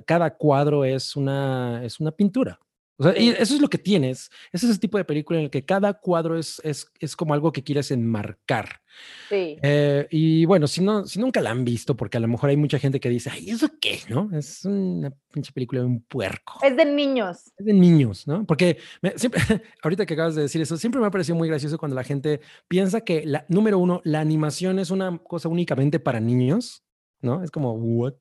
cada 0.04 0.36
cuadro 0.36 0.84
es 0.84 1.16
una, 1.16 1.84
es 1.84 1.98
una 1.98 2.12
pintura. 2.12 2.58
O 2.98 3.04
sea, 3.04 3.18
y 3.18 3.30
eso 3.30 3.54
es 3.54 3.60
lo 3.60 3.68
que 3.68 3.78
tienes. 3.78 4.30
Ese 4.52 4.66
es 4.66 4.72
ese 4.72 4.78
tipo 4.78 4.98
de 4.98 5.04
película 5.04 5.38
en 5.38 5.46
el 5.46 5.50
que 5.50 5.64
cada 5.64 5.94
cuadro 5.94 6.38
es, 6.38 6.60
es, 6.62 6.86
es 7.00 7.16
como 7.16 7.34
algo 7.34 7.52
que 7.52 7.64
quieres 7.64 7.90
enmarcar. 7.90 8.80
Sí. 9.28 9.56
Eh, 9.62 10.06
y 10.10 10.44
bueno, 10.44 10.66
si, 10.66 10.82
no, 10.82 11.04
si 11.06 11.18
nunca 11.18 11.40
la 11.40 11.50
han 11.50 11.64
visto, 11.64 11.96
porque 11.96 12.18
a 12.18 12.20
lo 12.20 12.28
mejor 12.28 12.50
hay 12.50 12.56
mucha 12.56 12.78
gente 12.78 13.00
que 13.00 13.08
dice, 13.08 13.30
ay, 13.30 13.50
¿eso 13.50 13.68
qué? 13.80 14.00
¿No? 14.08 14.30
Es 14.32 14.64
una 14.64 15.12
pinche 15.32 15.52
película 15.52 15.80
de 15.80 15.86
un 15.86 16.02
puerco. 16.02 16.60
Es 16.62 16.76
de 16.76 16.84
niños. 16.84 17.52
Es 17.56 17.66
de 17.66 17.72
niños, 17.72 18.28
¿no? 18.28 18.44
Porque 18.46 18.78
siempre, 19.16 19.40
ahorita 19.82 20.06
que 20.06 20.14
acabas 20.14 20.34
de 20.34 20.42
decir 20.42 20.60
eso, 20.60 20.76
siempre 20.76 21.00
me 21.00 21.06
ha 21.06 21.10
parecido 21.10 21.36
muy 21.36 21.48
gracioso 21.48 21.78
cuando 21.78 21.96
la 21.96 22.04
gente 22.04 22.40
piensa 22.68 23.00
que, 23.00 23.24
la, 23.24 23.46
número 23.48 23.78
uno, 23.78 24.00
la 24.04 24.20
animación 24.20 24.78
es 24.78 24.90
una 24.90 25.18
cosa 25.18 25.48
únicamente 25.48 25.98
para 25.98 26.20
niños, 26.20 26.84
¿no? 27.20 27.42
Es 27.42 27.50
como, 27.50 27.72
¿what? 27.72 28.14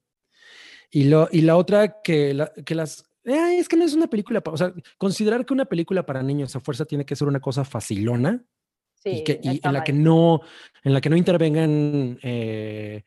Y, 0.91 1.05
lo, 1.05 1.29
y 1.31 1.41
la 1.41 1.55
otra, 1.55 2.01
que, 2.01 2.33
la, 2.33 2.51
que 2.65 2.75
las 2.75 3.05
es 3.23 3.69
que 3.69 3.77
no 3.77 3.85
es 3.85 3.93
una 3.93 4.07
película, 4.07 4.41
o 4.45 4.57
sea, 4.57 4.73
considerar 4.97 5.45
que 5.45 5.53
una 5.53 5.65
película 5.65 6.05
para 6.05 6.23
niños 6.23 6.55
a 6.55 6.59
fuerza 6.59 6.85
tiene 6.85 7.05
que 7.05 7.15
ser 7.15 7.27
una 7.27 7.39
cosa 7.39 7.63
facilona 7.63 8.43
y, 9.03 9.23
que, 9.23 9.39
en 9.41 9.73
la 9.73 9.83
que 9.83 9.93
no, 9.93 10.41
en 10.83 10.93
la 10.93 11.01
que 11.01 11.09
no 11.09 11.17
intervengan 11.17 12.19
eh, 12.21 13.03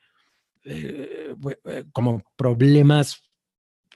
eh, 0.64 1.34
eh, 1.64 1.84
como 1.92 2.22
problemas 2.36 3.22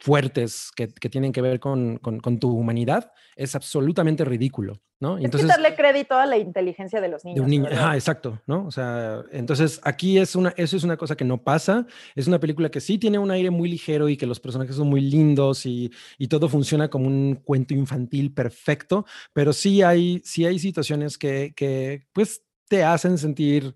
fuertes 0.00 0.70
que, 0.74 0.86
tienen 0.86 1.32
que 1.32 1.42
ver 1.42 1.60
con, 1.60 2.00
tu 2.40 2.50
humanidad 2.50 3.12
es 3.36 3.54
absolutamente 3.54 4.24
ridículo, 4.24 4.80
¿no? 5.00 5.18
Y 5.18 5.24
entonces, 5.24 5.48
darle 5.48 5.74
crédito 5.74 6.14
a 6.14 6.26
la 6.26 6.38
inteligencia 6.38 7.00
de 7.00 7.08
los 7.08 7.24
niños. 7.24 7.36
De 7.36 7.40
un 7.42 7.50
niño, 7.50 7.68
exacto, 7.94 8.40
¿no? 8.46 8.66
O 8.66 8.70
sea, 8.70 9.22
entonces 9.32 9.80
aquí 9.82 10.18
es 10.18 10.36
una, 10.36 10.50
eso 10.56 10.76
es 10.76 10.84
una 10.84 10.96
cosa 10.96 11.16
que 11.16 11.24
no 11.24 11.42
pasa, 11.42 11.86
es 12.14 12.26
una 12.26 12.38
película 12.38 12.70
que 12.70 12.80
sí 12.80 12.98
tiene 12.98 13.18
un 13.18 13.30
aire 13.30 13.50
muy 13.50 13.68
ligero 13.68 14.08
y 14.08 14.16
que 14.16 14.26
los 14.26 14.40
personajes 14.40 14.76
son 14.76 14.88
muy 14.88 15.00
lindos 15.00 15.66
y, 15.66 15.90
todo 16.28 16.48
funciona 16.50 16.90
como 16.90 17.06
un 17.06 17.36
cuento 17.36 17.72
infantil 17.72 18.34
perfecto, 18.34 19.06
pero 19.32 19.54
sí 19.54 19.80
hay, 19.82 20.20
sí 20.24 20.44
hay 20.44 20.58
situaciones 20.58 21.16
que, 21.16 21.54
que 21.56 22.06
pues 22.12 22.42
te 22.68 22.84
hacen 22.84 23.16
sentir, 23.16 23.74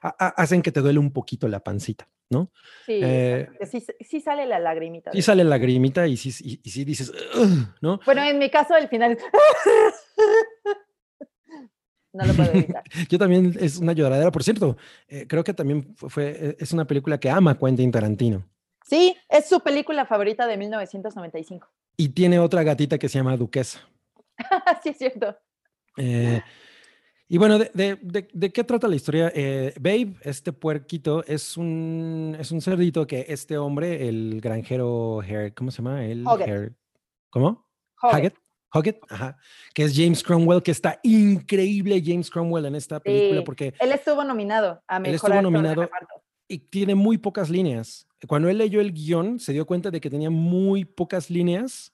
hacen 0.00 0.62
que 0.62 0.72
te 0.72 0.80
duele 0.80 0.98
un 0.98 1.12
poquito 1.12 1.48
la 1.48 1.60
pancita. 1.60 2.08
¿no? 2.30 2.50
Sí, 2.86 3.00
eh, 3.02 3.48
sí, 4.00 4.20
sale 4.20 4.46
la 4.46 4.58
lagrimita. 4.58 5.12
Sí 5.12 5.22
sale 5.22 5.44
la 5.44 5.50
lagrimita 5.50 6.06
y 6.06 6.16
sí, 6.16 6.30
y, 6.64 6.70
sí 6.70 6.84
dices, 6.84 7.12
¿no? 7.80 8.00
Bueno, 8.04 8.24
en 8.24 8.38
mi 8.38 8.50
caso, 8.50 8.76
el 8.76 8.88
final 8.88 9.18
No 12.14 12.24
lo 12.24 12.32
puedo 12.32 12.52
evitar. 12.52 12.84
Yo 13.10 13.18
también 13.18 13.54
es 13.60 13.78
una 13.78 13.92
lloradera. 13.92 14.30
Por 14.30 14.44
cierto, 14.44 14.76
eh, 15.08 15.26
creo 15.26 15.42
que 15.42 15.52
también 15.52 15.96
fue, 15.96 16.28
e, 16.30 16.56
es 16.60 16.72
una 16.72 16.86
película 16.86 17.18
que 17.18 17.28
ama 17.28 17.58
Quentin 17.58 17.90
Tarantino. 17.90 18.48
Sí, 18.86 19.16
es 19.28 19.48
su 19.48 19.60
película 19.60 20.06
favorita 20.06 20.46
de 20.46 20.56
1995. 20.56 21.68
Y 21.96 22.10
tiene 22.10 22.38
otra 22.38 22.62
gatita 22.62 22.98
que 22.98 23.08
se 23.08 23.18
llama 23.18 23.36
Duquesa. 23.36 23.80
sí, 24.82 24.90
es 24.90 24.98
cierto. 24.98 25.36
Eh, 25.96 26.40
y 27.34 27.36
bueno, 27.36 27.58
¿de, 27.58 28.52
qué 28.54 28.62
trata 28.62 28.86
la 28.86 28.94
historia? 28.94 29.32
Eh, 29.34 29.74
Babe, 29.80 30.14
este 30.20 30.52
puerquito, 30.52 31.24
es 31.24 31.56
un, 31.56 32.36
es 32.38 32.52
un 32.52 32.60
cerdito 32.60 33.08
que 33.08 33.26
este 33.28 33.58
hombre, 33.58 34.06
el 34.06 34.40
granjero 34.40 35.20
¿cómo 35.56 35.72
se 35.72 35.78
llama? 35.78 36.04
El 36.04 36.24
¿Cómo? 37.30 37.66
Haggett. 38.00 38.36
Haggett, 38.70 39.00
ajá, 39.08 39.36
que 39.74 39.82
es 39.82 39.96
James 39.96 40.22
Cromwell, 40.22 40.62
que 40.62 40.70
está 40.70 41.00
increíble 41.02 42.00
James 42.06 42.30
Cromwell 42.30 42.66
en 42.66 42.76
esta 42.76 43.00
película 43.00 43.42
porque... 43.42 43.74
Él 43.80 43.90
estuvo 43.90 44.22
nominado 44.22 44.80
a 44.86 45.00
Mejor 45.00 45.08
Él 45.08 45.14
estuvo 45.16 45.42
nominado 45.42 45.90
y 46.46 46.58
tiene 46.58 46.94
muy 46.94 47.18
pocas 47.18 47.50
líneas. 47.50 48.06
Cuando 48.28 48.48
él 48.48 48.58
leyó 48.58 48.80
el 48.80 48.92
guion, 48.92 49.40
se 49.40 49.52
dio 49.52 49.66
cuenta 49.66 49.90
de 49.90 50.00
que 50.00 50.08
tenía 50.08 50.30
muy 50.30 50.84
pocas 50.84 51.30
líneas 51.30 51.93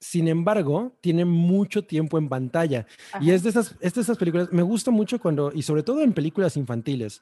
sin 0.00 0.28
embargo, 0.28 0.96
tiene 1.02 1.26
mucho 1.26 1.84
tiempo 1.84 2.16
en 2.16 2.28
pantalla. 2.30 2.86
Y 3.20 3.32
es 3.32 3.42
de, 3.42 3.50
esas, 3.50 3.76
es 3.80 3.94
de 3.94 4.00
esas 4.00 4.16
películas, 4.16 4.48
me 4.50 4.62
gusta 4.62 4.90
mucho 4.90 5.20
cuando, 5.20 5.52
y 5.54 5.62
sobre 5.62 5.82
todo 5.82 6.00
en 6.00 6.14
películas 6.14 6.56
infantiles. 6.56 7.20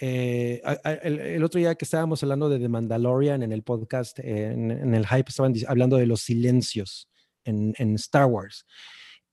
Eh, 0.00 0.62
el, 1.02 1.42
otro 1.42 1.58
día 1.58 1.74
que 1.74 1.84
estábamos 1.84 2.22
hablando 2.22 2.48
de 2.48 2.60
The 2.60 2.68
Mandalorian 2.68 3.42
en 3.42 3.50
el 3.50 3.64
podcast, 3.64 4.20
en, 4.20 4.94
el 4.94 5.06
hype, 5.06 5.28
estaban 5.28 5.54
hablando 5.66 5.96
de 5.96 6.06
los 6.06 6.20
silencios 6.20 7.10
en, 7.44 7.74
Star 7.96 8.26
Wars. 8.26 8.64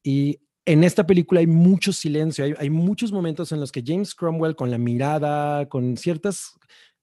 Y 0.01 0.39
en 0.65 0.83
esta 0.83 1.05
película 1.05 1.39
hay 1.39 1.47
mucho 1.47 1.93
silencio, 1.93 2.45
hay, 2.45 2.55
hay, 2.57 2.71
muchos 2.71 3.11
momentos 3.11 3.51
en 3.51 3.59
los 3.59 3.71
que 3.71 3.83
James 3.85 4.15
Cromwell 4.15 4.55
con 4.55 4.71
la 4.71 4.79
mirada, 4.79 5.69
con 5.69 5.97
ciertas, 5.97 6.53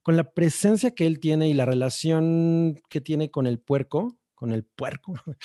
con 0.03 0.17
la 0.17 0.33
presencia 0.33 0.91
que 0.91 1.07
él 1.07 1.21
tiene 1.21 1.49
y 1.49 1.55
la 1.55 1.67
relación 1.67 2.81
que 2.91 3.01
tiene 3.01 3.31
con 3.31 3.47
el 3.47 3.61
puerco, 3.61 4.19
con 4.45 4.53
el 4.53 4.65
puerco. 4.65 5.15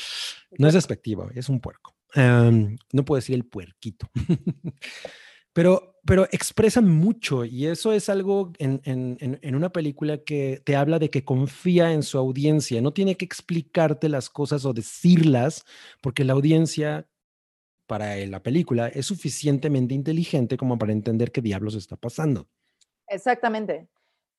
No 0.57 0.67
es 0.67 0.73
despectivo, 0.73 1.29
es 1.33 1.47
un 1.47 1.61
puerco. 1.61 1.95
Em, 2.13 2.75
no 2.91 3.05
puedo 3.05 3.17
decir 3.17 3.35
el 3.35 3.45
puerquito. 3.45 4.09
Pero 5.53 5.99
pero 6.05 6.25
expresan 6.31 6.89
mucho 6.89 7.43
y 7.45 7.67
eso 7.67 7.91
es 7.91 8.07
algo 8.09 8.53
en, 8.57 8.81
en, 8.83 9.55
una 9.55 9.69
película 9.71 10.19
que 10.19 10.61
te 10.63 10.75
habla 10.75 10.97
de 10.97 11.09
que 11.09 11.25
confía 11.25 11.91
en 11.91 12.03
su 12.03 12.17
audiencia, 12.17 12.81
no 12.81 12.93
tiene 12.93 13.15
que 13.15 13.25
explicarte 13.25 14.09
las 14.09 14.29
cosas 14.29 14.65
o 14.65 14.73
decirlas, 14.73 15.65
porque 16.01 16.23
la 16.23 16.33
audiencia 16.33 17.07
para 17.85 18.15
la 18.25 18.41
película 18.41 18.87
es 18.87 19.07
suficientemente 19.07 19.93
inteligente 19.93 20.57
como 20.57 20.77
para 20.77 20.93
entender 20.93 21.31
qué 21.31 21.41
diablos 21.41 21.75
está 21.75 21.95
pasando. 21.95 22.47
Exactamente. 23.07 23.87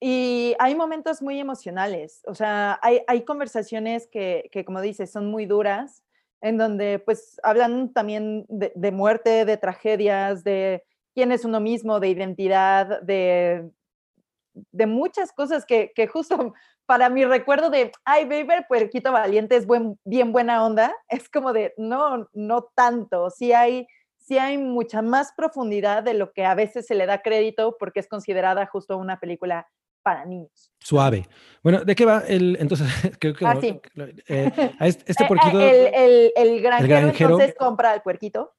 Y 0.01 0.55
hay 0.59 0.75
momentos 0.75 1.21
muy 1.21 1.39
emocionales, 1.39 2.23
o 2.27 2.35
sea, 2.35 2.79
hay, 2.83 3.03
hay 3.07 3.23
conversaciones 3.23 4.07
que, 4.07 4.49
que, 4.51 4.65
como 4.65 4.81
dices, 4.81 5.13
son 5.13 5.31
muy 5.31 5.45
duras, 5.45 6.03
en 6.41 6.57
donde 6.57 6.99
pues 6.99 7.39
hablan 7.43 7.93
también 7.93 8.47
de, 8.49 8.93
muerte, 8.93 9.45
de 9.45 9.57
tragedias, 9.57 10.43
de 10.43 10.83
quién 11.15 11.33
es 11.33 11.45
uno 11.45 11.61
mismo, 11.61 12.01
de 12.01 12.09
identidad, 12.09 13.03
de, 13.03 13.71
de 14.55 14.87
muchas 14.87 15.33
cosas 15.33 15.67
que, 15.67 15.93
que, 15.95 16.07
justo 16.07 16.55
para 16.87 17.11
mi 17.11 17.25
recuerdo 17.25 17.71
de, 17.71 17.93
ay, 18.05 18.25
Baby 18.25 18.65
Puerquito 18.69 19.13
Valiente 19.13 19.57
es 19.57 19.67
buen, 19.67 19.99
bien 20.05 20.33
buena 20.33 20.65
onda, 20.65 20.95
es 21.09 21.29
como 21.29 21.53
de, 21.53 21.75
no, 21.77 22.27
no 22.33 22.63
tanto, 22.75 23.29
sí 23.29 23.53
hay, 23.53 23.87
sí 24.17 24.39
hay 24.39 24.57
mucha 24.57 25.03
más 25.03 25.33
profundidad 25.37 26.03
de 26.03 26.15
lo 26.15 26.33
que 26.33 26.47
a 26.47 26.55
veces 26.55 26.87
se 26.87 26.95
le 26.95 27.05
da 27.05 27.21
crédito 27.21 27.77
porque 27.79 28.01
es 28.01 28.09
considerada 28.09 28.65
justo 28.67 28.97
una 28.97 29.21
película 29.21 29.69
para 30.03 30.25
niños. 30.25 30.73
Suave. 30.79 31.29
Bueno, 31.63 31.85
¿de 31.85 31.95
qué 31.95 32.05
va 32.05 32.21
el 32.27 32.57
entonces? 32.61 32.89
Creo 33.21 33.35
que 33.35 33.47
ah, 33.47 33.59
sí. 33.61 33.81
Eh, 34.29 34.51
este, 34.81 35.05
este 35.11 35.25
eh, 35.25 35.27
puerquito. 35.27 35.61
El, 35.61 35.95
el, 35.95 36.33
el, 36.37 36.63
granjero, 36.63 37.09
entonces 37.09 37.55
compra 37.59 37.93
al 37.93 38.03
puerquito. 38.03 38.55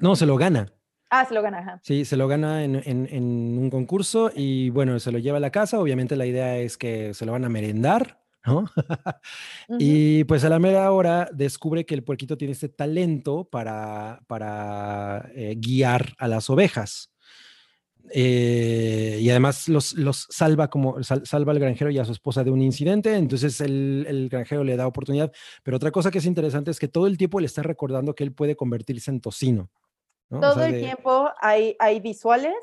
no, 0.00 0.16
se 0.16 0.26
lo 0.26 0.36
gana. 0.36 0.72
Ah, 1.10 1.24
se 1.24 1.32
lo 1.32 1.40
gana, 1.40 1.58
ajá. 1.60 1.80
Sí, 1.82 2.04
se 2.04 2.16
lo 2.16 2.28
gana 2.28 2.64
en, 2.64 2.76
en, 2.76 3.08
en, 3.10 3.58
un 3.58 3.70
concurso 3.70 4.30
y 4.34 4.68
bueno, 4.70 4.98
se 5.00 5.10
lo 5.10 5.18
lleva 5.18 5.38
a 5.38 5.40
la 5.40 5.50
casa. 5.50 5.80
Obviamente 5.80 6.16
la 6.16 6.26
idea 6.26 6.58
es 6.58 6.76
que 6.76 7.14
se 7.14 7.24
lo 7.24 7.32
van 7.32 7.46
a 7.46 7.48
merendar, 7.48 8.20
¿no? 8.44 8.66
Y 9.78 10.24
pues 10.24 10.44
a 10.44 10.50
la 10.50 10.58
mera 10.58 10.90
hora 10.92 11.28
descubre 11.32 11.86
que 11.86 11.94
el 11.94 12.04
puerquito 12.04 12.36
tiene 12.36 12.52
este 12.52 12.68
talento 12.68 13.44
para, 13.44 14.20
para 14.26 15.30
eh, 15.34 15.54
guiar 15.56 16.12
a 16.18 16.28
las 16.28 16.50
ovejas. 16.50 17.10
Eh, 18.12 19.18
y 19.20 19.30
además 19.30 19.68
los, 19.68 19.94
los 19.94 20.26
salva 20.30 20.68
como 20.68 21.02
salva 21.02 21.52
al 21.52 21.58
granjero 21.58 21.90
y 21.90 21.98
a 21.98 22.04
su 22.04 22.12
esposa 22.12 22.44
de 22.44 22.50
un 22.50 22.62
incidente, 22.62 23.14
entonces 23.14 23.60
el, 23.60 24.06
el, 24.08 24.28
granjero 24.28 24.64
le 24.64 24.76
da 24.76 24.86
oportunidad. 24.86 25.32
Pero 25.62 25.76
otra 25.76 25.90
cosa 25.90 26.10
que 26.10 26.18
es 26.18 26.26
interesante 26.26 26.70
es 26.70 26.78
que 26.78 26.88
todo 26.88 27.06
el 27.06 27.18
tiempo 27.18 27.40
le 27.40 27.46
está 27.46 27.62
recordando 27.62 28.14
que 28.14 28.24
él 28.24 28.32
puede 28.32 28.56
convertirse 28.56 29.10
en 29.10 29.20
tocino. 29.20 29.70
Todo 30.28 30.62
el 30.62 30.78
tiempo 30.78 31.30
hay, 31.40 31.74
hay 31.78 32.00
visuales 32.00 32.54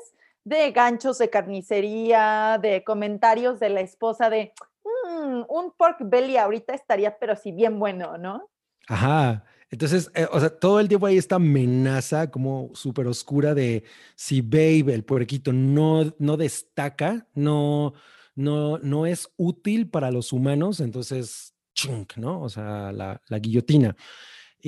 de 0.44 0.70
ganchos 0.70 1.18
de 1.18 1.28
carnicería, 1.28 2.58
de 2.62 2.84
comentarios 2.84 3.58
de 3.58 3.70
la 3.70 3.80
esposa 3.80 4.30
de 4.30 4.52
mm, 4.84 5.42
un 5.48 5.72
pork 5.76 5.96
belly 6.00 6.36
ahorita 6.36 6.74
estaría, 6.74 7.18
pero 7.18 7.34
sí 7.34 7.50
bien 7.50 7.80
bueno, 7.80 8.16
¿no? 8.18 8.48
Ajá. 8.86 9.44
Entonces, 9.70 10.10
eh, 10.14 10.26
o 10.30 10.38
sea, 10.38 10.50
todo 10.50 10.78
el 10.80 10.88
tiempo 10.88 11.06
hay 11.06 11.16
esta 11.16 11.36
amenaza 11.36 12.30
como 12.30 12.70
súper 12.74 13.06
oscura 13.06 13.54
de 13.54 13.84
si 14.14 14.40
Babe, 14.40 14.94
el 14.94 15.04
puerquito, 15.04 15.52
no, 15.52 16.14
no 16.18 16.36
destaca, 16.36 17.26
no, 17.34 17.94
no, 18.34 18.78
no 18.78 19.06
es 19.06 19.28
útil 19.36 19.88
para 19.88 20.10
los 20.10 20.32
humanos, 20.32 20.80
entonces, 20.80 21.54
chunk, 21.74 22.16
¿no? 22.16 22.42
O 22.42 22.48
sea, 22.48 22.92
la, 22.92 23.20
la 23.28 23.38
guillotina. 23.38 23.96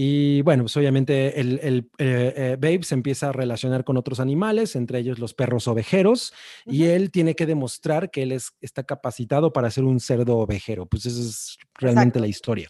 Y 0.00 0.42
bueno, 0.42 0.64
pues 0.64 0.76
obviamente 0.76 1.40
el, 1.40 1.58
el 1.62 1.90
eh, 1.98 2.32
eh, 2.36 2.56
Babe 2.60 2.82
se 2.82 2.94
empieza 2.94 3.30
a 3.30 3.32
relacionar 3.32 3.84
con 3.84 3.96
otros 3.96 4.20
animales, 4.20 4.76
entre 4.76 4.98
ellos 5.00 5.18
los 5.18 5.34
perros 5.34 5.66
ovejeros, 5.66 6.32
y 6.66 6.84
él 6.84 7.10
tiene 7.10 7.34
que 7.34 7.46
demostrar 7.46 8.10
que 8.10 8.22
él 8.22 8.32
es, 8.32 8.52
está 8.60 8.84
capacitado 8.84 9.52
para 9.52 9.70
ser 9.70 9.84
un 9.84 9.98
cerdo 9.98 10.38
ovejero. 10.38 10.86
Pues 10.86 11.06
esa 11.06 11.20
es 11.20 11.58
realmente 11.74 12.20
la 12.20 12.28
historia. 12.28 12.68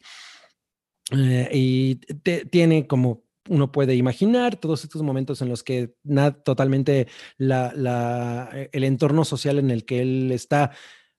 Eh, 1.13 1.49
y 1.53 1.95
tiene 2.51 2.87
como 2.87 3.23
uno 3.49 3.73
puede 3.73 3.95
imaginar 3.95 4.57
todos 4.57 4.85
estos 4.85 5.03
momentos 5.03 5.41
en 5.41 5.49
los 5.49 5.63
que 5.63 5.95
nada, 6.03 6.33
totalmente 6.33 7.09
la, 7.39 8.51
eh, 8.53 8.69
el 8.73 8.85
entorno 8.85 9.25
social 9.25 9.59
en 9.59 9.71
el 9.71 9.85
que 9.85 10.03
él 10.03 10.33
está 10.33 10.73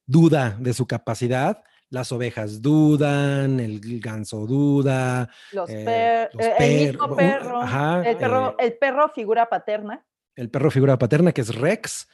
duda 0.05 0.55
de 0.59 0.73
su 0.73 0.85
capacidad. 0.85 1.63
Las 1.89 2.11
ovejas 2.11 2.61
dudan, 2.61 3.59
el 3.59 3.81
ganso 3.99 4.45
duda, 4.45 5.27
los, 5.51 5.67
eh, 5.71 6.29
el 6.59 6.91
mismo 6.91 7.15
perro, 7.15 7.63
el 8.03 8.15
perro, 8.15 8.55
el 8.59 8.73
perro 8.77 9.09
figura 9.09 9.49
paterna 9.49 10.05
el 10.39 10.49
perro 10.49 10.71
figura 10.71 10.97
paterna, 10.97 11.33
que 11.33 11.41
es 11.41 11.53
Rex, 11.53 12.07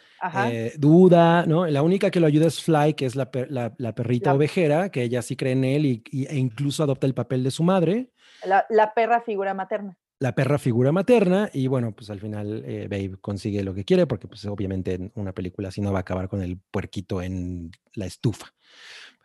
eh, 0.48 0.74
duda, 0.78 1.46
¿no? 1.46 1.68
La 1.68 1.84
única 1.84 2.10
que 2.10 2.20
lo 2.20 2.26
ayuda 2.26 2.48
es 2.48 2.62
Fly, 2.62 2.96
que 2.96 3.06
es 3.06 3.16
la, 3.16 3.30
perrita 3.30 4.34
ovejera, 4.34 4.90
que 4.90 5.04
ella 5.04 5.22
sí 5.22 5.36
cree 5.36 5.54
en 5.54 5.64
él 5.64 5.86
y, 5.86 6.04
e 6.12 6.36
incluso 6.36 6.84
adopta 6.84 7.06
el 7.06 7.14
papel 7.14 7.44
de 7.44 7.52
su 7.52 7.64
madre. 7.64 8.10
La, 8.44 8.94
perra 8.94 9.22
figura 9.22 9.54
materna. 9.54 9.98
La 10.18 10.34
perra 10.34 10.58
figura 10.58 10.92
materna 10.92 11.50
y 11.54 11.68
bueno, 11.68 11.92
pues 11.92 12.10
al 12.10 12.20
final 12.20 12.64
eh, 12.66 12.88
Babe 12.90 13.18
consigue 13.22 13.64
lo 13.64 13.74
que 13.74 13.84
quiere 13.86 14.08
porque 14.08 14.28
pues 14.28 14.46
obviamente 14.46 15.12
una 15.16 15.34
película 15.34 15.68
así 15.68 15.82
no 15.82 15.92
va 15.92 16.00
a 16.00 16.02
acabar 16.02 16.30
con 16.30 16.42
el 16.42 16.58
puerquito 16.72 17.22
en 17.22 17.72
la 17.94 18.06
estufa. 18.06 18.48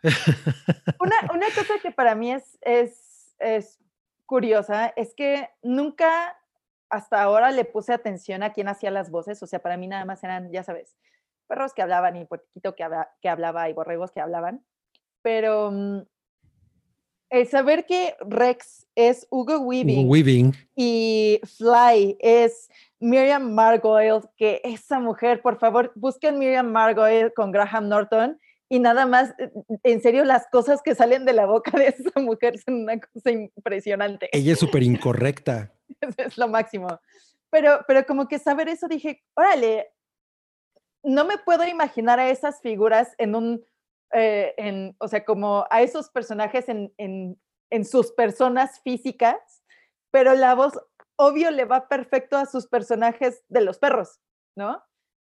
Una, 0.99 1.15
una 1.31 1.45
cosa 1.55 1.75
que 1.79 1.91
para 1.91 2.15
mí 2.15 2.33
es, 2.33 2.57
es, 2.61 3.35
es 3.37 3.79
curiosa 4.25 4.87
es 4.95 5.13
que 5.13 5.47
nunca 5.61 6.35
hasta 6.91 7.21
ahora 7.21 7.51
le 7.51 7.65
puse 7.65 7.93
atención 7.93 8.43
a 8.43 8.53
quién 8.53 8.67
hacía 8.67 8.91
las 8.91 9.09
voces, 9.09 9.41
o 9.41 9.47
sea, 9.47 9.59
para 9.59 9.77
mí 9.77 9.87
nada 9.87 10.05
más 10.05 10.23
eran, 10.23 10.51
ya 10.51 10.63
sabes, 10.63 10.95
perros 11.47 11.73
que 11.73 11.81
hablaban 11.81 12.15
y 12.17 12.25
puerquito 12.25 12.75
que, 12.75 12.85
que 13.21 13.29
hablaba 13.29 13.69
y 13.69 13.73
borregos 13.73 14.11
que 14.11 14.19
hablaban, 14.19 14.63
pero 15.21 15.71
mm, 15.71 16.01
el 17.29 17.47
saber 17.47 17.85
que 17.85 18.15
Rex 18.19 18.87
es 18.93 19.25
Hugo 19.29 19.59
Weaving, 19.59 20.53
y 20.75 21.39
Fly 21.57 22.17
es 22.19 22.69
Miriam 22.99 23.53
Margoyle, 23.53 24.27
que 24.35 24.59
esa 24.65 24.99
mujer, 24.99 25.41
por 25.41 25.57
favor, 25.57 25.93
busquen 25.95 26.37
Miriam 26.37 26.69
Margoyle 26.69 27.33
con 27.33 27.51
Graham 27.51 27.87
Norton 27.87 28.37
y 28.71 28.79
nada 28.79 29.05
más, 29.05 29.35
eh, 29.37 29.51
en 29.83 30.01
serio, 30.01 30.23
las 30.23 30.47
cosas 30.47 30.81
que 30.81 30.95
salen 30.95 31.25
de 31.25 31.33
la 31.33 31.45
boca 31.45 31.71
de 31.77 31.87
esa 31.87 32.17
mujer 32.21 32.57
son 32.57 32.83
una 32.83 32.97
cosa 33.01 33.29
impresionante. 33.29 34.29
Ella 34.31 34.53
es 34.53 34.59
súper 34.59 34.81
incorrecta. 34.83 35.73
es 36.15 36.37
lo 36.37 36.47
máximo. 36.47 36.87
Pero, 37.49 37.81
pero 37.85 38.05
como 38.05 38.29
que 38.29 38.39
saber 38.39 38.69
eso 38.69 38.87
dije, 38.87 39.25
órale, 39.35 39.91
no 41.03 41.25
me 41.25 41.37
puedo 41.37 41.67
imaginar 41.67 42.21
a 42.21 42.29
esas 42.29 42.61
figuras 42.61 43.13
en 43.17 43.35
un, 43.35 43.65
eh, 44.13 44.53
en, 44.55 44.95
o 44.99 45.09
sea, 45.09 45.25
como 45.25 45.65
a 45.69 45.81
esos 45.81 46.09
personajes 46.09 46.69
en, 46.69 46.93
en, 46.97 47.37
en 47.71 47.83
sus 47.83 48.13
personas 48.13 48.79
físicas, 48.83 49.35
pero 50.11 50.33
la 50.33 50.55
voz 50.55 50.79
obvio 51.17 51.51
le 51.51 51.65
va 51.65 51.89
perfecto 51.89 52.37
a 52.37 52.45
sus 52.45 52.67
personajes 52.67 53.43
de 53.49 53.59
los 53.59 53.79
perros, 53.79 54.21
¿no? 54.55 54.81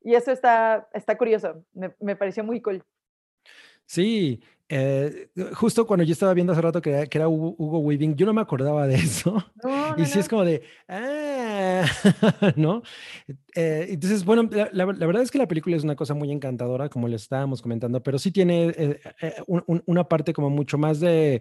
Y 0.00 0.16
eso 0.16 0.32
está, 0.32 0.88
está 0.92 1.16
curioso, 1.16 1.64
me, 1.72 1.94
me 2.00 2.16
pareció 2.16 2.42
muy 2.42 2.60
cool. 2.60 2.84
Sí, 3.88 4.42
eh, 4.68 5.30
justo 5.54 5.86
cuando 5.86 6.04
yo 6.04 6.12
estaba 6.12 6.34
viendo 6.34 6.52
hace 6.52 6.60
rato 6.60 6.82
que, 6.82 7.08
era 7.10 7.26
Hugo, 7.26 7.78
Weaving, 7.78 8.16
yo 8.16 8.26
no 8.26 8.34
me 8.34 8.42
acordaba 8.42 8.86
de 8.86 8.94
eso. 8.96 9.42
y 9.96 10.04
sí 10.04 10.18
es 10.18 10.28
como 10.28 10.44
de, 10.44 10.62
ah", 10.88 11.86
¿no? 12.56 12.82
Eh, 13.54 13.86
entonces, 13.88 14.26
bueno, 14.26 14.46
la, 14.72 14.84
verdad 14.84 15.22
es 15.22 15.30
que 15.30 15.38
la 15.38 15.48
película 15.48 15.74
es 15.74 15.84
una 15.84 15.96
cosa 15.96 16.12
muy 16.12 16.30
encantadora, 16.30 16.90
como 16.90 17.08
les 17.08 17.22
estábamos 17.22 17.62
comentando, 17.62 18.02
pero 18.02 18.18
sí 18.18 18.30
tiene 18.30 18.74
eh, 18.76 19.00
una 19.46 20.04
parte 20.04 20.34
como 20.34 20.50
mucho 20.50 20.76
más 20.76 21.00
de, 21.00 21.40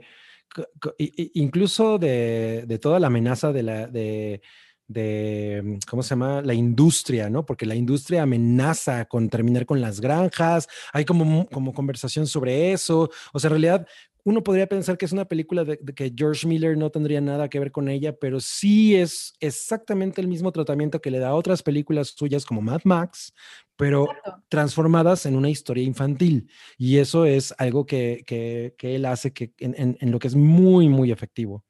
incluso 1.34 1.98
de, 1.98 2.64
de 2.66 2.80
toda 2.80 2.98
la 3.02 3.08
amenaza 3.08 3.52
de 3.52 3.64
la... 3.64 3.88
De, 3.88 4.41
de, 4.88 5.62
mm, 5.64 5.78
¿cómo 5.90 6.04
se 6.04 6.10
llama? 6.10 6.42
La 6.42 6.54
industria, 6.54 7.30
¿no? 7.30 7.46
Porque 7.46 7.66
la 7.66 7.76
industria 7.76 8.24
amenaza 8.24 9.06
con 9.06 9.30
terminar 9.30 9.66
con 9.66 9.82
las 9.82 10.02
granjas, 10.02 10.68
hay 10.94 11.06
como, 11.06 11.48
como 11.48 11.74
conversación 11.74 12.28
sobre 12.28 12.72
eso, 12.72 13.10
o 13.34 13.40
sea, 13.40 13.50
en 13.50 13.52
realidad 13.52 13.88
uno 14.28 14.44
podría 14.44 14.68
pensar 14.68 14.98
que 14.98 15.06
es 15.06 15.14
una 15.14 15.24
película 15.24 15.64
de, 15.64 15.78
que 15.78 16.14
George 16.14 16.46
Miller 16.46 16.78
no 16.78 16.90
tendría 16.90 17.22
nada 17.22 17.48
que 17.48 17.60
ver 17.60 17.72
con 17.72 17.88
ella, 17.88 18.14
pero 18.14 18.42
sí 18.42 18.94
es 18.94 19.34
exactamente 19.40 20.20
el 20.20 20.28
mismo 20.28 20.52
tratamiento 20.52 21.00
que 21.00 21.12
le 21.12 21.20
da 21.20 21.30
a 21.30 21.36
otras 21.36 21.64
películas 21.64 22.10
suyas 22.10 22.44
como 22.44 22.62
Mad 22.62 22.82
Max, 22.84 23.34
pero 23.78 24.06
transformadas 24.50 25.26
en 25.28 25.38
una 25.38 25.50
historia 25.50 25.86
infantil. 25.86 26.50
Y 26.78 26.98
eso 26.98 27.24
es 27.24 27.56
algo 27.58 27.86
que, 27.86 28.24
que, 28.28 28.96
él 28.96 29.06
hace 29.06 29.32
que 29.32 29.54
en, 29.60 29.98
en 29.98 30.12
lo 30.12 30.20
que 30.20 30.28
es 30.28 30.36
muy, 30.36 30.90
muy 30.90 31.14
efectivo. 31.14 31.64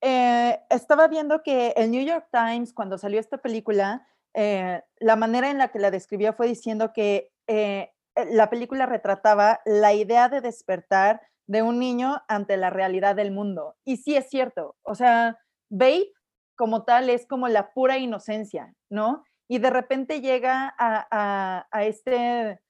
Eh, 0.00 0.60
estaba 0.70 1.08
viendo 1.08 1.42
que 1.42 1.74
el 1.76 1.90
New 1.90 2.04
York 2.04 2.28
Times, 2.32 2.72
cuando 2.72 2.98
salió 2.98 3.20
esta 3.20 3.38
película, 3.38 4.06
eh, 4.34 4.82
la 4.98 5.16
manera 5.16 5.50
en 5.50 5.58
la 5.58 5.68
que 5.68 5.78
la 5.78 5.90
describió 5.90 6.32
fue 6.32 6.46
diciendo 6.46 6.92
que 6.92 7.32
eh, 7.46 7.92
la 8.30 8.48
película 8.50 8.86
retrataba 8.86 9.60
la 9.64 9.92
idea 9.92 10.28
de 10.28 10.40
despertar 10.40 11.20
de 11.46 11.62
un 11.62 11.78
niño 11.78 12.22
ante 12.28 12.56
la 12.56 12.70
realidad 12.70 13.16
del 13.16 13.32
mundo. 13.32 13.76
Y 13.84 13.98
sí 13.98 14.16
es 14.16 14.28
cierto, 14.28 14.76
o 14.82 14.94
sea, 14.94 15.38
Babe 15.68 16.12
como 16.56 16.84
tal 16.84 17.10
es 17.10 17.26
como 17.26 17.48
la 17.48 17.72
pura 17.72 17.98
inocencia, 17.98 18.74
¿no? 18.90 19.24
y 19.50 19.58
de 19.58 19.68
repente 19.68 20.20
llega 20.20 20.72
a, 20.78 21.66
a, 21.72 21.84
este 21.84 22.60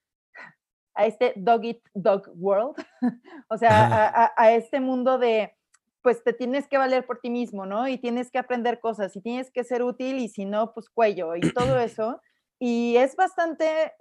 a 0.95 1.05
este 1.05 1.35
dog 1.37 1.62
eat 1.66 1.81
dog 1.93 2.31
world, 2.37 2.74
o 3.51 3.59
sea, 3.59 3.68
a, 4.24 4.33
a, 4.35 4.53
este 4.53 4.81
mundo 4.81 5.18
de, 5.18 5.55
pues 6.03 6.22
te 6.24 6.32
tienes 6.32 6.66
que 6.68 6.78
valer 6.78 7.07
por 7.07 7.20
ti 7.20 7.30
mismo, 7.30 7.66
¿no? 7.66 7.88
Y 7.88 7.98
tienes 7.98 8.30
que 8.30 8.38
aprender 8.38 8.80
cosas 8.80 9.14
y 9.16 9.20
tienes 9.20 9.51
que 9.51 9.64
ser 9.64 9.82
útil 9.82 10.18
y 10.18 10.28
si 10.28 10.44
no, 10.44 10.72
pues 10.72 10.88
cuello 10.88 11.36
y 11.36 11.40
todo 11.53 11.78
eso. 11.80 12.20
Y 12.59 12.96
es 12.96 13.16
bastante, 13.16 13.92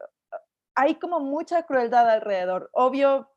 hay 0.76 0.96
como 0.96 1.20
mucha 1.20 1.64
crueldad 1.64 2.10
alrededor. 2.10 2.70
Obvio, 2.74 3.30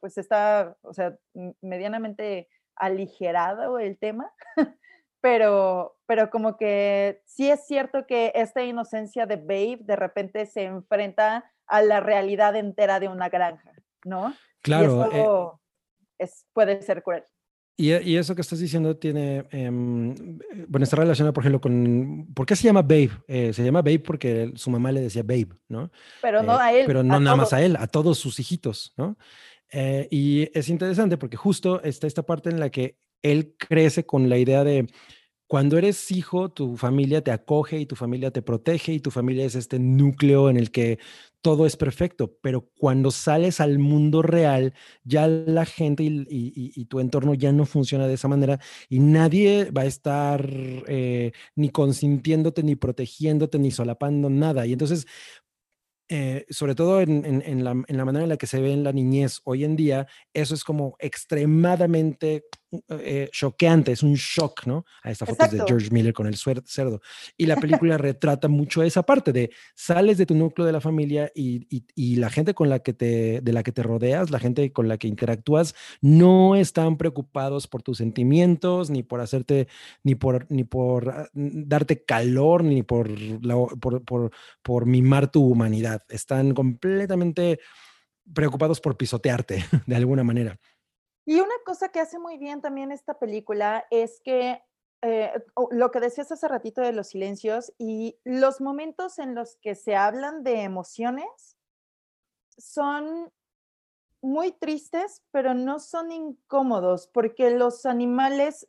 pues 0.00 0.18
está, 0.18 0.76
o 0.82 0.92
sea, 0.92 1.16
medianamente 1.60 2.48
aligerado 2.76 3.78
el 3.78 3.98
tema, 3.98 4.32
pero, 5.20 5.96
pero 6.06 6.30
como 6.30 6.56
que 6.56 7.22
sí 7.24 7.50
es 7.50 7.66
cierto 7.66 8.06
que 8.06 8.32
esta 8.34 8.62
inocencia 8.62 9.26
de 9.26 9.36
Babe 9.36 9.78
de 9.80 9.96
repente 9.96 10.46
se 10.46 10.64
enfrenta 10.64 11.52
a 11.66 11.82
la 11.82 12.00
realidad 12.00 12.56
entera 12.56 13.00
de 13.00 13.08
una 13.08 13.28
granja, 13.28 13.72
¿no? 14.04 14.34
Claro. 14.62 15.08
Y 15.12 15.18
eso 15.18 15.54
eh 15.54 15.62
es, 16.22 16.46
puede 16.52 16.80
ser 16.82 17.02
cruel. 17.02 17.24
Y, 17.76 18.16
eso 18.16 18.34
que 18.34 18.42
estás 18.42 18.60
diciendo 18.60 18.96
tiene, 18.96 19.46
em, 19.50 20.14
bueno, 20.68 20.84
está 20.84 20.96
relacionado, 20.96 21.32
por 21.32 21.42
ejemplo, 21.42 21.60
con, 21.60 22.28
¿por 22.34 22.44
qué 22.46 22.54
se 22.54 22.64
llama 22.64 22.82
Babe? 22.82 23.10
Eh, 23.26 23.52
se 23.52 23.64
llama 23.64 23.80
Babe 23.80 24.00
porque 24.00 24.52
su 24.56 24.70
mamá 24.70 24.92
le 24.92 25.00
decía 25.00 25.22
Babe, 25.22 25.48
¿no? 25.68 25.90
Pero 26.20 26.42
no 26.42 26.54
eh, 26.54 26.62
a 26.62 26.72
él. 26.74 26.84
Pero 26.86 27.02
no 27.02 27.18
nada 27.18 27.36
más 27.36 27.52
a 27.52 27.62
él, 27.62 27.76
a 27.76 27.86
todos 27.86 28.18
sus 28.18 28.38
hijitos, 28.38 28.92
¿no? 28.96 29.16
Eh, 29.70 30.06
y 30.10 30.50
es 30.56 30.68
interesante 30.68 31.16
porque 31.16 31.38
justo 31.38 31.82
está 31.82 32.06
esta 32.06 32.24
parte 32.24 32.50
en 32.50 32.60
la 32.60 32.70
que 32.70 32.98
él 33.22 33.54
crece 33.56 34.04
con 34.04 34.28
la 34.28 34.36
idea 34.36 34.64
de 34.64 34.86
cuando 35.52 35.76
eres 35.76 36.10
hijo, 36.10 36.48
tu 36.48 36.78
familia 36.78 37.22
te 37.22 37.30
acoge 37.30 37.78
y 37.78 37.84
tu 37.84 37.94
familia 37.94 38.30
te 38.30 38.40
protege 38.40 38.94
y 38.94 39.00
tu 39.00 39.10
familia 39.10 39.44
es 39.44 39.54
este 39.54 39.78
núcleo 39.78 40.48
en 40.48 40.56
el 40.56 40.70
que 40.70 40.98
todo 41.42 41.66
es 41.66 41.76
perfecto, 41.76 42.38
pero 42.40 42.70
cuando 42.78 43.10
sales 43.10 43.60
al 43.60 43.78
mundo 43.78 44.22
real, 44.22 44.72
ya 45.04 45.28
la 45.28 45.66
gente 45.66 46.04
y, 46.04 46.84
tu 46.86 47.00
entorno 47.00 47.34
ya 47.34 47.52
no 47.52 47.66
funciona 47.66 48.06
de 48.06 48.14
esa 48.14 48.28
manera 48.28 48.60
y 48.88 49.00
nadie 49.00 49.70
va 49.70 49.82
a 49.82 49.84
estar 49.84 50.48
eh, 50.88 51.32
ni 51.54 51.68
consintiéndote, 51.68 52.62
ni 52.62 52.74
protegiéndote, 52.74 53.58
ni 53.58 53.72
solapando 53.72 54.30
nada. 54.30 54.64
Y 54.66 54.72
entonces, 54.72 55.06
eh, 56.08 56.46
sobre 56.48 56.74
todo 56.74 57.02
en, 57.02 57.62
la, 57.62 57.74
manera 57.74 58.22
en 58.22 58.30
la 58.30 58.38
que 58.38 58.46
se 58.46 58.62
ve 58.62 58.72
en 58.72 58.84
la 58.84 58.92
niñez 58.92 59.42
hoy 59.44 59.64
en 59.64 59.76
día, 59.76 60.06
eso 60.32 60.54
es 60.54 60.64
como 60.64 60.96
extremadamente 60.98 62.44
eh, 62.88 63.28
choqueante, 63.30 63.92
es 63.92 64.02
un 64.02 64.14
shock, 64.14 64.66
¿no? 64.66 64.84
A 65.02 65.10
esta 65.10 65.26
foto 65.26 65.46
de 65.48 65.62
George 65.66 65.90
Miller 65.90 66.12
con 66.12 66.26
el 66.26 66.36
cerdo. 66.36 67.00
Y 67.36 67.46
la 67.46 67.56
película 67.60 67.98
retrata 67.98 68.48
mucho 68.48 68.82
esa 68.82 69.02
parte 69.02 69.32
de 69.32 69.50
sales 69.74 70.18
de 70.18 70.26
tu 70.26 70.34
núcleo 70.34 70.66
de 70.66 70.72
la 70.72 70.80
familia 70.80 71.30
y, 71.34 71.66
y, 71.94 72.16
la 72.16 72.30
gente 72.30 72.54
con 72.54 72.68
la 72.68 72.78
que 72.78 72.92
te, 72.92 73.40
de 73.40 73.52
la 73.52 73.62
que 73.62 73.72
te 73.72 73.82
rodeas, 73.82 74.30
la 74.30 74.38
gente 74.38 74.72
con 74.72 74.88
la 74.88 74.96
que 74.96 75.08
interactúas, 75.08 75.74
no 76.00 76.56
están 76.56 76.96
preocupados 76.96 77.66
por 77.66 77.82
tus 77.82 77.98
sentimientos, 77.98 78.90
ni 78.90 79.02
por 79.02 79.20
hacerte, 79.20 79.68
ni 80.02 80.14
por, 80.14 80.46
ni 80.50 80.64
por 80.64 81.10
ah, 81.10 81.28
darte 81.34 82.04
calor, 82.04 82.64
ni 82.64 82.82
por, 82.82 83.10
por, 83.80 84.04
por, 84.04 84.30
por 84.62 84.86
mimar 84.86 85.30
tu 85.30 85.44
humanidad. 85.44 86.02
Están 86.08 86.54
completamente 86.54 87.60
preocupados 88.32 88.80
por 88.80 88.96
pisotearte 88.96 89.64
de 89.86 89.96
alguna 89.96 90.24
manera. 90.24 90.58
Y 91.24 91.40
una 91.40 91.54
cosa 91.64 91.88
que 91.90 92.00
hace 92.00 92.18
muy 92.18 92.36
bien 92.36 92.60
también 92.60 92.90
esta 92.90 93.18
película 93.18 93.86
es 93.90 94.20
que 94.20 94.62
eh, 95.02 95.32
lo 95.70 95.90
que 95.90 96.00
decías 96.00 96.30
hace 96.30 96.48
ratito 96.48 96.80
de 96.80 96.92
los 96.92 97.08
silencios 97.08 97.72
y 97.78 98.18
los 98.24 98.60
momentos 98.60 99.18
en 99.18 99.34
los 99.34 99.56
que 99.56 99.74
se 99.74 99.96
hablan 99.96 100.42
de 100.42 100.62
emociones 100.62 101.56
son 102.56 103.32
muy 104.20 104.52
tristes, 104.52 105.22
pero 105.32 105.54
no 105.54 105.80
son 105.80 106.12
incómodos, 106.12 107.08
porque 107.08 107.50
los 107.50 107.86
animales 107.86 108.64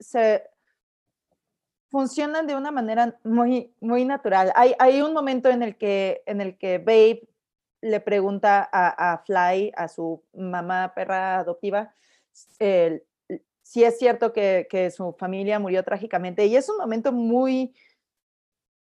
funcionan 1.89 2.47
de 2.47 2.55
una 2.55 2.71
manera 2.71 3.19
muy, 3.23 3.75
muy 3.79 4.03
natural. 4.03 4.51
Hay, 4.55 5.01
un 5.03 5.13
momento 5.13 5.49
en 5.49 5.61
el 5.61 5.77
que, 5.77 6.23
en 6.25 6.41
el 6.41 6.57
que 6.57 6.79
Babe 6.79 7.29
le 7.81 7.99
pregunta 7.99 8.67
a 8.71 9.21
Fly, 9.23 9.71
a 9.75 9.87
su 9.87 10.23
mamá 10.33 10.93
perra 10.95 11.37
adoptiva, 11.37 11.93
si 12.33 13.83
es 13.83 13.97
cierto 13.97 14.33
que, 14.33 14.91
su 14.95 15.13
familia 15.13 15.59
murió 15.59 15.83
trágicamente 15.83 16.45
y 16.45 16.55
es 16.55 16.69
un 16.69 16.77
momento 16.77 17.11
muy, 17.11 17.73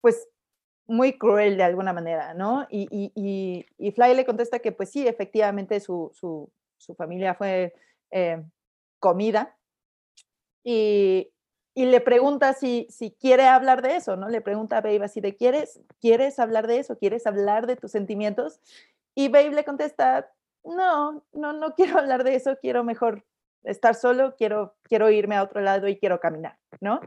pues, 0.02 0.30
muy 0.88 1.18
cruel 1.18 1.58
de 1.58 1.64
alguna 1.64 1.93
manera, 1.93 2.34
¿no? 2.34 2.68
Y, 2.70 3.66
Fly 3.78 4.16
le 4.16 4.26
contesta 4.26 4.60
que 4.60 4.72
pues 4.72 4.91
sí, 4.91 5.08
efectivamente 5.08 5.80
su, 5.80 6.52
familia 6.98 7.36
fue 7.36 7.74
eh, 8.12 8.43
comida 9.00 9.58
y, 10.64 11.32
le 11.76 12.02
pregunta 12.02 12.54
si, 12.54 12.88
si 12.89 13.12
quiere 13.12 13.45
hablar 13.45 13.82
de 13.82 13.98
eso, 13.98 14.16
¿no? 14.16 14.30
Le 14.30 14.41
pregunta 14.41 14.78
a 14.78 14.82
Babe 14.82 15.04
así 15.04 15.22
de, 15.22 15.36
¿quieres, 15.36 15.80
¿quieres 16.00 16.39
hablar 16.39 16.66
de 16.66 16.80
eso? 16.80 16.98
¿Quieres 16.98 17.28
hablar 17.28 17.68
de 17.68 17.76
tus 17.76 17.91
sentimientos? 17.91 18.60
Y 19.16 19.30
Babe 19.30 19.52
le 19.52 19.64
contesta, 19.64 20.32
no, 20.64 21.24
no, 21.34 21.54
no 21.54 21.76
quiero 21.76 22.00
hablar 22.00 22.24
de 22.24 22.36
eso, 22.36 22.58
quiero 22.60 22.84
mejor 22.84 23.26
estar 23.64 23.95
solo, 23.95 24.36
quiero, 24.38 24.76
quiero 24.84 25.10
irme 25.10 25.36
a 25.36 25.43
otro 25.43 25.62
lado 25.62 25.88
y 25.88 25.97
quiero 25.97 26.20
caminar, 26.20 26.58
¿no? 26.80 26.99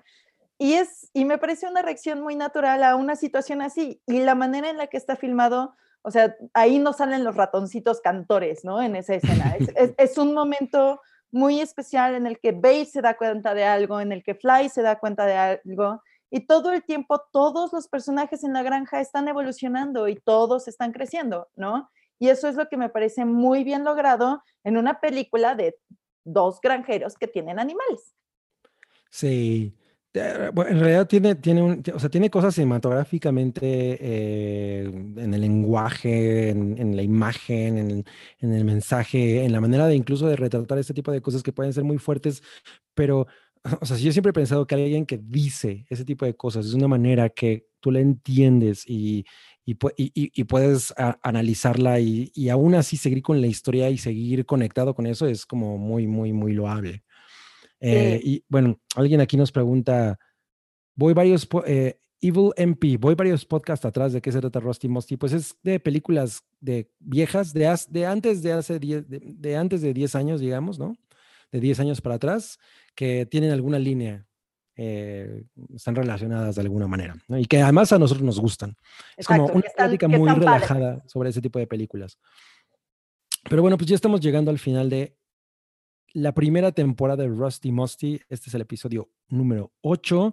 Y, 0.59 0.75
es, 0.75 1.09
y 1.15 1.25
me 1.25 1.39
parece 1.39 1.67
una 1.67 1.81
reacción 1.81 2.21
muy 2.21 2.37
natural 2.37 2.85
a 2.85 2.95
una 2.95 3.17
situación 3.17 3.63
así. 3.63 4.03
Y 4.07 4.21
la 4.21 4.35
manera 4.35 4.69
en 4.69 4.77
la 4.77 4.89
que 4.89 4.99
está 4.99 5.17
filmado, 5.17 5.75
o 6.03 6.11
sea, 6.11 6.37
ahí 6.53 6.79
no 6.79 6.93
salen 6.93 7.25
los 7.25 7.35
ratoncitos 7.35 8.03
cantores, 8.03 8.63
¿no? 8.63 8.83
En 8.83 8.95
esa 8.95 9.15
escena. 9.15 9.57
Es, 9.97 10.19
un 10.19 10.35
momento 10.35 11.01
muy 11.33 11.61
especial 11.61 12.15
en 12.15 12.27
el 12.27 12.39
que 12.39 12.53
Babe 12.53 12.85
se 12.85 13.01
da 13.01 13.17
cuenta 13.17 13.55
de 13.55 13.65
algo, 13.65 14.01
en 14.01 14.13
el 14.13 14.23
que 14.23 14.35
Fly 14.35 14.69
se 14.69 14.83
da 14.83 14.99
cuenta 14.99 15.25
de 15.25 15.35
algo. 15.35 16.03
Y 16.31 16.47
todo 16.47 16.73
el 16.73 16.85
tiempo, 16.85 17.23
todos 17.33 17.73
los 17.73 17.89
personajes 17.89 18.45
en 18.45 18.53
la 18.53 18.63
granja 18.63 19.01
están 19.01 19.29
evolucionando 19.29 20.09
y 20.09 20.17
todos 20.17 20.69
están 20.69 20.93
creciendo, 20.93 21.49
¿no? 21.57 21.91
Y 22.19 22.29
eso 22.29 22.49
es 22.49 22.55
lo 22.57 22.69
que 22.69 22.77
me 22.77 22.91
parece 22.91 23.25
muy 23.25 23.65
bien 23.65 23.83
logrado 23.83 24.43
en 24.63 24.77
una 24.77 25.01
película 25.01 25.55
de 25.55 25.79
dos 26.25 26.61
granjeros 26.61 27.17
que 27.17 27.27
tienen 27.27 27.59
animales. 27.59 28.15
Sí. 29.11 29.75
Eh, 30.13 30.51
en 30.53 30.81
realidad 30.81 31.07
tiene, 31.07 31.37
tiene, 31.37 31.63
un, 31.63 31.83
o 31.95 31.99
sea, 32.01 32.09
tiene 32.09 32.31
cosas 32.31 32.55
cinematográficamente 32.55 33.63
eh, 34.01 34.85
en 34.85 35.35
el 35.35 35.41
lenguaje, 35.41 36.51
en, 36.51 36.97
la 36.97 37.03
imagen, 37.03 37.79
en, 37.79 38.05
en, 38.41 38.53
el 38.53 38.65
mensaje, 38.65 39.45
en 39.45 39.53
la 39.53 39.61
manera 39.61 39.87
de 39.87 39.95
incluso 39.95 40.27
de 40.27 40.35
retratar 40.35 40.79
este 40.79 40.95
tipo 40.95 41.13
de 41.13 41.23
cosas 41.23 41.45
que 41.45 41.53
pueden 41.53 41.73
ser 41.73 41.85
muy 41.85 41.99
fuertes, 41.99 42.43
pero, 42.95 43.29
o 43.81 43.87
sea, 43.87 43.97
yo 43.99 44.11
siempre 44.11 44.31
he 44.31 44.33
pensado 44.33 44.67
que 44.67 44.75
alguien 44.75 45.07
que 45.07 45.19
dice 45.23 45.87
ese 45.89 46.05
tipo 46.05 46.25
de 46.25 46.35
cosas 46.35 46.67
es 46.67 46.75
una 46.75 46.89
manera 46.89 47.29
que 47.29 47.69
tú 47.79 47.93
le 47.93 48.01
entiendes 48.01 48.85
y, 48.89 49.25
y, 49.97 50.45
puedes 50.45 50.95
analizarla 51.23 52.01
y, 52.01 52.49
aún 52.49 52.75
así 52.75 52.97
seguir 52.97 53.23
con 53.23 53.41
la 53.41 53.47
historia 53.47 53.91
y 53.91 53.99
seguir 53.99 54.47
conectado 54.47 54.95
con 54.95 55.07
eso 55.07 55.27
es 55.27 55.47
como 55.47 55.79
muy, 55.79 56.07
muy, 56.07 56.33
muy 56.33 56.53
loable. 56.53 57.03
Eh, 57.81 58.21
y 58.23 58.45
bueno, 58.49 58.79
alguien 58.95 59.21
aquí 59.21 59.37
nos 59.37 59.53
pregunta, 59.53 60.19
voy 60.95 61.15
varios, 61.15 61.49
eh, 61.67 61.99
Evil 62.23 62.51
MP, 62.57 62.99
voy 62.99 63.15
varios 63.15 63.47
podcasts 63.47 63.87
atrás 63.87 64.13
de 64.13 64.21
qué 64.21 64.31
se 64.31 64.41
trata 64.41 64.61
Rusty 64.61 64.89
Musty, 64.89 65.17
pues 65.17 65.33
es 65.33 65.57
de 65.63 65.81
películas 65.81 66.45
de 66.61 66.91
viejas, 66.99 67.55
de, 67.55 67.75
de 67.89 68.07
antes 68.07 68.43
de 68.43 68.53
hace 68.53 68.79
10, 68.79 69.05
de, 69.09 69.57
antes 69.57 69.81
de 69.81 69.95
10 69.95 70.15
años, 70.17 70.41
digamos, 70.41 70.79
¿no? 70.79 70.95
De 71.51 71.61
10 71.61 71.81
años 71.81 72.01
para 72.03 72.17
atrás, 72.17 72.59
que 72.95 73.25
tienen 73.25 73.53
alguna 73.53 73.79
línea 73.79 74.27
eh, 74.77 75.45
están 75.75 75.95
relacionadas 75.95 76.55
de 76.55 76.63
alguna 76.63 76.87
manera, 76.87 77.15
y 77.29 77.45
que 77.47 77.61
además 77.61 77.93
a 77.93 77.99
nosotros 77.99 78.25
nos 78.25 78.41
gustan. 78.41 78.77
es 79.17 79.27
como 79.27 79.47
una 79.47 79.69
plática 79.77 80.09
muy 80.09 80.31
relajada 80.31 81.03
sobre 81.07 81.31
ese 81.31 81.41
tipo 81.41 81.59
de 81.59 81.67
películas. 81.67 82.19
Pero 83.49 83.63
bueno, 83.63 83.77
pues 83.77 83.89
ya 83.89 83.95
estamos 83.95 84.21
llegando 84.21 84.51
al 84.51 84.59
final 84.59 84.91
de 84.91 85.17
la 86.13 86.33
primera 86.33 86.73
temporada 86.73 87.23
de 87.23 87.29
Rusty 87.29 87.73
Musty. 87.73 88.21
Este 88.29 88.51
es 88.51 88.55
el 88.55 88.63
episodio 88.63 89.11
número 89.29 89.73
8. 89.83 90.33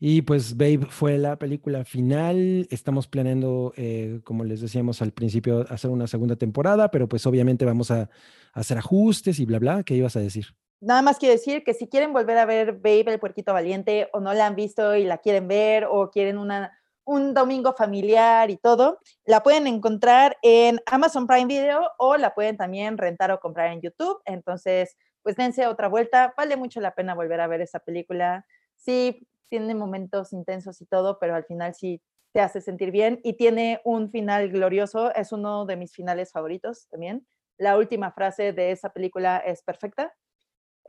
Y 0.00 0.22
pues 0.22 0.56
Babe 0.56 0.86
fue 0.88 1.18
la 1.18 1.36
película 1.38 1.84
final. 1.84 2.68
Estamos 2.70 3.08
planeando, 3.08 3.72
eh, 3.76 4.20
como 4.22 4.44
les 4.44 4.60
decíamos 4.60 5.02
al 5.02 5.12
principio, 5.12 5.66
hacer 5.68 5.90
una 5.90 6.06
segunda 6.06 6.36
temporada, 6.36 6.90
pero 6.90 7.08
pues 7.08 7.26
obviamente 7.26 7.64
vamos 7.64 7.90
a, 7.90 8.02
a 8.02 8.08
hacer 8.52 8.78
ajustes 8.78 9.40
y 9.40 9.44
bla, 9.44 9.58
bla. 9.58 9.82
¿Qué 9.82 9.96
ibas 9.96 10.14
a 10.14 10.20
decir? 10.20 10.46
Nada 10.80 11.02
más 11.02 11.18
quiero 11.18 11.32
decir 11.32 11.64
que 11.64 11.74
si 11.74 11.88
quieren 11.88 12.12
volver 12.12 12.38
a 12.38 12.44
ver 12.46 12.74
Babe 12.74 13.04
el 13.12 13.18
puerquito 13.18 13.52
valiente 13.52 14.08
o 14.12 14.20
no 14.20 14.32
la 14.32 14.46
han 14.46 14.54
visto 14.54 14.94
y 14.94 15.04
la 15.04 15.18
quieren 15.18 15.48
ver 15.48 15.86
o 15.90 16.10
quieren 16.10 16.38
una, 16.38 16.72
un 17.04 17.34
domingo 17.34 17.72
familiar 17.72 18.50
y 18.50 18.58
todo, 18.58 19.00
la 19.24 19.42
pueden 19.42 19.66
encontrar 19.66 20.36
en 20.42 20.78
Amazon 20.86 21.26
Prime 21.26 21.46
Video 21.46 21.82
o 21.98 22.16
la 22.16 22.32
pueden 22.34 22.56
también 22.56 22.96
rentar 22.96 23.32
o 23.32 23.40
comprar 23.40 23.72
en 23.72 23.80
YouTube. 23.80 24.20
Entonces, 24.24 24.96
pues 25.22 25.34
dense 25.36 25.66
otra 25.66 25.88
vuelta. 25.88 26.32
Vale 26.36 26.56
mucho 26.56 26.80
la 26.80 26.94
pena 26.94 27.14
volver 27.14 27.40
a 27.40 27.48
ver 27.48 27.60
esa 27.60 27.80
película. 27.80 28.46
Sí, 28.76 29.26
tiene 29.48 29.74
momentos 29.74 30.32
intensos 30.32 30.80
y 30.80 30.86
todo, 30.86 31.18
pero 31.18 31.34
al 31.34 31.44
final 31.44 31.74
sí 31.74 32.00
te 32.32 32.40
hace 32.40 32.60
sentir 32.60 32.92
bien 32.92 33.20
y 33.24 33.32
tiene 33.32 33.80
un 33.84 34.10
final 34.10 34.50
glorioso, 34.50 35.12
es 35.14 35.32
uno 35.32 35.64
de 35.66 35.76
mis 35.76 35.92
finales 35.94 36.30
favoritos 36.30 36.86
también. 36.88 37.26
La 37.56 37.76
última 37.76 38.12
frase 38.12 38.52
de 38.52 38.70
esa 38.70 38.92
película 38.92 39.38
es 39.38 39.62
perfecta. 39.62 40.14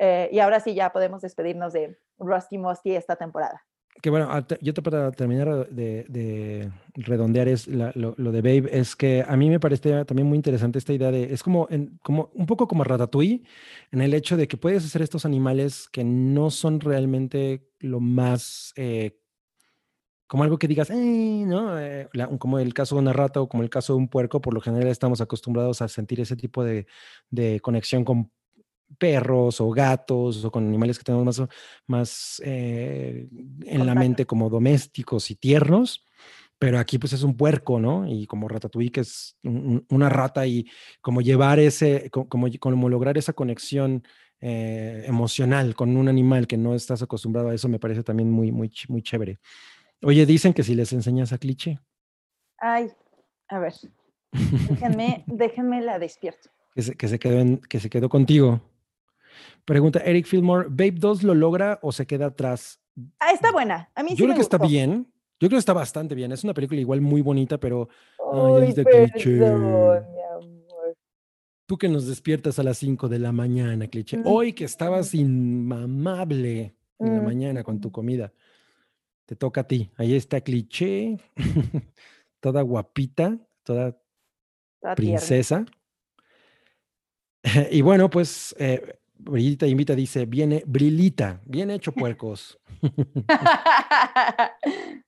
Eh, 0.01 0.29
y 0.31 0.39
ahora 0.39 0.59
sí 0.61 0.73
ya 0.73 0.91
podemos 0.91 1.21
despedirnos 1.21 1.73
de 1.73 1.99
Rusty 2.17 2.57
Musty 2.57 2.95
esta 2.95 3.17
temporada. 3.17 3.61
Que 4.01 4.09
bueno, 4.09 4.29
yo 4.61 4.73
te 4.73 4.81
para 4.81 5.11
terminar 5.11 5.67
de, 5.69 6.71
redondear 6.93 7.49
es 7.49 7.67
lo, 7.67 8.13
de 8.13 8.41
Babe, 8.41 8.69
es 8.71 8.95
que 8.95 9.25
a 9.27 9.35
mí 9.35 9.49
me 9.49 9.59
parece 9.59 10.05
también 10.05 10.25
muy 10.25 10.37
interesante 10.37 10.79
esta 10.79 10.93
idea 10.93 11.11
de, 11.11 11.33
es 11.33 11.43
como, 11.43 11.67
como 12.01 12.29
un 12.33 12.45
poco 12.45 12.65
como 12.65 12.85
Ratatouille, 12.85 13.43
en 13.91 14.01
el 14.01 14.13
hecho 14.13 14.37
de 14.37 14.47
que 14.47 14.55
puedes 14.55 14.85
hacer 14.85 15.01
estos 15.01 15.25
animales 15.25 15.89
que 15.91 16.05
no 16.05 16.49
son 16.49 16.79
realmente 16.79 17.67
lo 17.79 17.99
más 17.99 18.71
eh, 18.77 19.19
como 20.29 20.43
algo 20.43 20.59
que 20.59 20.67
digas, 20.67 20.91
eh, 20.91 21.43
¿no? 21.47 21.79
Eh, 21.79 22.07
como 22.37 22.59
el 22.59 22.71
caso 22.71 22.93
de 22.93 23.01
una 23.01 23.13
rata 23.13 23.41
o 23.41 23.49
como 23.49 23.63
el 23.63 23.69
caso 23.71 23.93
de 23.93 23.97
un 23.97 24.07
puerco, 24.07 24.39
por 24.39 24.53
lo 24.53 24.61
general 24.61 24.87
estamos 24.87 25.21
acostumbrados 25.21 25.81
a 25.81 25.87
sentir 25.87 26.21
ese 26.21 26.35
tipo 26.35 26.63
de, 26.63 26.85
conexión 27.63 28.05
con 28.05 28.31
perros 28.97 29.61
o 29.61 29.69
gatos 29.69 30.43
o 30.43 30.51
con 30.51 30.67
animales 30.67 30.97
que 30.97 31.03
tenemos 31.03 31.25
más, 31.25 31.49
más 31.87 32.41
eh, 32.45 33.27
en 33.65 33.85
la 33.85 33.95
mente 33.95 34.25
como 34.25 34.49
domésticos 34.49 35.31
y 35.31 35.35
tiernos. 35.35 36.05
Pero 36.57 36.77
aquí 36.77 36.97
pues 36.97 37.13
es 37.13 37.23
un 37.23 37.37
puerco, 37.37 37.79
¿no? 37.79 38.05
Y 38.05 38.27
como 38.27 38.49
Ratatouille, 38.49 38.91
que 38.91 38.99
es 39.01 39.37
una 39.43 40.09
rata 40.09 40.45
y 40.45 40.69
como 40.99 41.21
llevar 41.21 41.57
ese, 41.57 42.09
como, 42.09 42.47
como 42.59 42.89
lograr 42.89 43.17
esa 43.17 43.31
conexión 43.31 44.03
emocional 44.41 45.75
con 45.75 45.95
un 45.97 46.07
animal 46.07 46.47
que 46.47 46.57
no 46.57 46.73
estás 46.75 47.01
acostumbrado 47.01 47.49
a 47.49 47.53
eso, 47.53 47.69
me 47.69 47.79
parece 47.79 48.03
también 48.03 48.29
muy, 48.29 48.51
muy, 48.51 48.71
muy 48.89 49.01
chévere. 49.01 49.39
Oye, 50.01 50.25
dicen 50.25 50.53
que 50.53 50.63
si 50.63 50.75
les 50.75 50.93
enseñas 50.93 51.33
a 51.33 51.37
cliché. 51.37 51.79
Ay, 52.57 52.89
a 53.49 53.59
ver. 53.59 53.73
Déjenme, 54.31 55.23
déjenme 55.27 55.81
la 55.81 55.99
despierto. 55.99 56.49
Que 56.73 56.81
se, 56.81 56.95
que 56.95 57.07
se, 57.07 57.19
quedó 57.19 57.59
que 57.61 57.79
se 57.79 57.89
quedó 57.89 58.09
contigo. 58.09 58.61
Pregunta 59.70 59.99
Eric 59.99 60.26
Fillmore, 60.26 60.67
¿Babe 60.67 60.95
2 60.95 61.22
lo 61.22 61.36
logra 61.36 61.78
o 61.84 61.91
se 61.91 62.07
queda 62.07 62.26
atrás? 62.26 62.82
Ah, 63.20 63.32
está 63.32 63.51
buena. 63.51 63.91
A 63.93 64.01
mí 64.01 64.15
Yo 64.15 64.26
creo 64.26 64.36
que 64.36 64.41
está 64.41 64.57
bien. 64.57 65.05
Yo 65.39 65.47
creo 65.47 65.51
que 65.51 65.57
está 65.57 65.74
bastante 65.74 66.15
bien. 66.15 66.32
Es 66.32 66.43
una 66.43 66.55
película 66.55 66.82
igual 66.82 67.01
muy 67.01 67.22
bonita, 67.22 67.59
pero. 67.59 67.88
Ay, 68.34 68.74
cliché. 68.74 69.39
Tú 71.67 71.78
que 71.78 71.88
nos 71.88 72.07
despiertas 72.07 72.57
a 72.57 72.63
las 72.63 72.80
5 72.80 73.07
de 73.09 73.20
la 73.20 73.32
mañana, 73.32 73.86
cliché. 73.86 74.20
Hoy 74.26 74.53
que 74.53 74.63
estabas 74.63 75.13
inmamable 75.13 76.74
en 76.97 77.15
la 77.17 77.22
mañana 77.22 77.63
con 77.63 77.80
tu 77.80 77.91
comida. 77.91 78.34
Te 79.28 79.36
toca 79.36 79.61
a 79.61 79.67
ti. 79.67 79.91
Ahí 79.97 80.15
está 80.15 80.41
cliché, 80.41 81.20
toda 82.39 82.63
guapita, 82.63 83.38
toda, 83.61 83.95
princesa. 84.95 85.63
y 87.72 87.82
bueno, 87.82 88.09
pues 88.09 88.55
eh, 88.57 88.98
Brillita 89.20 89.67
Invita 89.67 89.95
dice, 89.95 90.26
viene 90.26 90.63
Brilita, 90.65 91.41
bien 91.45 91.70
hecho 91.70 91.91
puercos. 91.91 92.57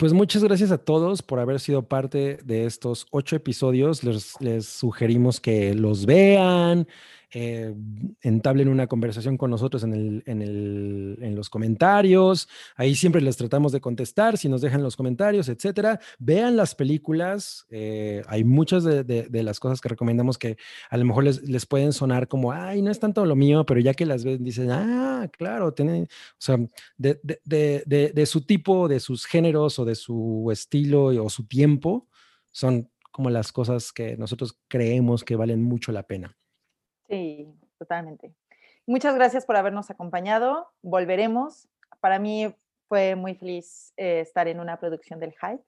Pues 0.00 0.12
muchas 0.12 0.42
gracias 0.42 0.72
a 0.72 0.78
todos 0.78 1.22
por 1.22 1.38
haber 1.38 1.60
sido 1.60 1.86
parte 1.86 2.38
de 2.44 2.66
estos 2.66 3.06
ocho 3.12 3.36
episodios. 3.36 4.02
Les, 4.02 4.34
les 4.40 4.66
sugerimos 4.66 5.40
que 5.40 5.74
los 5.74 6.06
vean, 6.06 6.88
eh, 7.32 7.74
entablen 8.22 8.68
una 8.68 8.86
conversación 8.86 9.36
con 9.36 9.50
nosotros 9.50 9.82
en, 9.82 9.92
el, 9.92 10.22
en, 10.26 11.34
los 11.34 11.50
comentarios. 11.50 12.48
Ahí 12.76 12.94
siempre 12.94 13.20
les 13.20 13.36
tratamos 13.36 13.72
de 13.72 13.80
contestar, 13.80 14.38
si 14.38 14.48
nos 14.48 14.60
dejan 14.60 14.82
los 14.82 14.96
comentarios, 14.96 15.48
etcétera. 15.48 16.00
Vean 16.18 16.56
las 16.56 16.74
películas. 16.74 17.66
Eh, 17.70 18.22
hay 18.28 18.44
muchas 18.44 18.84
de, 18.84 19.04
de, 19.04 19.42
las 19.42 19.60
cosas 19.60 19.80
que 19.80 19.88
recomendamos 19.88 20.38
que 20.38 20.56
a 20.88 20.96
lo 20.96 21.04
mejor 21.04 21.24
les, 21.24 21.42
les, 21.42 21.66
pueden 21.66 21.92
sonar 21.92 22.28
como, 22.28 22.52
ay, 22.52 22.80
no 22.80 22.90
es 22.90 23.00
tanto 23.00 23.24
lo 23.26 23.36
mío, 23.36 23.66
pero 23.66 23.80
ya 23.80 23.94
que 23.94 24.06
las 24.06 24.24
ven, 24.24 24.42
dicen, 24.44 24.70
ah, 24.70 25.28
claro, 25.36 25.74
tienen, 25.74 26.04
o 26.04 26.36
sea, 26.38 26.58
de, 26.96 27.20
de 27.84 28.26
su 28.26 28.42
tipo, 28.42 28.88
de 28.88 29.00
sus 29.00 29.26
géneros 29.26 29.78
o 29.78 29.84
de 29.84 29.94
su 29.94 30.48
estilo 30.52 31.06
o 31.06 31.28
su 31.28 31.46
tiempo, 31.46 32.08
son 32.52 32.90
como 33.10 33.30
las 33.30 33.52
cosas 33.52 33.92
que 33.92 34.16
nosotros 34.16 34.58
creemos 34.68 35.24
que 35.24 35.36
valen 35.36 35.62
mucho 35.62 35.90
la 35.92 36.04
pena. 36.04 36.36
Sí, 37.08 37.48
totalmente. 37.78 38.32
Muchas 38.86 39.14
gracias 39.14 39.44
por 39.44 39.56
habernos 39.56 39.90
acompañado. 39.90 40.72
Volveremos. 40.82 41.68
Para 42.00 42.18
mí 42.18 42.54
fue 42.88 43.16
muy 43.16 43.34
feliz 43.34 43.92
eh, 43.96 44.20
estar 44.20 44.46
en 44.48 44.60
una 44.60 44.78
producción 44.78 45.18
del 45.18 45.32
Hype. 45.32 45.62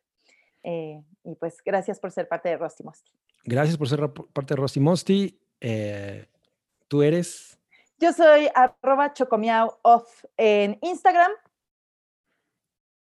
Eh, 0.62 1.02
y 1.24 1.34
pues 1.36 1.58
gracias 1.64 1.98
por 1.98 2.12
ser 2.12 2.28
parte 2.28 2.48
de 2.48 2.56
Rosti 2.56 2.84
Mosti. 2.84 3.10
Gracias 3.44 3.76
por 3.76 3.88
ser 3.88 4.08
parte 4.10 4.54
de 4.54 4.56
Rosti 4.56 4.80
Mosti. 4.80 5.40
Eh, 5.60 6.26
¿Tú 6.86 7.02
eres? 7.02 7.58
Yo 7.98 8.12
soy 8.12 8.48
arroba 8.54 9.12
chocomiao 9.12 9.78
off 9.82 10.24
en 10.36 10.78
Instagram. 10.82 11.32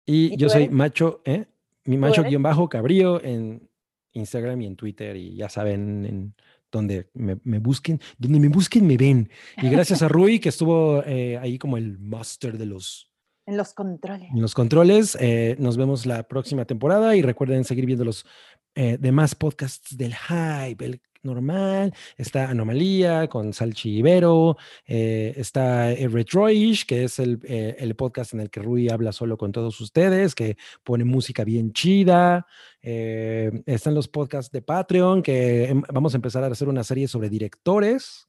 Y, 0.06 0.36
yo 0.36 0.48
soy 0.48 0.68
macho, 0.68 1.20
¿eh? 1.24 1.46
Mi 1.84 1.98
macho 1.98 2.22
guion 2.22 2.42
bajo 2.42 2.68
cabrío 2.68 3.22
en 3.22 3.68
Instagram 4.12 4.62
y 4.62 4.66
en 4.66 4.76
Twitter. 4.76 5.16
Y 5.16 5.36
ya 5.36 5.48
saben, 5.48 6.06
en 6.06 6.34
donde 6.76 7.10
me, 7.14 7.58
busquen, 7.58 8.00
donde 8.18 8.40
me 8.40 8.48
busquen 8.48 8.86
me 8.86 8.96
ven. 8.96 9.28
Y 9.60 9.68
gracias 9.68 10.02
a 10.02 10.08
Rui 10.08 10.38
que 10.38 10.50
estuvo 10.50 11.02
eh, 11.04 11.38
ahí 11.38 11.58
como 11.58 11.76
el 11.76 11.98
master 11.98 12.56
de 12.56 12.66
los... 12.66 13.10
En 13.46 13.56
los 13.56 13.74
controles. 13.74 14.28
En 14.34 14.40
los 14.40 14.54
controles. 14.54 15.16
Eh, 15.20 15.56
nos 15.58 15.76
vemos 15.76 16.04
la 16.04 16.24
próxima 16.24 16.64
temporada 16.64 17.14
y 17.14 17.22
recuerden 17.22 17.64
seguir 17.64 17.86
viendo 17.86 18.04
los 18.04 18.26
eh, 18.74 18.98
demás 19.00 19.34
podcasts 19.34 19.96
del 19.96 20.14
Hype, 20.14 20.84
el 20.84 21.00
normal, 21.26 21.92
está 22.16 22.48
Anomalía 22.48 23.28
con 23.28 23.52
Salchi 23.52 23.98
Ibero, 23.98 24.56
eh, 24.86 25.34
está 25.36 25.94
Retroish, 25.94 26.86
que 26.86 27.04
es 27.04 27.18
el, 27.18 27.40
eh, 27.44 27.76
el, 27.78 27.94
podcast 27.96 28.32
en 28.32 28.40
el 28.40 28.50
que 28.50 28.60
Rui 28.60 28.88
habla 28.88 29.12
solo 29.12 29.36
con 29.36 29.52
todos 29.52 29.80
ustedes, 29.80 30.34
que 30.34 30.56
pone 30.84 31.04
música 31.04 31.44
bien 31.44 31.72
chida. 31.72 32.46
Eh, 32.80 33.62
están 33.66 33.94
los 33.94 34.08
podcasts 34.08 34.50
de 34.50 34.62
Patreon, 34.62 35.22
que 35.22 35.64
em, 35.64 35.82
vamos 35.92 36.14
a 36.14 36.16
empezar 36.16 36.42
a 36.44 36.46
hacer 36.46 36.68
una 36.68 36.84
serie 36.84 37.08
sobre 37.08 37.28
directores, 37.28 38.28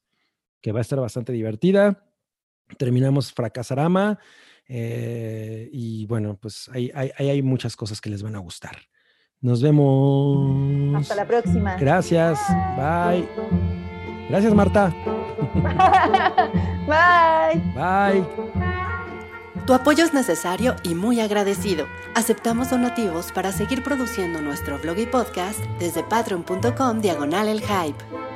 que 0.61 0.71
va 0.71 0.79
a 0.79 0.81
estar 0.81 0.99
bastante 0.99 1.31
divertida. 1.31 2.03
Terminamos 2.77 3.31
Fracasarama. 3.31 4.19
y 4.69 6.05
bueno, 6.07 6.37
pues 6.41 6.69
ahí 6.73 6.91
hay 6.93 7.41
muchas 7.41 7.75
cosas 7.77 8.01
que 8.01 8.09
les 8.09 8.21
van 8.21 8.35
a 8.35 8.39
gustar. 8.39 8.77
Nos 9.47 9.61
vemos. 9.61 10.99
Hasta 10.99 11.15
la 11.15 11.25
próxima. 11.25 11.77
Gracias. 11.77 12.37
Bye. 12.75 13.25
Gracias, 14.27 14.53
Marta. 14.53 14.93
Bye. 16.85 17.61
Bye. 17.73 18.25
Tu 19.65 19.73
apoyo 19.73 20.03
es 20.03 20.13
necesario 20.13 20.75
y 20.83 20.95
muy 20.95 21.21
agradecido. 21.21 21.85
Aceptamos 22.13 22.71
donativos 22.71 23.31
para 23.31 23.53
seguir 23.53 23.83
produciendo 23.83 24.41
nuestro 24.41 24.79
blog 24.79 24.97
y 24.97 25.05
podcast 25.05 25.61
desde 25.79 26.03
patreon.com 26.03 26.99
diagonal 26.99 27.47
el 27.47 27.61
hype. 27.61 28.26